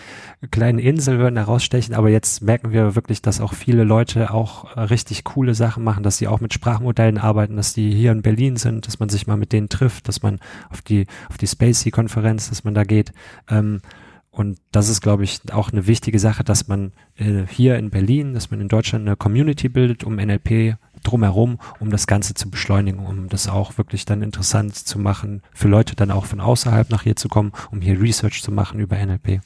[0.51, 4.81] kleinen Insel, würden herausstechen, aber jetzt merken wir wirklich, dass auch viele Leute auch äh,
[4.81, 8.57] richtig coole Sachen machen, dass sie auch mit Sprachmodellen arbeiten, dass die hier in Berlin
[8.57, 10.41] sind, dass man sich mal mit denen trifft, dass man
[10.71, 13.13] auf die, auf die Spacey-Konferenz, dass man da geht.
[13.49, 13.83] Ähm,
[14.33, 18.33] und das ist, glaube ich, auch eine wichtige Sache, dass man äh, hier in Berlin,
[18.33, 23.05] dass man in Deutschland eine Community bildet, um NLP drumherum, um das Ganze zu beschleunigen,
[23.05, 27.03] um das auch wirklich dann interessant zu machen, für Leute dann auch von außerhalb nach
[27.03, 29.43] hier zu kommen, um hier Research zu machen über NLP.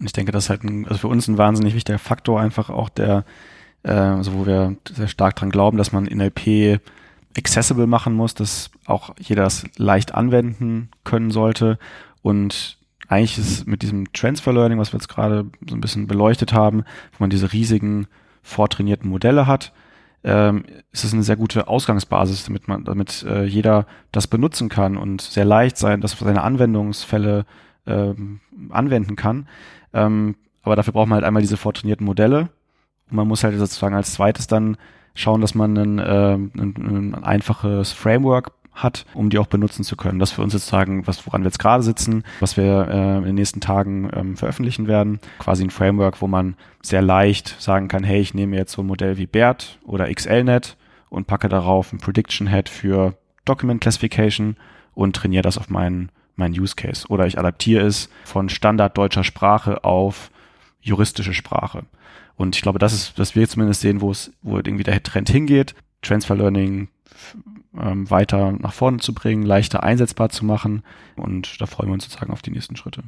[0.00, 2.88] Ich denke, das ist halt ein, also für uns ein wahnsinnig wichtiger Faktor, einfach auch
[2.88, 3.26] der,
[3.82, 6.80] äh, also wo wir sehr stark dran glauben, dass man NLP
[7.36, 11.78] accessible machen muss, dass auch jeder das leicht anwenden können sollte.
[12.22, 12.78] Und
[13.12, 16.84] eigentlich ist mit diesem Transfer Learning, was wir jetzt gerade so ein bisschen beleuchtet haben,
[17.12, 18.06] wo man diese riesigen
[18.42, 19.72] vortrainierten Modelle hat,
[20.24, 24.96] ähm, ist es eine sehr gute Ausgangsbasis, damit man, damit äh, jeder das benutzen kann
[24.96, 27.44] und sehr leicht sein, dass seine Anwendungsfälle
[27.86, 28.40] ähm,
[28.70, 29.48] anwenden kann.
[29.92, 32.48] Ähm, aber dafür braucht man halt einmal diese vortrainierten Modelle.
[33.10, 34.76] Und man muss halt sozusagen als zweites dann
[35.14, 39.96] schauen, dass man ein, äh, ein, ein einfaches Framework hat, um die auch benutzen zu
[39.96, 40.18] können.
[40.18, 43.24] Das für uns jetzt sagen, was, woran wir jetzt gerade sitzen, was wir äh, in
[43.24, 45.20] den nächsten Tagen ähm, veröffentlichen werden.
[45.38, 48.86] Quasi ein Framework, wo man sehr leicht sagen kann, hey, ich nehme jetzt so ein
[48.86, 50.76] Modell wie BERT oder XLNet
[51.10, 54.56] und packe darauf ein Prediction Head für Document Classification
[54.94, 57.06] und trainiere das auf meinen, meinen Use Case.
[57.08, 60.30] Oder ich adaptiere es von Standard deutscher Sprache auf
[60.80, 61.84] juristische Sprache.
[62.36, 65.28] Und ich glaube, das ist, dass wir zumindest sehen, wo es, wo irgendwie der Trend
[65.28, 65.74] hingeht.
[66.00, 66.88] Transfer Learning
[67.78, 70.82] ähm, weiter nach vorne zu bringen, leichter einsetzbar zu machen.
[71.16, 73.02] Und da freuen wir uns sozusagen auf die nächsten Schritte.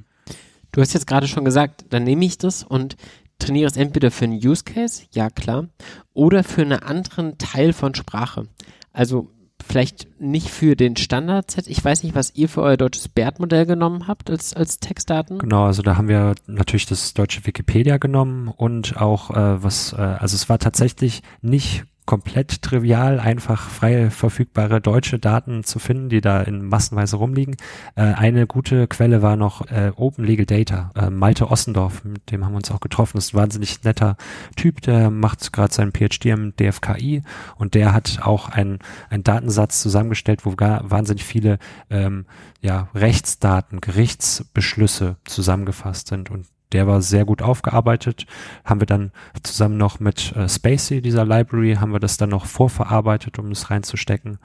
[0.72, 2.96] Du hast jetzt gerade schon gesagt, dann nehme ich das und
[3.38, 5.68] trainiere es entweder für einen Use Case, ja klar,
[6.12, 8.48] oder für einen anderen Teil von Sprache.
[8.92, 9.30] Also
[9.66, 11.68] vielleicht nicht für den Standardset.
[11.68, 15.38] Ich weiß nicht, was ihr für euer deutsches BERT-Modell genommen habt als, als Textdaten.
[15.38, 19.96] Genau, also da haben wir natürlich das deutsche Wikipedia genommen und auch äh, was, äh,
[19.96, 26.20] also es war tatsächlich nicht komplett trivial, einfach frei verfügbare deutsche Daten zu finden, die
[26.20, 27.56] da in massenweise rumliegen.
[27.94, 30.90] Äh, eine gute Quelle war noch äh, Open Legal Data.
[30.94, 33.16] Äh, Malte Ossendorf, mit dem haben wir uns auch getroffen.
[33.16, 34.16] Ist ein wahnsinnig netter
[34.56, 37.22] Typ, der macht gerade seinen PhD am DFKI
[37.56, 41.59] und der hat auch einen, einen Datensatz zusammengestellt, wo gar wahnsinnig viele
[41.90, 42.26] ähm,
[42.60, 48.26] ja, Rechtsdaten, Gerichtsbeschlüsse zusammengefasst sind und der war sehr gut aufgearbeitet.
[48.64, 49.12] Haben wir dann
[49.42, 53.70] zusammen noch mit äh, Spacey, dieser Library, haben wir das dann noch vorverarbeitet, um es
[53.70, 54.38] reinzustecken.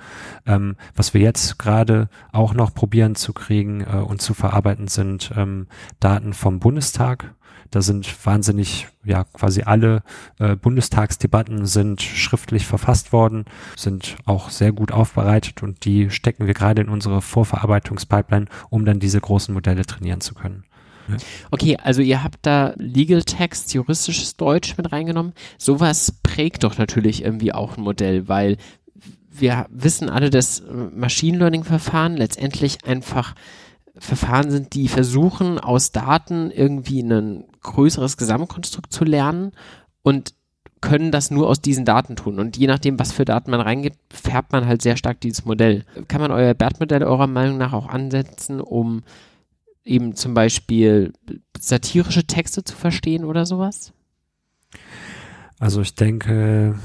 [0.46, 5.32] Ähm, was wir jetzt gerade auch noch probieren zu kriegen äh, und zu verarbeiten, sind
[5.36, 5.68] ähm,
[6.00, 7.34] Daten vom Bundestag.
[7.72, 10.02] Da sind wahnsinnig, ja, quasi alle
[10.40, 16.56] äh, Bundestagsdebatten sind schriftlich verfasst worden, sind auch sehr gut aufbereitet und die stecken wir
[16.56, 20.64] gerade in unsere Vorverarbeitungspipeline, um dann diese großen Modelle trainieren zu können.
[21.52, 25.34] Okay, also ihr habt da Legal Text, juristisches Deutsch mit reingenommen.
[25.58, 28.58] Sowas prägt doch natürlich irgendwie auch ein Modell, weil
[29.32, 30.64] wir wissen alle, dass
[30.94, 33.36] Machine Learning Verfahren letztendlich einfach
[33.98, 39.52] Verfahren sind, die versuchen, aus Daten irgendwie ein größeres Gesamtkonstrukt zu lernen
[40.04, 40.34] und
[40.82, 42.40] können das nur aus diesen Daten tun.
[42.40, 45.84] Und je nachdem, was für Daten man reingibt, färbt man halt sehr stark dieses Modell.
[46.08, 49.04] Kann man euer BERT-Modell eurer Meinung nach auch ansetzen, um
[49.84, 51.14] eben zum Beispiel
[51.58, 53.94] satirische Texte zu verstehen oder sowas?
[55.60, 56.76] Also ich denke,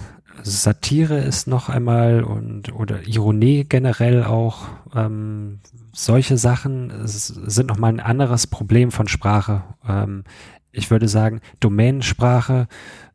[0.42, 5.60] Satire ist noch einmal und oder Ironie generell auch ähm,
[5.92, 9.62] solche Sachen sind noch mal ein anderes Problem von Sprache.
[9.86, 10.24] Ähm,
[10.72, 12.66] ich würde sagen, Domänensprache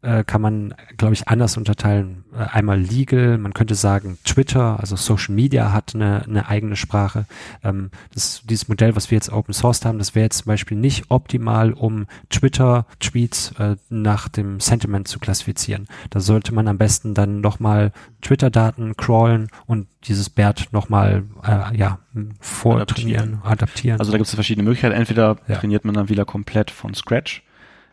[0.02, 2.24] äh, kann man, glaube ich, anders unterteilen.
[2.34, 7.26] Äh, einmal legal, man könnte sagen Twitter, also Social Media hat eine, eine eigene Sprache.
[7.64, 10.78] Ähm, das, dieses Modell, was wir jetzt Open Source haben, das wäre jetzt zum Beispiel
[10.78, 15.88] nicht optimal, um Twitter-Tweets äh, nach dem Sentiment zu klassifizieren.
[16.10, 22.00] Da sollte man am besten dann nochmal Twitter-Daten crawlen und dieses BERT nochmal äh, ja,
[22.40, 23.52] vortrainieren, adaptieren.
[23.52, 24.00] adaptieren.
[24.00, 24.96] Also da gibt es verschiedene Möglichkeiten.
[24.96, 25.58] Entweder ja.
[25.58, 27.44] trainiert man dann wieder komplett von Scratch,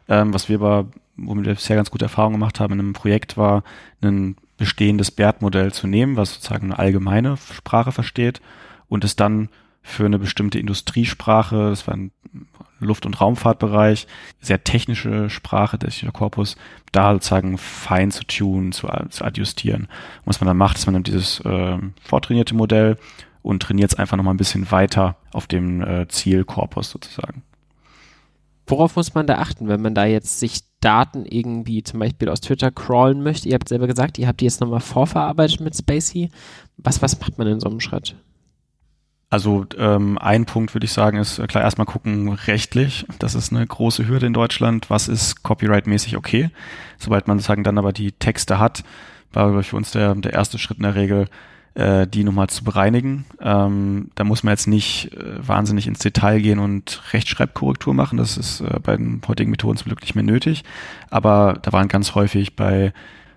[0.09, 0.87] ähm, was wir aber
[1.17, 3.63] womit wir bisher ganz gute Erfahrungen gemacht haben in einem Projekt, war
[4.03, 8.41] ein bestehendes BERT-Modell zu nehmen, was sozusagen eine allgemeine Sprache versteht
[8.89, 9.49] und es dann
[9.83, 12.11] für eine bestimmte Industriesprache, das war ein
[12.81, 14.07] Luft- und Raumfahrtbereich,
[14.41, 16.57] sehr technische Sprache, der Korpus,
[16.93, 19.83] da sozusagen fein zu tun, zu, zu adjustieren.
[19.83, 22.99] Und was man dann macht, ist, man nimmt dieses äh, vortrainierte Modell
[23.43, 27.43] und trainiert es einfach nochmal ein bisschen weiter auf dem äh, Zielkorpus sozusagen.
[28.67, 32.41] Worauf muss man da achten, wenn man da jetzt sich Daten irgendwie zum Beispiel aus
[32.41, 33.49] Twitter crawlen möchte?
[33.49, 36.31] Ihr habt selber gesagt, ihr habt die jetzt nochmal vorverarbeitet mit Spacey.
[36.77, 38.15] Was, was macht man in so einem Schritt?
[39.29, 43.05] Also ähm, ein Punkt würde ich sagen ist äh, klar erstmal gucken rechtlich.
[43.19, 44.89] Das ist eine große Hürde in Deutschland.
[44.89, 46.51] Was ist copyright-mäßig okay?
[46.99, 48.85] Sobald man sozusagen dann aber die Texte hat,
[49.33, 51.27] war für uns der, der erste Schritt in der Regel,
[51.77, 53.27] äh, die nochmal zu bereinigen.
[53.41, 58.19] Ähm, da muss man jetzt nicht äh, wahnsinnig ins Detail gehen und Rechtschreibkorrektur machen.
[58.19, 60.65] Das ist äh, bei den heutigen Methoden zum Glück nicht mehr nötig.
[61.11, 62.93] Aber da waren ganz häufig bei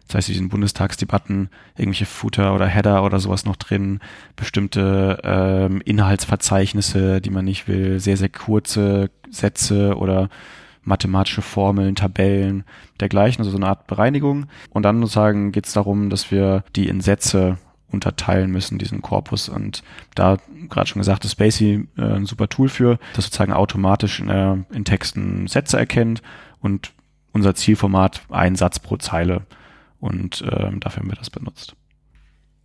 [0.08, 4.00] das heißt, diesen Bundestagsdebatten irgendwelche Footer oder Header oder sowas noch drin,
[4.36, 10.30] bestimmte ähm, Inhaltsverzeichnisse, die man nicht will, sehr, sehr kurze Sätze oder
[10.82, 12.64] mathematische Formeln, Tabellen,
[13.00, 14.48] dergleichen, also so eine Art Bereinigung.
[14.72, 17.60] Und dann sozusagen geht es darum, dass wir die in Sätze
[17.92, 19.50] unterteilen müssen, diesen Korpus.
[19.50, 19.84] Und
[20.16, 20.38] da
[20.70, 24.58] gerade schon gesagt, ist Spacey äh, ein super Tool für, das sozusagen automatisch in, äh,
[24.72, 26.22] in Texten Sätze erkennt
[26.62, 26.92] und
[27.32, 29.44] unser Zielformat ein Satz pro Zeile.
[30.00, 31.76] Und äh, dafür haben wir das benutzt.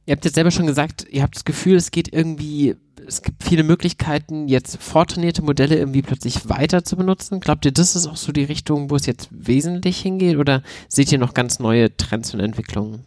[0.06, 2.76] Ihr habt jetzt selber schon gesagt, ihr habt das Gefühl, es geht irgendwie,
[3.06, 7.40] es gibt viele Möglichkeiten, jetzt vortrainierte Modelle irgendwie plötzlich weiter zu benutzen.
[7.40, 10.36] Glaubt ihr, das ist auch so die Richtung, wo es jetzt wesentlich hingeht?
[10.36, 13.06] Oder seht ihr noch ganz neue Trends und Entwicklungen?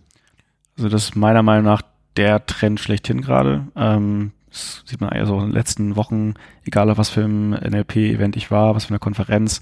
[0.75, 1.83] Also das ist meiner Meinung nach
[2.17, 3.67] der Trend schlechthin gerade.
[3.75, 6.33] Ähm, das sieht man also in den letzten Wochen,
[6.65, 9.61] egal auf was für ein NLP-Event ich war, was für eine Konferenz,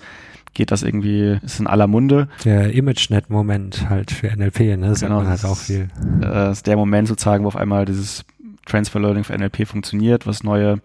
[0.53, 2.29] geht das irgendwie, ist in aller Munde.
[2.45, 4.87] Der ImageNet-Moment halt für NLP, ne?
[4.89, 5.89] Das genau, halt auch viel.
[6.21, 8.23] Äh, ist der Moment sozusagen, wo auf einmal dieses
[8.65, 10.79] Transfer Learning für NLP funktioniert, was neue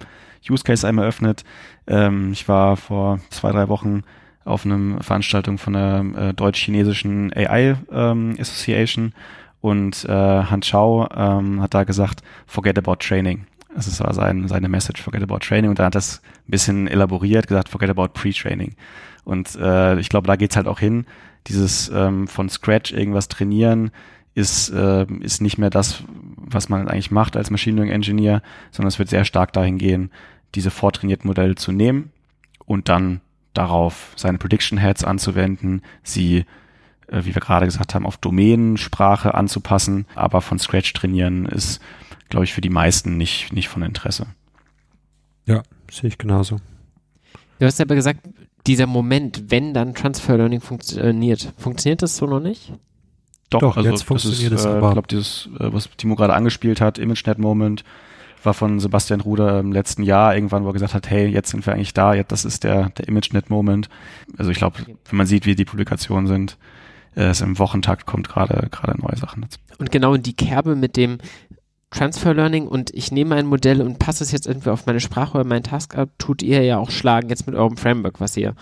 [0.48, 1.44] Use Case einmal öffnet.
[1.86, 4.02] Ähm, ich war vor zwei, drei Wochen
[4.44, 9.12] auf einer Veranstaltung von der äh, deutsch-chinesischen AI ähm, Association
[9.60, 13.46] und äh, Han Chao ähm, hat da gesagt, forget about training.
[13.74, 15.70] Das ist sein, seine Message, forget about training.
[15.70, 18.74] Und dann hat das ein bisschen elaboriert, gesagt, forget about pre-training.
[19.24, 21.06] Und äh, ich glaube, da geht's halt auch hin.
[21.46, 23.90] Dieses ähm, von Scratch irgendwas trainieren
[24.34, 26.02] ist, äh, ist nicht mehr das,
[26.36, 30.10] was man eigentlich macht als Machine Learning Engineer, sondern es wird sehr stark dahin gehen,
[30.54, 32.12] diese vortrainierten Modelle zu nehmen
[32.64, 33.20] und dann
[33.52, 36.44] darauf seine Prediction Heads anzuwenden, sie,
[37.10, 41.80] äh, wie wir gerade gesagt haben, auf Domänensprache anzupassen, aber von Scratch trainieren ist,
[42.28, 44.26] glaube ich, für die meisten nicht, nicht von Interesse.
[45.46, 46.56] Ja, sehe ich genauso.
[47.58, 48.20] Du hast aber gesagt,
[48.66, 52.72] dieser Moment, wenn dann Transfer Learning funktioniert, funktioniert das so noch nicht?
[53.50, 54.64] Doch, Doch also jetzt funktioniert es.
[54.64, 57.84] Äh, ich glaube, dieses, äh, was Timo gerade angespielt hat, ImageNet Moment,
[58.44, 61.66] war von Sebastian Ruder im letzten Jahr irgendwann, wo er gesagt hat, hey, jetzt sind
[61.66, 63.88] wir eigentlich da, jetzt, das ist der, der ImageNet-Moment.
[64.38, 66.56] Also ich glaube, wenn man sieht, wie die Publikationen sind,
[67.14, 69.58] es im Wochentakt kommt gerade gerade neue Sachen dazu.
[69.78, 71.18] Und genau in die Kerbe mit dem
[71.90, 75.38] Transfer Learning und ich nehme ein Modell und passe es jetzt irgendwie auf meine Sprache
[75.38, 78.54] oder meinen Task ab, tut ihr ja auch schlagen jetzt mit eurem Framework, was ihr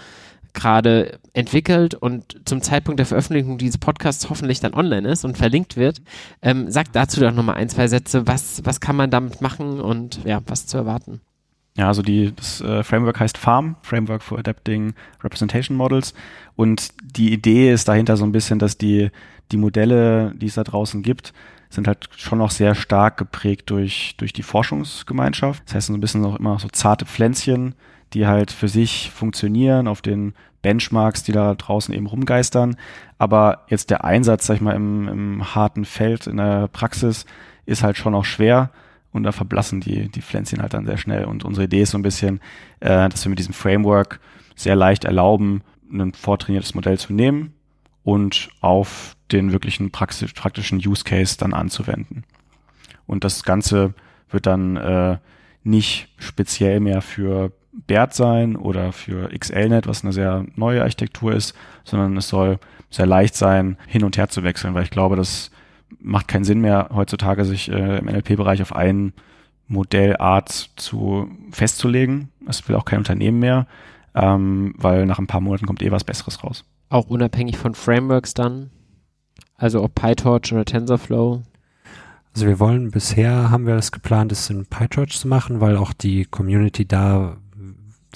[0.54, 5.76] gerade entwickelt und zum Zeitpunkt der Veröffentlichung dieses Podcasts hoffentlich dann online ist und verlinkt
[5.76, 6.00] wird.
[6.40, 8.26] Ähm, sagt dazu doch nochmal ein, zwei Sätze.
[8.26, 11.20] Was, was kann man damit machen und ja, was zu erwarten?
[11.78, 16.12] Ja, also die, das äh, Framework heißt FARM, Framework for Adapting Representation Models.
[16.56, 19.10] Und die Idee ist dahinter so ein bisschen, dass die,
[19.52, 21.32] die Modelle, die es da draußen gibt,
[21.70, 25.62] sind halt schon noch sehr stark geprägt durch, durch die Forschungsgemeinschaft.
[25.66, 27.76] Das heißt, so ein bisschen auch immer so zarte Pflänzchen,
[28.12, 32.76] die halt für sich funktionieren auf den Benchmarks, die da draußen eben rumgeistern.
[33.18, 37.24] Aber jetzt der Einsatz, sag ich mal, im, im harten Feld in der Praxis
[37.66, 38.72] ist halt schon auch schwer
[39.12, 41.24] und da verblassen die, die Pflänzchen halt dann sehr schnell.
[41.24, 42.40] Und unsere Idee ist so ein bisschen,
[42.80, 44.20] äh, dass wir mit diesem Framework
[44.54, 47.54] sehr leicht erlauben, ein vortrainiertes Modell zu nehmen
[48.04, 52.24] und auf den wirklichen praktischen Use Case dann anzuwenden.
[53.06, 53.94] Und das Ganze
[54.30, 55.18] wird dann äh,
[55.62, 61.54] nicht speziell mehr für BERT sein oder für XLNet, was eine sehr neue Architektur ist,
[61.84, 62.58] sondern es soll
[62.90, 65.50] sehr leicht sein, hin und her zu wechseln, weil ich glaube, das
[66.00, 69.12] macht keinen Sinn mehr heutzutage, sich äh, im NLP-Bereich auf einen
[69.66, 72.30] Modellart zu festzulegen.
[72.44, 73.66] Das will auch kein Unternehmen mehr,
[74.14, 76.64] ähm, weil nach ein paar Monaten kommt eh was Besseres raus.
[76.88, 78.70] Auch unabhängig von Frameworks dann?
[79.56, 81.42] Also ob PyTorch oder TensorFlow?
[82.34, 85.92] Also wir wollen, bisher haben wir es geplant, es in PyTorch zu machen, weil auch
[85.92, 87.36] die Community da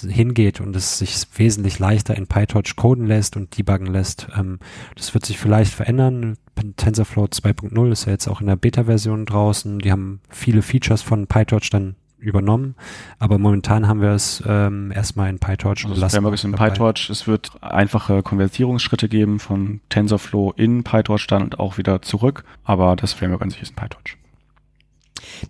[0.01, 4.29] hingeht und es sich wesentlich leichter in PyTorch coden lässt und debuggen lässt.
[4.37, 4.59] Ähm,
[4.97, 6.37] das wird sich vielleicht verändern.
[6.77, 9.79] TensorFlow 2.0 ist ja jetzt auch in der Beta-Version draußen.
[9.79, 12.77] Die haben viele Features von PyTorch dann übernommen,
[13.19, 16.71] aber momentan haben wir es ähm, erstmal in PyTorch also das Framework ist in dabei.
[16.71, 17.11] PyTorch.
[17.11, 22.97] Es wird einfache Konvertierungsschritte geben von TensorFlow in PyTorch dann und auch wieder zurück, aber
[22.97, 24.17] das Framework an sich ist in PyTorch.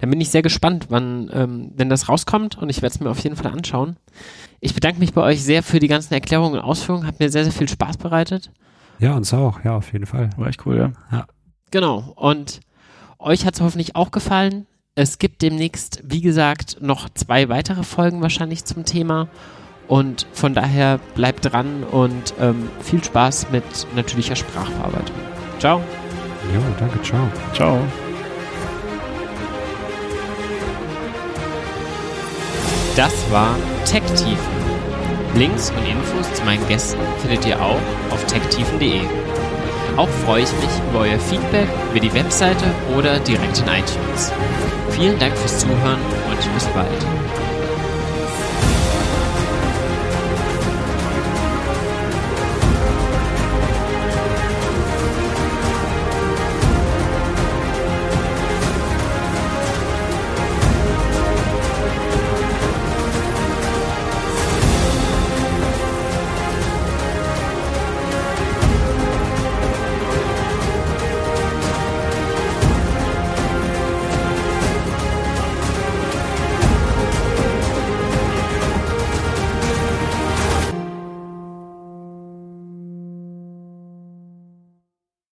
[0.01, 3.11] Dann bin ich sehr gespannt, wann, ähm, wenn das rauskommt und ich werde es mir
[3.11, 3.97] auf jeden Fall anschauen.
[4.61, 7.07] Ich bedanke mich bei euch sehr für die ganzen Erklärungen und Ausführungen.
[7.07, 8.51] Hat mir sehr, sehr viel Spaß bereitet.
[8.99, 9.65] Ja, uns auch.
[9.65, 10.31] Ja, auf jeden Fall.
[10.36, 10.93] War echt cool, ja.
[11.11, 11.27] ja.
[11.70, 12.12] Genau.
[12.16, 12.61] Und
[13.19, 14.66] euch hat es hoffentlich auch gefallen.
[14.94, 19.28] Es gibt demnächst, wie gesagt, noch zwei weitere Folgen wahrscheinlich zum Thema.
[19.89, 25.16] Und von daher bleibt dran und ähm, viel Spaß mit natürlicher Sprachverarbeitung.
[25.59, 25.81] Ciao.
[26.53, 27.03] Ja, danke.
[27.03, 27.28] Ciao.
[27.55, 28.12] Ciao.
[32.97, 33.56] Das war
[33.86, 34.36] Tech-Tiefen.
[35.35, 39.01] Links und Infos zu meinen Gästen findet ihr auch auf techtiefen.de.
[39.97, 44.31] Auch freue ich mich über euer Feedback über die Webseite oder direkt in iTunes.
[44.90, 47.41] Vielen Dank fürs Zuhören und bis bald.